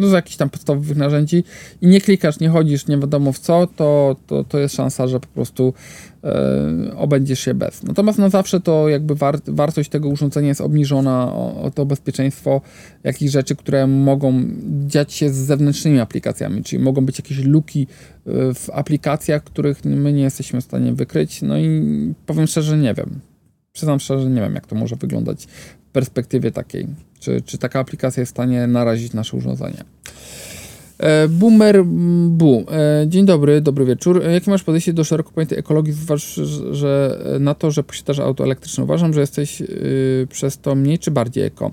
no, 0.00 0.08
z 0.08 0.12
jakichś 0.12 0.36
tam 0.36 0.50
podstawowych 0.50 0.96
narzędzi 0.96 1.44
i 1.80 1.86
nie 1.86 2.00
klikasz, 2.00 2.40
nie 2.40 2.48
chodzisz, 2.48 2.86
nie 2.86 2.98
wiadomo 2.98 3.32
w 3.32 3.38
co, 3.38 3.66
to, 3.66 4.16
to, 4.26 4.44
to 4.44 4.58
jest 4.58 4.74
szansa, 4.74 5.08
że 5.08 5.20
po 5.20 5.26
prostu 5.26 5.74
e, 6.24 6.96
obędziesz 6.96 7.40
się 7.40 7.54
bez. 7.54 7.82
Natomiast 7.82 8.18
na 8.18 8.28
zawsze 8.28 8.60
to 8.60 8.88
jakby 8.88 9.14
war, 9.14 9.38
wartość 9.46 9.90
tego 9.90 10.08
urządzenia 10.08 10.48
jest 10.48 10.60
obniżona 10.60 11.32
o, 11.32 11.62
o 11.62 11.70
to 11.70 11.86
bezpieczeństwo 11.86 12.60
jakichś 13.04 13.32
rzeczy, 13.32 13.56
które 13.56 13.86
mogą 13.86 14.42
dziać 14.86 15.12
się 15.12 15.30
z 15.30 15.36
zewnętrznymi 15.36 16.00
aplikacjami, 16.00 16.62
czyli 16.62 16.82
mogą 16.82 17.06
być 17.06 17.18
jakieś 17.18 17.38
luki 17.38 17.86
e, 18.26 18.54
w 18.54 18.70
aplikacjach, 18.72 19.44
których 19.44 19.84
my 19.84 20.12
nie 20.12 20.22
jesteśmy 20.22 20.60
w 20.60 20.64
stanie 20.64 20.92
wykryć. 20.92 21.42
No 21.42 21.58
i 21.58 22.14
powiem 22.26 22.46
szczerze, 22.46 22.78
nie 22.78 22.94
wiem. 22.94 23.29
Przyznam 23.72 24.00
szczerze, 24.00 24.30
nie 24.30 24.40
wiem, 24.40 24.54
jak 24.54 24.66
to 24.66 24.76
może 24.76 24.96
wyglądać 24.96 25.46
w 25.88 25.92
perspektywie 25.92 26.50
takiej. 26.50 26.86
Czy, 27.20 27.42
czy 27.42 27.58
taka 27.58 27.80
aplikacja 27.80 28.20
jest 28.20 28.32
w 28.32 28.36
stanie 28.36 28.66
narazić 28.66 29.12
nasze 29.12 29.36
urządzenie? 29.36 29.84
E, 30.98 31.28
Boomer 31.28 31.84
Bu. 32.28 32.64
E, 32.72 33.06
dzień 33.08 33.26
dobry, 33.26 33.60
dobry 33.60 33.84
wieczór. 33.84 34.22
E, 34.24 34.32
jakie 34.32 34.50
masz 34.50 34.62
podejście 34.62 34.92
do 34.92 35.04
szeroko 35.04 35.30
pojętej 35.30 35.58
ekologii? 35.58 35.92
Zważ, 35.92 36.40
że 36.70 37.18
na 37.40 37.54
to, 37.54 37.70
że 37.70 37.82
posiadasz 37.82 38.18
auto 38.18 38.44
elektryczne. 38.44 38.84
Uważam, 38.84 39.14
że 39.14 39.20
jesteś 39.20 39.60
yy, 39.60 40.26
przez 40.30 40.58
to 40.58 40.74
mniej 40.74 40.98
czy 40.98 41.10
bardziej 41.10 41.44
eko. 41.44 41.72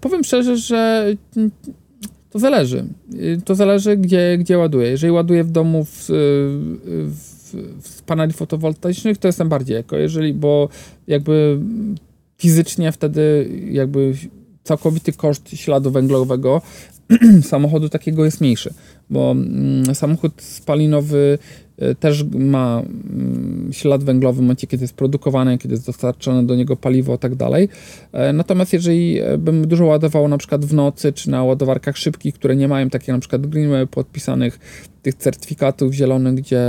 Powiem 0.00 0.24
szczerze, 0.24 0.56
że 0.56 1.06
to 2.30 2.38
zależy. 2.38 2.84
To 3.44 3.54
zależy, 3.54 3.96
gdzie, 3.96 4.36
gdzie 4.38 4.58
ładuję. 4.58 4.90
Jeżeli 4.90 5.12
ładuję 5.12 5.44
w 5.44 5.50
domu 5.50 5.84
w, 5.84 6.06
w, 6.08 7.35
w 7.82 8.02
paneli 8.02 8.32
fotowoltaicznych, 8.32 9.18
to 9.18 9.28
jestem 9.28 9.48
bardziej 9.48 9.76
eko. 9.76 9.96
Jeżeli, 9.96 10.34
bo 10.34 10.68
jakby 11.06 11.60
fizycznie 12.38 12.92
wtedy 12.92 13.50
jakby 13.70 14.14
całkowity 14.64 15.12
koszt 15.12 15.50
śladu 15.50 15.90
węglowego 15.90 16.62
samochodu 17.42 17.88
takiego 17.88 18.24
jest 18.24 18.40
mniejszy, 18.40 18.74
bo 19.10 19.30
mm, 19.30 19.94
samochód 19.94 20.42
spalinowy 20.42 21.38
też 22.00 22.24
ma 22.24 22.82
mm, 22.82 23.70
ślad 23.72 24.04
węglowy 24.04 24.38
w 24.38 24.40
momencie, 24.40 24.66
kiedy 24.66 24.84
jest 24.84 24.94
produkowany, 24.94 25.58
kiedy 25.58 25.74
jest 25.74 25.86
dostarczone 25.86 26.46
do 26.46 26.54
niego 26.54 26.76
paliwo 26.76 27.14
i 27.14 27.18
tak 27.18 27.34
dalej. 27.34 27.68
E, 28.12 28.32
natomiast 28.32 28.72
jeżeli 28.72 29.20
e, 29.20 29.38
bym 29.38 29.68
dużo 29.68 29.84
ładował 29.84 30.28
na 30.28 30.38
przykład 30.38 30.64
w 30.64 30.74
nocy, 30.74 31.12
czy 31.12 31.30
na 31.30 31.44
ładowarkach 31.44 31.96
szybkich, 31.96 32.34
które 32.34 32.56
nie 32.56 32.68
mają 32.68 32.90
takich 32.90 33.08
na 33.08 33.18
przykład 33.18 33.46
Greenway 33.46 33.86
podpisanych 33.86 34.58
tych 35.02 35.14
certyfikatów 35.14 35.92
zielonych, 35.92 36.34
gdzie 36.34 36.60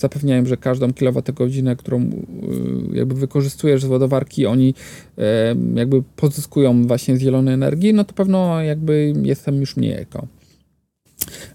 zapewniają, 0.00 0.46
że 0.46 0.56
każdą 0.56 0.92
kilowatogodzinę, 0.92 1.76
którą 1.76 2.10
jakby 2.92 3.14
wykorzystujesz 3.14 3.82
z 3.82 3.84
ładowarki, 3.84 4.46
oni 4.46 4.74
jakby 5.74 6.02
pozyskują 6.16 6.86
właśnie 6.86 7.16
z 7.16 7.20
zielonej 7.20 7.54
energii, 7.54 7.94
no 7.94 8.04
to 8.04 8.14
pewno 8.14 8.62
jakby 8.62 9.12
jestem 9.22 9.60
już 9.60 9.76
mniej 9.76 9.92
eko. 9.92 10.26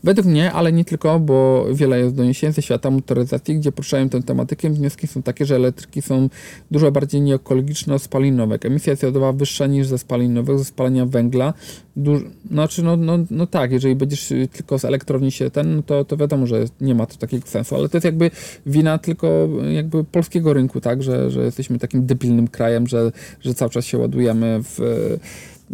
Według 0.04 0.28
mnie, 0.28 0.52
ale 0.52 0.72
nie 0.72 0.86
tylko, 0.86 1.20
bo 1.20 1.66
wiele 1.74 2.00
jest 2.00 2.16
doniesień 2.16 2.54
ze 2.54 2.62
świata 2.62 2.92
motoryzacji, 2.92 3.56
gdzie 3.56 3.72
poruszają 3.72 4.10
tę 4.10 4.24
tematykę. 4.24 4.70
Wnioski 4.70 5.08
są 5.08 5.24
takie, 5.24 5.46
że 5.46 5.56
elektryki 5.56 6.02
są 6.02 6.30
dużo 6.72 6.92
bardziej 6.92 7.22
nieekologiczne 7.22 7.96
od 7.96 8.02
spalinowek. 8.02 8.66
Emisja 8.66 8.96
CO2 8.96 9.38
wyższa 9.38 9.68
niż 9.68 9.88
ze 9.88 9.98
spalinowych, 9.98 10.60
ze 10.60 10.66
spalania 10.66 11.06
węgla. 11.06 11.54
Duż, 11.96 12.22
znaczy, 12.52 12.84
no, 12.84 12.98
no, 12.98 13.18
no 13.32 13.48
tak, 13.48 13.72
jeżeli 13.72 13.96
będziesz 13.96 14.34
tylko 14.54 14.80
z 14.80 14.86
elektrowni 14.86 15.32
się 15.32 15.52
ten, 15.52 15.76
no 15.76 15.82
to, 15.84 16.06
to 16.06 16.18
wiadomo, 16.18 16.48
że 16.48 16.66
nie 16.82 16.96
ma 16.96 17.06
to 17.06 17.18
takiego 17.18 17.48
sensu, 17.48 17.76
ale 17.76 17.90
to 17.90 17.98
jest 17.98 18.06
jakby 18.06 18.32
wina 18.66 18.98
tylko 18.98 19.50
jakby 19.72 20.04
polskiego 20.04 20.54
rynku, 20.54 20.82
tak, 20.82 21.04
że, 21.04 21.32
że 21.32 21.44
jesteśmy 21.44 21.80
takim 21.80 22.06
debilnym 22.06 22.48
krajem, 22.48 22.88
że, 22.88 23.12
że 23.42 23.54
cały 23.54 23.72
czas 23.72 23.86
się 23.86 23.98
ładujemy 23.98 24.60
w 24.64 24.80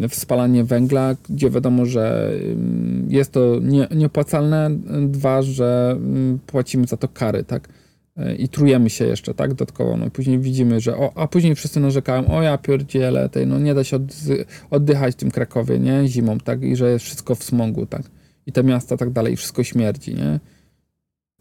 w 0.09 0.15
spalanie 0.15 0.63
węgla, 0.63 1.15
gdzie 1.29 1.49
wiadomo, 1.49 1.85
że 1.85 2.31
jest 3.07 3.31
to 3.31 3.59
nie, 3.61 3.87
nieopłacalne, 3.95 4.69
dwa, 5.07 5.41
że 5.41 5.99
płacimy 6.47 6.87
za 6.87 6.97
to 6.97 7.07
kary, 7.07 7.43
tak? 7.43 7.69
e, 8.17 8.35
i 8.35 8.49
trujemy 8.49 8.89
się 8.89 9.05
jeszcze, 9.05 9.33
tak, 9.33 9.49
dodatkowo, 9.49 9.97
no 9.97 10.09
później 10.09 10.39
widzimy, 10.39 10.79
że 10.79 10.97
o, 10.97 11.11
a 11.15 11.27
później 11.27 11.55
wszyscy 11.55 11.79
narzekają, 11.79 12.27
o 12.27 12.41
ja 12.41 12.57
pierdzielę, 12.57 13.29
tej, 13.29 13.47
no 13.47 13.59
nie 13.59 13.73
da 13.73 13.83
się 13.83 13.99
oddychać 14.69 15.13
w 15.13 15.17
tym 15.17 15.31
Krakowie, 15.31 15.79
nie, 15.79 16.07
zimą, 16.07 16.37
tak, 16.39 16.63
i 16.63 16.75
że 16.75 16.91
jest 16.91 17.05
wszystko 17.05 17.35
w 17.35 17.43
smogu, 17.43 17.85
tak, 17.85 18.03
i 18.45 18.51
te 18.51 18.63
miasta 18.63 18.97
tak 18.97 19.09
dalej, 19.09 19.33
i 19.33 19.37
wszystko 19.37 19.63
śmierdzi, 19.63 20.15
nie, 20.15 20.39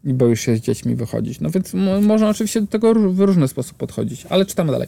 i 0.03 0.13
boisz 0.13 0.41
się 0.41 0.55
z 0.55 0.59
dziećmi 0.59 0.95
wychodzić, 0.95 1.39
no 1.39 1.49
więc 1.49 1.73
można 2.01 2.29
oczywiście 2.29 2.61
do 2.61 2.67
tego 2.67 2.93
w 2.93 3.19
różny 3.19 3.47
sposób 3.47 3.77
podchodzić, 3.77 4.25
ale 4.29 4.45
czytamy 4.45 4.71
dalej 4.71 4.87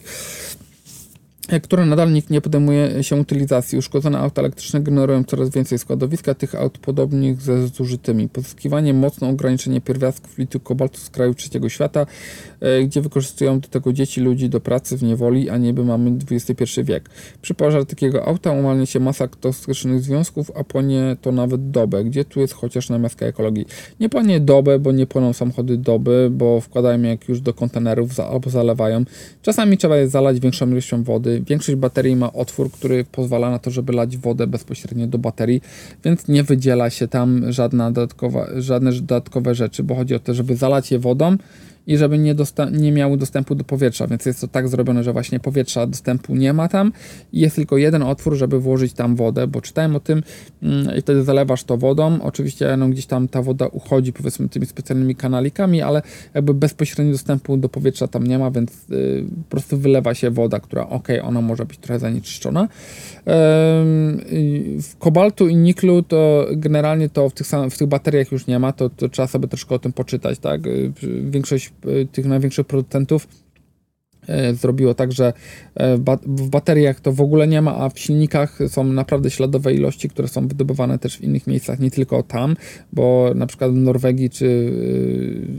które 1.58 1.86
nadal 1.86 2.12
nikt 2.12 2.30
nie 2.30 2.40
podejmuje 2.40 3.02
się 3.04 3.16
utylizacji. 3.16 3.78
Uszkodzone 3.78 4.18
auta 4.18 4.42
elektryczne 4.42 4.80
generują 4.80 5.24
coraz 5.24 5.50
więcej 5.50 5.78
składowiska 5.78 6.34
tych 6.34 6.54
aut 6.54 6.78
podobnych 6.78 7.40
ze 7.40 7.68
zużytymi. 7.68 8.28
Pozyskiwanie 8.28 8.94
mocno 8.94 9.28
ograniczenie 9.28 9.80
pierwiastków 9.80 10.38
litu 10.38 10.60
kobaltu 10.60 10.98
z 10.98 11.10
kraju 11.10 11.34
trzeciego 11.34 11.68
świata, 11.68 12.06
e, 12.60 12.82
gdzie 12.82 13.00
wykorzystują 13.00 13.60
do 13.60 13.68
tego 13.68 13.92
dzieci, 13.92 14.20
ludzi 14.20 14.48
do 14.48 14.60
pracy 14.60 14.96
w 14.96 15.02
niewoli, 15.02 15.50
a 15.50 15.56
niby 15.56 15.84
mamy 15.84 16.18
XXI 16.30 16.84
wiek. 16.84 17.10
Przy 17.42 17.54
pożarze 17.54 17.86
takiego 17.86 18.24
auta 18.24 18.50
umalnie 18.50 18.86
się 18.86 19.00
masa 19.00 19.28
toksycznych 19.28 20.02
związków, 20.02 20.50
a 20.54 20.64
płonie 20.64 21.16
to 21.20 21.32
nawet 21.32 21.70
dobę. 21.70 22.04
Gdzie 22.04 22.24
tu 22.24 22.40
jest 22.40 22.54
chociaż 22.54 22.88
namiastka 22.88 23.26
ekologii? 23.26 23.66
Nie 24.00 24.08
płonie 24.08 24.40
dobę, 24.40 24.78
bo 24.78 24.92
nie 24.92 25.06
płoną 25.06 25.32
samochody 25.32 25.76
doby, 25.76 26.28
bo 26.32 26.60
wkładają 26.60 27.02
jak 27.02 27.28
już 27.28 27.40
do 27.40 27.54
kontenerów 27.54 28.20
albo 28.20 28.50
zalewają. 28.50 29.04
Czasami 29.42 29.78
trzeba 29.78 29.96
je 29.96 30.08
zalać 30.08 30.40
większą 30.40 30.70
ilością 30.70 31.02
wody, 31.02 31.39
Większość 31.42 31.78
baterii 31.78 32.16
ma 32.16 32.32
otwór, 32.32 32.70
który 32.70 33.04
pozwala 33.04 33.50
na 33.50 33.58
to, 33.58 33.70
żeby 33.70 33.92
lać 33.92 34.16
wodę 34.16 34.46
bezpośrednio 34.46 35.06
do 35.06 35.18
baterii, 35.18 35.62
więc 36.04 36.28
nie 36.28 36.42
wydziela 36.42 36.90
się 36.90 37.08
tam 37.08 37.52
żadna 37.52 37.90
dodatkowa, 37.90 38.46
żadne 38.56 38.92
dodatkowe 38.92 39.54
rzeczy, 39.54 39.82
bo 39.82 39.94
chodzi 39.94 40.14
o 40.14 40.18
to, 40.18 40.34
żeby 40.34 40.56
zalać 40.56 40.90
je 40.90 40.98
wodą 40.98 41.36
i 41.86 41.96
żeby 41.96 42.18
nie, 42.18 42.34
nie 42.72 42.92
miały 42.92 43.16
dostępu 43.16 43.54
do 43.54 43.64
powietrza, 43.64 44.06
więc 44.06 44.26
jest 44.26 44.40
to 44.40 44.48
tak 44.48 44.68
zrobione, 44.68 45.04
że 45.04 45.12
właśnie 45.12 45.40
powietrza 45.40 45.86
dostępu 45.86 46.34
nie 46.34 46.52
ma 46.52 46.68
tam 46.68 46.92
i 47.32 47.40
jest 47.40 47.56
tylko 47.56 47.76
jeden 47.76 48.02
otwór, 48.02 48.34
żeby 48.34 48.60
włożyć 48.60 48.92
tam 48.92 49.16
wodę, 49.16 49.46
bo 49.46 49.60
czytałem 49.60 49.96
o 49.96 50.00
tym 50.00 50.22
mm, 50.62 50.96
i 50.96 51.00
wtedy 51.00 51.24
zalewasz 51.24 51.64
to 51.64 51.76
wodą, 51.76 52.22
oczywiście 52.22 52.76
no, 52.76 52.88
gdzieś 52.88 53.06
tam 53.06 53.28
ta 53.28 53.42
woda 53.42 53.66
uchodzi 53.66 54.12
powiedzmy 54.12 54.48
tymi 54.48 54.66
specjalnymi 54.66 55.14
kanalikami, 55.14 55.82
ale 55.82 56.02
jakby 56.34 56.54
bezpośrednio 56.54 57.12
dostępu 57.12 57.56
do 57.56 57.68
powietrza 57.68 58.08
tam 58.08 58.26
nie 58.26 58.38
ma, 58.38 58.50
więc 58.50 58.72
y, 58.90 59.24
po 59.48 59.50
prostu 59.50 59.78
wylewa 59.78 60.14
się 60.14 60.30
woda, 60.30 60.60
która 60.60 60.88
ok, 60.88 61.08
ona 61.22 61.40
może 61.40 61.64
być 61.64 61.78
trochę 61.78 61.98
zanieczyszczona. 61.98 62.68
w 64.80 64.96
kobaltu 64.98 65.48
i 65.48 65.56
niklu 65.56 66.02
to 66.02 66.46
generalnie 66.52 67.08
to 67.08 67.28
w 67.28 67.32
tych, 67.32 67.46
w 67.70 67.78
tych 67.78 67.88
bateriach 67.88 68.32
już 68.32 68.46
nie 68.46 68.58
ma, 68.58 68.72
to, 68.72 68.90
to 68.90 69.08
trzeba 69.08 69.28
sobie 69.28 69.48
troszkę 69.48 69.74
o 69.74 69.78
tym 69.78 69.92
poczytać, 69.92 70.38
tak? 70.38 70.66
Y, 70.66 70.92
większość 71.30 71.72
tych 72.12 72.26
największych 72.26 72.66
producentów 72.66 73.28
y, 74.50 74.54
zrobiło 74.54 74.94
tak, 74.94 75.12
że 75.12 75.32
y, 75.80 75.82
w 76.26 76.48
bateriach 76.48 77.00
to 77.00 77.12
w 77.12 77.20
ogóle 77.20 77.46
nie 77.46 77.62
ma, 77.62 77.76
a 77.76 77.88
w 77.88 77.98
silnikach 77.98 78.58
są 78.68 78.84
naprawdę 78.84 79.30
śladowe 79.30 79.74
ilości, 79.74 80.08
które 80.08 80.28
są 80.28 80.48
wydobywane 80.48 80.98
też 80.98 81.16
w 81.16 81.20
innych 81.20 81.46
miejscach, 81.46 81.78
nie 81.78 81.90
tylko 81.90 82.22
tam, 82.22 82.56
bo 82.92 83.32
na 83.34 83.46
przykład 83.46 83.70
w 83.70 83.76
Norwegii 83.76 84.30
czy 84.30 84.72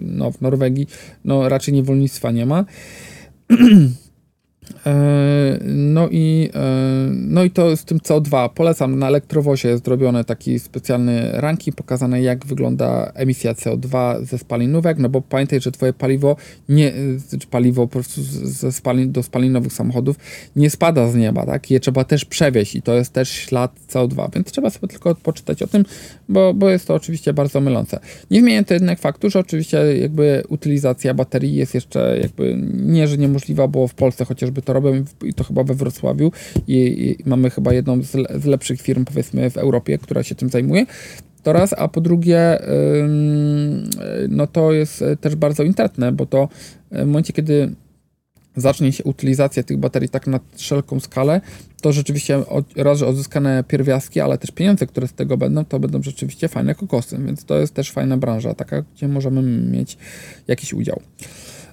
no, 0.02 0.32
w 0.32 0.42
Norwegii 0.42 0.88
no, 1.26 1.50
raczej 1.50 1.74
niewolnictwa 1.74 2.32
nie 2.32 2.46
ma. 2.46 2.66
E, 4.86 5.60
no 5.66 6.10
i, 6.10 6.50
e, 6.56 7.08
no 7.12 7.44
i 7.44 7.52
to 7.52 7.78
z 7.78 7.86
tym 7.86 7.98
CO2. 7.98 8.50
Polecam, 8.50 9.00
na 9.00 9.08
elektrowozie 9.08 9.70
jest 9.70 9.86
zrobiony 9.86 10.24
taki 10.24 10.60
specjalny 10.60 11.32
ranking, 11.34 11.76
pokazane 11.76 12.22
jak 12.22 12.46
wygląda 12.46 13.12
emisja 13.16 13.54
CO2 13.54 14.24
ze 14.26 14.38
spalinówek, 14.38 14.98
no 14.98 15.10
bo 15.10 15.22
pamiętaj, 15.22 15.62
że 15.62 15.72
twoje 15.72 15.94
paliwo, 15.94 16.36
nie, 16.70 16.94
paliwo 17.50 17.88
po 17.88 17.94
prostu 17.94 18.22
ze 18.44 18.72
spalin, 18.72 19.12
do 19.12 19.24
spalinowych 19.24 19.74
samochodów 19.74 20.16
nie 20.56 20.70
spada 20.70 21.08
z 21.08 21.16
nieba, 21.16 21.46
tak? 21.46 21.72
Je 21.72 21.80
trzeba 21.80 22.04
też 22.04 22.26
przewieźć 22.26 22.76
i 22.76 22.82
to 22.82 22.94
jest 22.94 23.14
też 23.14 23.30
ślad 23.30 23.80
CO2, 23.90 24.34
więc 24.36 24.52
trzeba 24.52 24.70
sobie 24.70 24.88
tylko 24.88 25.16
poczytać 25.16 25.64
o 25.64 25.68
tym, 25.68 25.86
bo, 26.30 26.54
bo 26.54 26.70
jest 26.70 26.88
to 26.88 26.94
oczywiście 26.94 27.34
bardzo 27.34 27.62
mylące. 27.62 28.00
Nie 28.32 28.40
zmienia 28.40 28.64
to 28.64 28.74
jednak 28.74 29.00
faktu, 29.00 29.30
że 29.30 29.40
oczywiście 29.40 29.98
jakby 29.98 30.44
utylizacja 30.50 31.14
baterii 31.14 31.56
jest 31.56 31.74
jeszcze 31.74 32.20
jakby 32.22 32.58
nie, 32.74 33.08
że 33.08 33.18
niemożliwa, 33.18 33.68
bo 33.68 33.88
w 33.88 33.94
Polsce 33.94 34.26
chociażby 34.26 34.61
to 34.62 34.74
robią 34.74 35.04
i 35.24 35.34
to 35.34 35.44
chyba 35.44 35.64
we 35.64 35.74
Wrocławiu 35.74 36.32
i, 36.68 36.76
i 37.26 37.30
mamy 37.30 37.50
chyba 37.50 37.74
jedną 37.74 38.04
z, 38.04 38.12
z, 38.42 38.46
lepszych 38.46 38.82
firm 38.82 39.06
powiedzmy 39.06 39.50
w 39.50 39.58
Europie, 39.58 39.98
która 39.98 40.24
się 40.24 40.36
tym 40.36 40.50
zajmuje. 40.50 40.86
To 41.44 41.54
raz, 41.54 41.74
a 41.78 41.88
po 41.88 42.02
drugie, 42.02 42.60
no 44.30 44.48
to 44.48 44.72
jest 44.72 45.04
też 45.22 45.36
bardzo 45.36 45.64
intratne, 45.64 46.12
bo 46.12 46.26
to 46.26 46.50
w 46.92 47.06
momencie, 47.06 47.34
kiedy 47.34 47.76
zacznie 48.56 48.92
się 48.92 49.04
utylizacja 49.04 49.64
tych 49.64 49.78
baterii 49.78 50.10
tak 50.10 50.28
na 50.28 50.40
wszelką 50.54 51.00
skalę, 51.00 51.42
to 51.82 51.92
rzeczywiście 51.92 52.44
raz, 52.76 52.98
że 52.98 53.08
odzyskane 53.08 53.64
pierwiastki, 53.68 54.20
ale 54.20 54.38
też 54.38 54.52
pieniądze, 54.52 54.88
które 54.88 55.08
z 55.08 55.14
tego 55.14 55.38
będą, 55.38 55.66
to 55.66 55.80
będą 55.80 56.04
rzeczywiście 56.04 56.48
fajne 56.48 56.76
kokosy, 56.76 57.18
więc 57.26 57.46
to 57.46 57.60
jest 57.60 57.74
też 57.74 57.92
fajna 57.92 58.18
branża, 58.18 58.54
taka, 58.54 58.82
gdzie 58.96 59.08
możemy 59.08 59.42
mieć 59.72 59.98
jakiś 60.48 60.74
udział. 60.74 61.02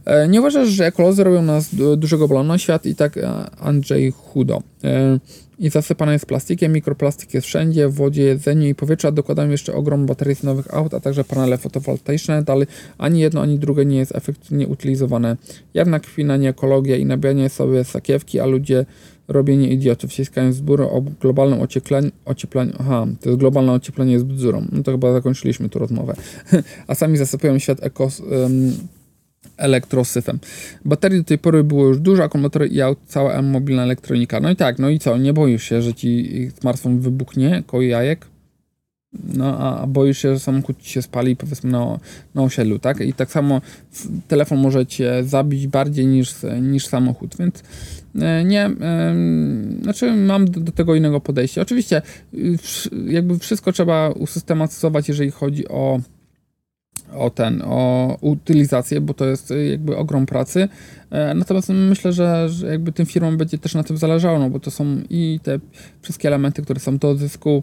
E, 0.08 0.28
nie 0.28 0.40
uważasz, 0.40 0.68
że 0.68 0.86
ekolodzy 0.86 1.24
robią 1.24 1.42
nas 1.42 1.74
dużego 1.96 2.28
bólu 2.28 2.42
na 2.42 2.58
świat 2.58 2.86
i 2.86 2.94
tak 2.94 3.16
e, 3.16 3.30
Andrzej 3.60 4.12
Chudo. 4.12 4.62
E, 4.84 5.18
I 5.58 5.70
zasypane 5.70 6.12
jest 6.12 6.26
plastikiem, 6.26 6.72
mikroplastik 6.72 7.34
jest 7.34 7.46
wszędzie, 7.46 7.88
w 7.88 7.94
wodzie, 7.94 8.22
jedzeniu 8.22 8.68
i 8.68 8.74
powietrzu, 8.74 9.08
a 9.08 9.12
dokładają 9.12 9.50
jeszcze 9.50 9.74
ogrom 9.74 10.06
baterii 10.06 10.34
z 10.34 10.42
nowych 10.42 10.74
aut, 10.74 10.94
a 10.94 11.00
także 11.00 11.24
panele 11.24 11.58
fotowoltaiczne. 11.58 12.42
Dalej 12.42 12.66
ani 12.98 13.20
jedno, 13.20 13.42
ani 13.42 13.58
drugie 13.58 13.84
nie 13.84 13.98
jest 13.98 14.16
efektywnie 14.16 14.66
utylizowane. 14.66 15.36
Jawna 15.74 16.00
kpina, 16.00 16.36
nie 16.36 16.48
ekologia 16.48 16.96
i 16.96 17.04
nabijanie 17.04 17.48
sobie 17.48 17.84
sakiewki, 17.84 18.40
a 18.40 18.46
ludzie 18.46 18.86
robienie 19.28 19.68
idiotów, 19.68 20.10
wciskając 20.10 20.56
z 20.56 20.60
góry 20.60 20.84
o 20.84 21.02
globalnym 21.20 21.60
ociepleniu, 22.24 22.72
aha, 22.78 23.06
to 23.20 23.28
jest 23.28 23.40
globalne 23.40 23.72
ocieplenie 23.72 24.12
jest 24.12 24.24
bzdurą. 24.24 24.64
No 24.72 24.82
to 24.82 24.92
chyba 24.92 25.12
zakończyliśmy 25.12 25.68
tu 25.68 25.78
rozmowę. 25.78 26.14
a 26.86 26.94
sami 26.94 27.16
zasypują 27.16 27.58
świat 27.58 27.78
ekos... 27.82 28.22
elektrosyfem. 29.56 30.38
Baterii 30.84 31.18
do 31.18 31.24
tej 31.24 31.38
pory 31.38 31.64
było 31.64 31.86
już 31.86 31.98
dużo, 31.98 32.24
akumulatory 32.24 32.68
i 32.68 32.78
cała 33.06 33.42
mobilna 33.42 33.82
elektronika. 33.82 34.40
No 34.40 34.50
i 34.50 34.56
tak, 34.56 34.78
no 34.78 34.88
i 34.88 34.98
co, 34.98 35.18
nie 35.18 35.32
boisz 35.32 35.64
się, 35.64 35.82
że 35.82 35.94
ci 35.94 36.50
smartfon 36.60 37.00
wybuchnie 37.00 37.62
koło 37.66 37.82
jajek? 37.82 38.26
No, 39.34 39.58
a, 39.58 39.86
boisz 39.86 40.18
się, 40.18 40.34
że 40.34 40.40
samochód 40.40 40.82
ci 40.82 40.90
się 40.90 41.02
spali 41.02 41.36
powiedzmy 41.36 41.70
na, 41.70 41.98
na 42.34 42.42
osiedlu, 42.42 42.78
tak? 42.78 43.00
I 43.00 43.12
tak 43.12 43.30
samo 43.30 43.60
telefon 44.28 44.58
może 44.58 44.86
cię 44.86 45.24
zabić 45.24 45.66
bardziej 45.66 46.06
niż, 46.06 46.34
niż 46.62 46.86
samochód, 46.86 47.36
więc 47.38 47.62
e, 48.20 48.44
nie, 48.44 48.70
znaczy 49.82 50.12
mam 50.12 50.50
do, 50.50 50.60
do, 50.60 50.72
tego 50.72 50.94
innego 50.94 51.20
podejścia. 51.20 51.62
Oczywiście 51.62 52.02
jakby 53.06 53.38
wszystko 53.38 53.72
trzeba 53.72 54.10
usystematyzować, 54.10 55.08
jeżeli 55.08 55.30
chodzi 55.30 55.68
o 55.68 56.00
o 57.14 57.30
ten, 57.30 57.62
o 57.64 58.16
utylizację, 58.20 59.00
bo 59.00 59.14
to 59.14 59.24
jest 59.24 59.50
y, 59.50 59.66
jakby 59.68 59.96
ogrom 59.96 60.26
pracy. 60.26 60.68
E, 61.10 61.34
natomiast 61.34 61.68
myślę, 61.68 62.12
że, 62.12 62.48
że 62.48 62.66
jakby 62.66 62.92
tym 62.92 63.06
firmom 63.06 63.36
będzie 63.36 63.58
też 63.58 63.74
na 63.74 63.82
tym 63.82 63.96
zależało, 63.96 64.38
no 64.38 64.50
bo 64.50 64.60
to 64.60 64.70
są 64.70 64.84
i 65.10 65.40
te 65.42 65.58
wszystkie 66.02 66.28
elementy, 66.28 66.62
które 66.62 66.80
są 66.80 66.98
do 66.98 67.10
odzysku. 67.10 67.62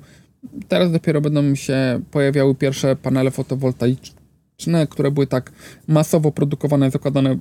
Teraz 0.68 0.92
dopiero 0.92 1.22
będą 1.22 1.56
się 1.56 2.02
pojawiały 2.12 2.56
pierwsze 2.56 2.96
panele 2.96 3.32
fotowoltaiczne, 3.32 4.88
które 4.90 5.12
były 5.12 5.28
tak 5.28 5.52
masowo 5.88 6.32
produkowane, 6.32 6.92
zakładane 6.92 7.38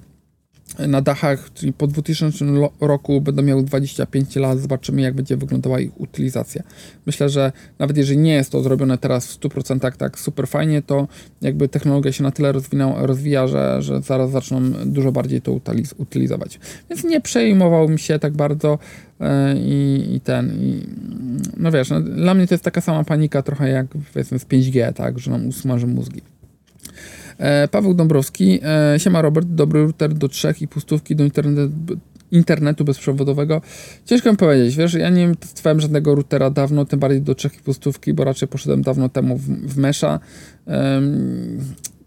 na 0.78 1.00
dachach, 1.00 1.52
czyli 1.54 1.72
po 1.72 1.86
2000 1.86 2.44
roku 2.80 3.20
będą 3.20 3.42
miały 3.42 3.64
25 3.64 4.36
lat, 4.36 4.58
zobaczymy 4.58 5.02
jak 5.02 5.14
będzie 5.14 5.36
wyglądała 5.36 5.80
ich 5.80 6.00
utylizacja. 6.00 6.62
Myślę, 7.06 7.28
że 7.28 7.52
nawet 7.78 7.96
jeżeli 7.96 8.18
nie 8.18 8.34
jest 8.34 8.52
to 8.52 8.62
zrobione 8.62 8.98
teraz 8.98 9.26
w 9.32 9.40
100% 9.40 9.96
tak 9.96 10.18
super 10.18 10.48
fajnie, 10.48 10.82
to 10.82 11.08
jakby 11.42 11.68
technologia 11.68 12.12
się 12.12 12.22
na 12.22 12.30
tyle 12.30 12.52
rozwinęła, 12.52 13.06
rozwija, 13.06 13.46
że, 13.46 13.82
że 13.82 14.02
zaraz 14.02 14.30
zaczną 14.30 14.60
dużo 14.86 15.12
bardziej 15.12 15.40
to 15.42 15.60
utylizować. 15.96 16.60
Więc 16.90 17.04
nie 17.04 17.20
przejmowałbym 17.20 17.98
się 17.98 18.18
tak 18.18 18.32
bardzo 18.32 18.78
yy, 19.20 19.26
i, 19.58 20.20
ten, 20.24 20.52
i, 20.60 20.86
no 21.56 21.72
wiesz, 21.72 21.90
no, 21.90 22.00
dla 22.00 22.34
mnie 22.34 22.46
to 22.46 22.54
jest 22.54 22.64
taka 22.64 22.80
sama 22.80 23.04
panika 23.04 23.42
trochę 23.42 23.68
jak 23.68 23.86
powiedzmy 24.12 24.38
z 24.38 24.44
5G, 24.44 24.92
tak, 24.92 25.18
że 25.18 25.30
nam 25.30 25.46
usmaży 25.46 25.86
mózgi. 25.86 26.33
E, 27.38 27.68
Paweł 27.68 27.94
Dąbrowski, 27.94 28.60
e, 28.62 29.00
siema 29.00 29.22
Robert, 29.22 29.48
dobry 29.48 29.82
router 29.82 30.14
do 30.14 30.28
trzech 30.28 30.62
i 30.62 30.68
pustówki 30.68 31.16
do 31.16 31.24
internetu, 31.24 31.72
internetu 32.32 32.84
bezprzewodowego. 32.84 33.60
Ciężko 34.04 34.30
mi 34.30 34.36
powiedzieć, 34.36 34.76
wiesz, 34.76 34.94
ja 34.94 35.10
nie 35.10 35.34
testowałem 35.36 35.80
żadnego 35.80 36.14
routera 36.14 36.50
dawno, 36.50 36.84
tym 36.84 37.00
bardziej 37.00 37.22
do 37.22 37.34
trzech 37.34 37.56
i 37.56 37.60
pustówki, 37.60 38.14
bo 38.14 38.24
raczej 38.24 38.48
poszedłem 38.48 38.82
dawno 38.82 39.08
temu 39.08 39.36
w, 39.36 39.42
w 39.46 39.76
Mesha. 39.76 40.20
Um, 40.66 41.58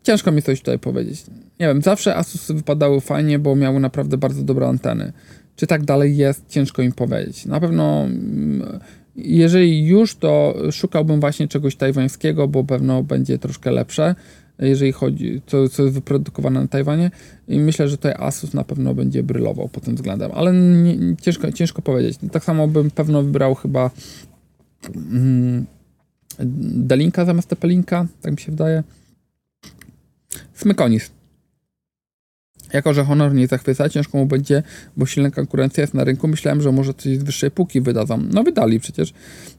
ciężko 0.03 0.31
mi 0.31 0.41
coś 0.41 0.59
tutaj 0.59 0.79
powiedzieć. 0.79 1.23
Nie 1.59 1.67
wiem, 1.67 1.81
zawsze 1.81 2.15
Asusy 2.15 2.53
wypadały 2.53 3.01
fajnie, 3.01 3.39
bo 3.39 3.55
miały 3.55 3.79
naprawdę 3.79 4.17
bardzo 4.17 4.43
dobre 4.43 4.67
anteny. 4.67 5.13
Czy 5.55 5.67
tak 5.67 5.85
dalej 5.85 6.17
jest, 6.17 6.47
ciężko 6.49 6.81
im 6.81 6.91
powiedzieć. 6.91 7.45
Na 7.45 7.59
pewno 7.59 8.03
mm, 8.03 8.79
jeżeli 9.15 9.85
już, 9.85 10.15
to 10.15 10.55
szukałbym 10.71 11.19
właśnie 11.19 11.47
czegoś 11.47 11.75
tajwańskiego, 11.75 12.47
bo 12.47 12.63
pewno 12.63 13.03
będzie 13.03 13.37
troszkę 13.37 13.71
lepsze. 13.71 14.15
Jeżeli 14.59 14.91
chodzi, 14.91 15.41
co, 15.45 15.69
co 15.69 15.83
jest 15.83 15.95
wyprodukowane 15.95 16.61
na 16.61 16.67
Tajwanie 16.67 17.11
i 17.47 17.59
myślę, 17.59 17.89
że 17.89 17.97
tutaj 17.97 18.13
Asus 18.17 18.53
na 18.53 18.63
pewno 18.63 18.93
będzie 18.93 19.23
brylował 19.23 19.69
pod 19.69 19.83
tym 19.83 19.95
względem, 19.95 20.31
ale 20.33 20.53
nie, 20.53 21.15
ciężko, 21.21 21.51
ciężko 21.51 21.81
powiedzieć. 21.81 22.19
Tak 22.31 22.43
samo 22.43 22.67
bym 22.67 22.91
pewno 22.91 23.23
wybrał 23.23 23.55
chyba 23.55 23.91
mm, 24.95 25.65
Delinka 26.39 27.25
zamiast 27.25 27.47
Tepelinka, 27.47 28.05
tak 28.21 28.31
mi 28.31 28.39
się 28.39 28.51
wydaje. 28.51 28.83
Smykonis. 30.53 31.16
Jako, 32.73 32.93
że 32.93 33.03
Honor 33.03 33.33
nie 33.33 33.47
zachwyca, 33.47 33.89
ciężko 33.89 34.17
mu 34.17 34.25
będzie, 34.25 34.63
bo 34.97 35.05
silna 35.05 35.31
konkurencja 35.31 35.81
jest 35.81 35.93
na 35.93 36.03
rynku. 36.03 36.27
Myślałem, 36.27 36.61
że 36.61 36.71
może 36.71 36.93
coś 36.93 37.17
z 37.17 37.23
wyższej 37.23 37.51
półki 37.51 37.81
wydadzą. 37.81 38.23
No 38.33 38.43
wydali 38.43 38.79
przecież. 38.79 39.13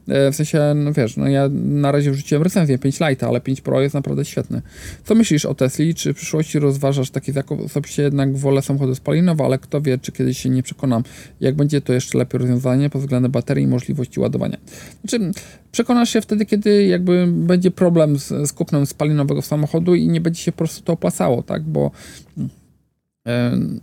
E, 0.07 0.31
w 0.31 0.35
sensie, 0.35 0.73
no 0.75 0.93
wiesz, 0.93 1.17
no 1.17 1.27
ja 1.27 1.49
na 1.53 1.91
razie 1.91 2.11
wrzuciłem 2.11 2.43
recenzję 2.43 2.77
5 2.77 2.99
Lite, 2.99 3.27
ale 3.27 3.41
5 3.41 3.61
Pro 3.61 3.81
jest 3.81 3.95
naprawdę 3.95 4.25
świetny. 4.25 4.61
Co 5.03 5.15
myślisz 5.15 5.45
o 5.45 5.55
Tesli? 5.55 5.95
Czy 5.95 6.13
w 6.13 6.15
przyszłości 6.15 6.59
rozważasz 6.59 7.09
taki 7.09 7.31
zakup? 7.31 7.61
Osobiście 7.61 8.03
jednak 8.03 8.37
wolę 8.37 8.61
samochody 8.61 8.95
spalinowe, 8.95 9.43
ale 9.43 9.57
kto 9.57 9.81
wie, 9.81 9.97
czy 9.97 10.11
kiedyś 10.11 10.37
się 10.37 10.49
nie 10.49 10.63
przekonam, 10.63 11.03
jak 11.41 11.55
będzie 11.55 11.81
to 11.81 11.93
jeszcze 11.93 12.17
lepsze 12.17 12.37
rozwiązanie 12.37 12.89
pod 12.89 13.01
względem 13.01 13.31
baterii 13.31 13.63
i 13.63 13.67
możliwości 13.67 14.19
ładowania. 14.19 14.57
Znaczy, 15.03 15.31
przekonasz 15.71 16.09
się 16.09 16.21
wtedy, 16.21 16.45
kiedy 16.45 16.85
jakby 16.85 17.27
będzie 17.27 17.71
problem 17.71 18.19
z, 18.19 18.27
z 18.27 18.53
kupnem 18.53 18.85
spalinowego 18.85 19.41
samochodu 19.41 19.95
i 19.95 20.07
nie 20.07 20.21
będzie 20.21 20.41
się 20.41 20.51
po 20.51 20.57
prostu 20.57 20.81
to 20.81 20.93
opłacało, 20.93 21.43
tak? 21.43 21.63
Bo 21.63 21.91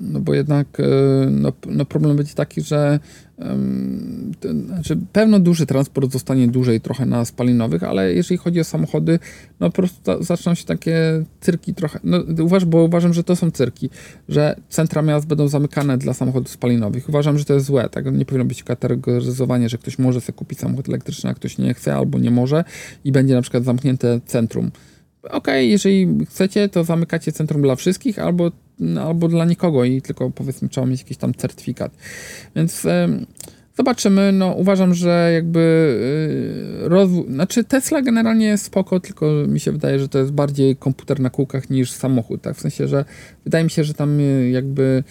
no 0.00 0.20
bo 0.20 0.34
jednak 0.34 0.80
e, 0.80 0.84
no, 1.30 1.52
no 1.66 1.84
problem 1.84 2.16
będzie 2.16 2.34
taki, 2.34 2.62
że 2.62 2.98
znaczy 4.66 4.98
pewno 5.12 5.40
duży 5.40 5.66
transport 5.66 6.12
zostanie 6.12 6.48
dłużej 6.48 6.80
trochę 6.80 7.06
na 7.06 7.24
spalinowych, 7.24 7.82
ale 7.82 8.14
jeżeli 8.14 8.38
chodzi 8.38 8.60
o 8.60 8.64
samochody, 8.64 9.18
no 9.60 9.70
po 9.70 9.74
prostu 9.74 10.24
zaczną 10.24 10.54
się 10.54 10.64
takie 10.64 11.24
cyrki 11.40 11.74
trochę, 11.74 12.00
no 12.04 12.18
uważ, 12.44 12.64
bo 12.64 12.82
uważam, 12.82 13.12
że 13.12 13.24
to 13.24 13.36
są 13.36 13.50
cyrki, 13.50 13.90
że 14.28 14.56
centra 14.68 15.02
miast 15.02 15.26
będą 15.26 15.48
zamykane 15.48 15.98
dla 15.98 16.14
samochodów 16.14 16.50
spalinowych. 16.50 17.08
Uważam, 17.08 17.38
że 17.38 17.44
to 17.44 17.54
jest 17.54 17.66
złe, 17.66 17.88
tak? 17.88 18.12
Nie 18.12 18.24
powinno 18.24 18.44
być 18.44 18.62
kategoryzowanie, 18.62 19.68
że 19.68 19.78
ktoś 19.78 19.98
może 19.98 20.20
sobie 20.20 20.36
kupić 20.36 20.58
samochód 20.58 20.88
elektryczny, 20.88 21.30
a 21.30 21.34
ktoś 21.34 21.58
nie 21.58 21.74
chce 21.74 21.94
albo 21.94 22.18
nie 22.18 22.30
może 22.30 22.64
i 23.04 23.12
będzie 23.12 23.34
na 23.34 23.42
przykład 23.42 23.64
zamknięte 23.64 24.20
centrum 24.26 24.70
ok, 25.30 25.46
jeżeli 25.60 26.26
chcecie, 26.26 26.68
to 26.68 26.84
zamykacie 26.84 27.32
centrum 27.32 27.62
dla 27.62 27.76
wszystkich, 27.76 28.18
albo, 28.18 28.50
albo 29.00 29.28
dla 29.28 29.44
nikogo 29.44 29.84
i 29.84 30.02
tylko 30.02 30.30
powiedzmy 30.30 30.68
trzeba 30.68 30.86
mieć 30.86 31.00
jakiś 31.00 31.16
tam 31.16 31.34
certyfikat. 31.34 31.92
Więc 32.56 32.86
zobaczymy. 33.76 34.32
No, 34.32 34.52
uważam, 34.52 34.94
że 34.94 35.30
jakby 35.34 35.60
e, 36.84 36.88
rozwój, 36.88 37.24
znaczy 37.28 37.64
Tesla 37.64 38.02
generalnie 38.02 38.46
jest 38.46 38.64
spoko, 38.64 39.00
tylko 39.00 39.26
mi 39.48 39.60
się 39.60 39.72
wydaje, 39.72 39.98
że 39.98 40.08
to 40.08 40.18
jest 40.18 40.32
bardziej 40.32 40.76
komputer 40.76 41.20
na 41.20 41.30
kółkach 41.30 41.70
niż 41.70 41.90
samochód, 41.90 42.42
tak? 42.42 42.56
W 42.56 42.60
sensie, 42.60 42.88
że 42.88 43.04
wydaje 43.44 43.64
mi 43.64 43.70
się, 43.70 43.84
że 43.84 43.94
tam 43.94 44.18
jakby 44.50 45.04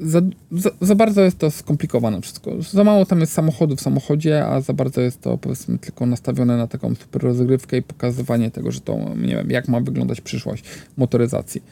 za, 0.00 0.20
za, 0.52 0.70
za, 0.80 0.94
bardzo 0.94 1.22
jest 1.22 1.38
to 1.38 1.50
skomplikowane 1.50 2.20
wszystko. 2.20 2.62
Za 2.62 2.84
mało 2.84 3.06
tam 3.06 3.20
jest 3.20 3.32
samochodu 3.32 3.76
w 3.76 3.80
samochodzie, 3.80 4.46
a 4.46 4.60
za 4.60 4.72
bardzo 4.72 5.00
jest 5.00 5.20
to 5.20 5.38
powiedzmy 5.38 5.78
tylko 5.78 6.06
nastawione 6.06 6.56
na 6.56 6.66
taką 6.66 6.94
super 6.94 7.22
rozgrywkę 7.22 7.76
i 7.76 7.82
pokazywanie 7.82 8.50
tego, 8.50 8.72
że 8.72 8.80
to 8.80 8.98
nie 9.16 9.36
wiem, 9.36 9.50
jak 9.50 9.68
ma 9.68 9.80
wyglądać 9.80 10.20
przyszłość 10.20 10.64
motoryzacji. 10.96 11.62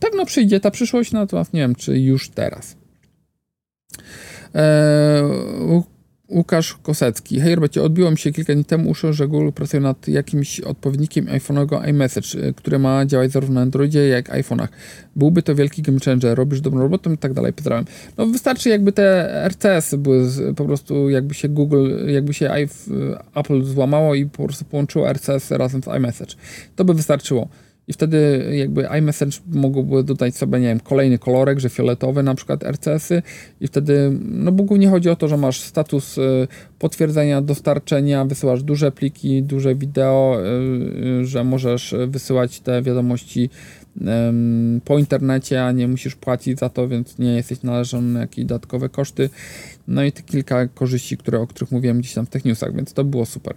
Pewno 0.00 0.26
przyjdzie 0.26 0.60
ta 0.60 0.70
przyszłość, 0.70 1.12
natomiast 1.12 1.52
nie 1.52 1.60
wiem, 1.60 1.74
czy 1.74 1.98
już 1.98 2.28
teraz. 2.28 2.76
Eee, 4.54 5.82
Łukasz 6.30 6.74
Kosecki. 6.82 7.40
Hej 7.40 7.54
Robercie, 7.54 7.82
odbiło 7.82 8.10
mi 8.10 8.18
się 8.18 8.32
kilka 8.32 8.54
dni 8.54 8.64
temu 8.64 8.90
uszy, 8.90 9.12
że 9.12 9.28
Google 9.28 9.50
pracuje 9.52 9.80
nad 9.80 10.08
jakimś 10.08 10.60
odpowiednikiem 10.60 11.26
iPhone'owego 11.26 11.88
iMessage, 11.88 12.48
y, 12.48 12.54
który 12.54 12.78
ma 12.78 13.06
działać 13.06 13.32
zarówno 13.32 13.54
na 13.54 13.60
Androidzie, 13.60 14.08
jak 14.08 14.28
i 14.28 14.32
iPhone'ach. 14.32 14.68
Byłby 15.16 15.42
to 15.42 15.54
wielki 15.54 15.82
game 15.82 15.98
changer, 16.04 16.38
robisz 16.38 16.60
dobrą 16.60 16.80
robotę 16.80 17.14
i 17.14 17.18
tak 17.18 17.32
dalej. 17.32 17.52
Pozdrawiam. 17.52 17.84
No 18.18 18.26
wystarczy 18.26 18.68
jakby 18.68 18.92
te 18.92 19.44
RCS 19.48 19.94
były 19.94 20.28
po 20.56 20.64
prostu 20.64 21.10
jakby 21.10 21.34
się 21.34 21.48
Google, 21.48 21.90
jakby 22.06 22.34
się 22.34 22.50
Apple 23.34 23.62
złamało 23.64 24.14
i 24.14 24.26
po 24.26 24.44
prostu 24.44 24.64
połączyło 24.64 25.12
RCS 25.12 25.50
razem 25.50 25.82
z 25.82 25.86
iMessage. 25.86 26.34
To 26.76 26.84
by 26.84 26.94
wystarczyło. 26.94 27.48
I 27.88 27.92
wtedy 27.92 28.50
jakby 28.52 28.86
iMessage 28.98 29.38
mogłoby 29.46 30.04
dodać 30.04 30.36
sobie, 30.36 30.60
nie 30.60 30.66
wiem, 30.66 30.80
kolejny 30.80 31.18
kolorek, 31.18 31.60
że 31.60 31.68
fioletowy 31.68 32.22
na 32.22 32.34
przykład 32.34 32.64
RCS-y 32.64 33.22
i 33.60 33.66
wtedy, 33.66 34.18
no 34.20 34.52
bo 34.52 34.64
głównie 34.64 34.88
chodzi 34.88 35.10
o 35.10 35.16
to, 35.16 35.28
że 35.28 35.36
masz 35.36 35.60
status 35.60 36.18
y, 36.18 36.48
potwierdzenia 36.78 37.42
dostarczenia, 37.42 38.24
wysyłasz 38.24 38.62
duże 38.62 38.92
pliki, 38.92 39.42
duże 39.42 39.74
wideo, 39.74 40.38
y, 40.40 41.20
y, 41.20 41.24
że 41.24 41.44
możesz 41.44 41.94
wysyłać 42.08 42.60
te 42.60 42.82
wiadomości 42.82 43.50
po 44.84 44.98
internecie, 44.98 45.64
a 45.64 45.72
nie 45.72 45.88
musisz 45.88 46.14
płacić 46.14 46.58
za 46.58 46.68
to, 46.68 46.88
więc 46.88 47.18
nie 47.18 47.34
jesteś 47.34 47.62
należony 47.62 48.12
na 48.12 48.20
jakieś 48.20 48.44
dodatkowe 48.44 48.88
koszty. 48.88 49.30
No 49.88 50.04
i 50.04 50.12
te 50.12 50.22
kilka 50.22 50.68
korzyści, 50.68 51.16
które, 51.16 51.40
o 51.40 51.46
których 51.46 51.72
mówiłem 51.72 51.98
gdzieś 51.98 52.14
tam 52.14 52.26
w 52.26 52.30
tych 52.30 52.44
newsach, 52.44 52.76
więc 52.76 52.92
to 52.92 53.04
było 53.04 53.26
super. 53.26 53.54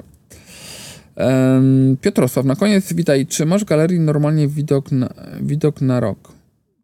Piotrosław, 2.02 2.46
na 2.46 2.56
koniec 2.56 2.94
witaj. 2.94 3.28
Czy 3.28 3.46
masz 3.46 3.62
w 3.62 3.68
galerii 3.68 4.00
normalnie 4.00 4.48
widok 4.48 4.92
na, 4.92 5.10
widok 5.42 5.82
na 5.82 6.00
rok? 6.00 6.34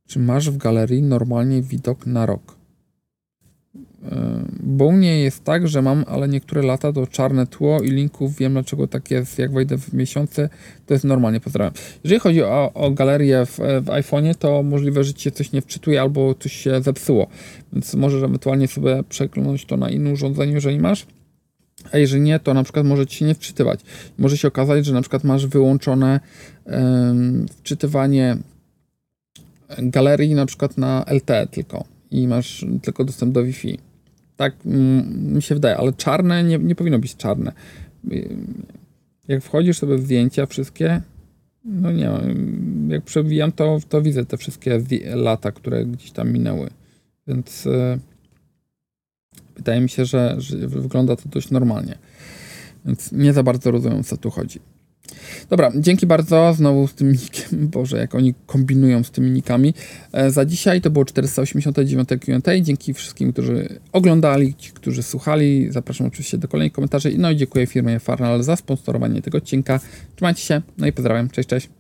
Czy 0.08 0.20
masz 0.20 0.50
w 0.50 0.58
galerii 0.58 1.04
normalnie 1.04 1.62
widok 1.62 2.06
na 2.06 2.26
rok? 2.26 2.58
Bo 4.60 4.86
u 4.86 4.92
mnie 4.92 5.20
jest 5.20 5.44
tak, 5.44 5.68
że 5.68 5.82
mam, 5.82 6.06
ale 6.08 6.28
niektóre 6.28 6.62
lata 6.62 6.94
to 6.94 7.08
czarne 7.08 7.48
tło 7.48 7.82
i 7.82 7.92
linków 7.92 8.36
wiem 8.36 8.54
dlaczego 8.54 8.88
tak 8.88 9.12
jest. 9.12 9.40
Jak 9.40 9.54
wejdę 9.54 9.78
w 9.78 9.94
miesiące, 9.94 10.50
to 10.86 10.94
jest 10.94 11.06
normalnie. 11.06 11.40
Pozdrawiam. 11.40 11.74
Jeżeli 12.04 12.20
chodzi 12.20 12.44
o, 12.44 12.72
o 12.74 12.92
galerię 12.92 13.46
w, 13.46 13.58
w 13.58 13.86
iPhone'ie, 13.86 14.36
to 14.36 14.64
możliwe, 14.64 15.04
że 15.04 15.14
ci 15.14 15.24
się 15.24 15.32
coś 15.32 15.52
nie 15.52 15.62
wczytuje 15.62 16.02
albo 16.02 16.36
coś 16.36 16.54
się 16.54 16.82
zepsuło. 16.82 17.28
Więc 17.74 17.94
możesz 17.94 18.24
ewentualnie 18.24 18.68
sobie 18.68 19.04
przeglądać 19.10 19.66
to 19.66 19.78
na 19.78 19.90
innym 19.90 20.14
urządzeniu, 20.14 20.54
jeżeli 20.54 20.80
masz. 20.80 21.06
A 21.92 21.98
jeżeli 21.98 22.22
nie, 22.22 22.40
to 22.40 22.54
na 22.54 22.64
przykład 22.64 22.86
może 22.86 23.08
ci 23.08 23.18
się 23.18 23.26
nie 23.26 23.36
wczytywać. 23.36 23.80
Może 24.18 24.38
się 24.38 24.48
okazać, 24.48 24.86
że 24.86 24.94
na 24.94 25.02
przykład 25.02 25.24
masz 25.24 25.48
wyłączone 25.48 26.20
um, 26.66 27.46
wczytywanie 27.50 28.38
galerii 29.78 30.36
na 30.36 30.46
przykład 30.46 30.78
na 30.78 31.06
LTE 31.08 31.48
tylko 31.48 31.84
i 32.12 32.28
masz 32.28 32.66
tylko 32.82 33.06
dostęp 33.06 33.34
do 33.34 33.44
Wi-Fi. 33.44 33.80
Tak 34.38 34.54
mm, 34.66 35.34
mi 35.34 35.42
się 35.42 35.56
wydaje, 35.56 35.78
ale 35.78 35.94
czarne 35.94 36.44
nie, 36.44 36.58
nie 36.58 36.76
powinno 36.76 37.00
być 37.00 37.16
czarne. 37.16 37.52
Jak 39.28 39.44
wchodzisz 39.44 39.78
sobie 39.78 39.98
w 39.98 40.02
zdjęcia 40.02 40.46
wszystkie, 40.46 41.02
no 41.66 41.92
nie 41.92 42.12
jak 42.88 43.04
przewijam, 43.04 43.52
to, 43.52 43.80
to 43.90 44.02
widzę 44.02 44.26
te 44.26 44.38
wszystkie 44.38 44.82
lata, 45.16 45.52
które 45.52 45.86
gdzieś 45.86 46.12
tam 46.12 46.32
minęły. 46.32 46.70
Więc 47.28 47.68
e, 47.68 48.00
Wydaje 49.58 49.82
mi 49.82 49.90
się, 49.90 50.06
że, 50.06 50.36
że 50.38 50.58
wygląda 50.68 51.16
to 51.16 51.30
dość 51.30 51.52
normalnie. 51.52 51.98
Więc 52.86 53.12
nie 53.12 53.34
za 53.34 53.44
bardzo 53.44 53.72
rozumiem, 53.72 54.04
co 54.04 54.18
tu 54.18 54.30
chodzi. 54.30 54.60
Dobra, 55.50 55.72
dzięki 55.76 56.08
bardzo 56.08 56.54
znowu 56.54 56.88
z 56.88 56.94
tym 56.94 57.12
nikiem. 57.12 57.68
Boże, 57.76 57.98
jak 57.98 58.16
oni 58.16 58.34
kombinują 58.46 59.04
z 59.04 59.12
tymi 59.12 59.32
nikami. 59.32 59.74
E, 60.12 60.32
za 60.32 60.46
dzisiaj 60.46 60.82
to 60.82 60.90
było 60.90 61.06
489 61.06 62.10
Q&A. 62.10 62.60
Dzięki 62.62 62.94
wszystkim, 62.94 63.34
którzy 63.34 63.80
oglądali, 63.92 64.56
ci, 64.56 64.72
którzy 64.72 65.04
słuchali. 65.04 65.72
Zapraszam 65.72 66.08
oczywiście 66.08 66.38
do 66.38 66.48
kolejnych 66.48 66.74
komentarzy. 66.74 67.14
No 67.18 67.32
i 67.32 67.36
dziękuję 67.36 67.68
firmie 67.68 68.00
Farnal 68.00 68.44
za 68.44 68.56
sponsorowanie 68.56 69.22
tego 69.22 69.38
odcinka. 69.38 69.80
Trzymajcie 70.16 70.42
się, 70.42 70.62
no 70.78 70.88
i 70.88 70.94
pozdrawiam. 70.94 71.30
Cześć, 71.30 71.50
cześć. 71.50 71.77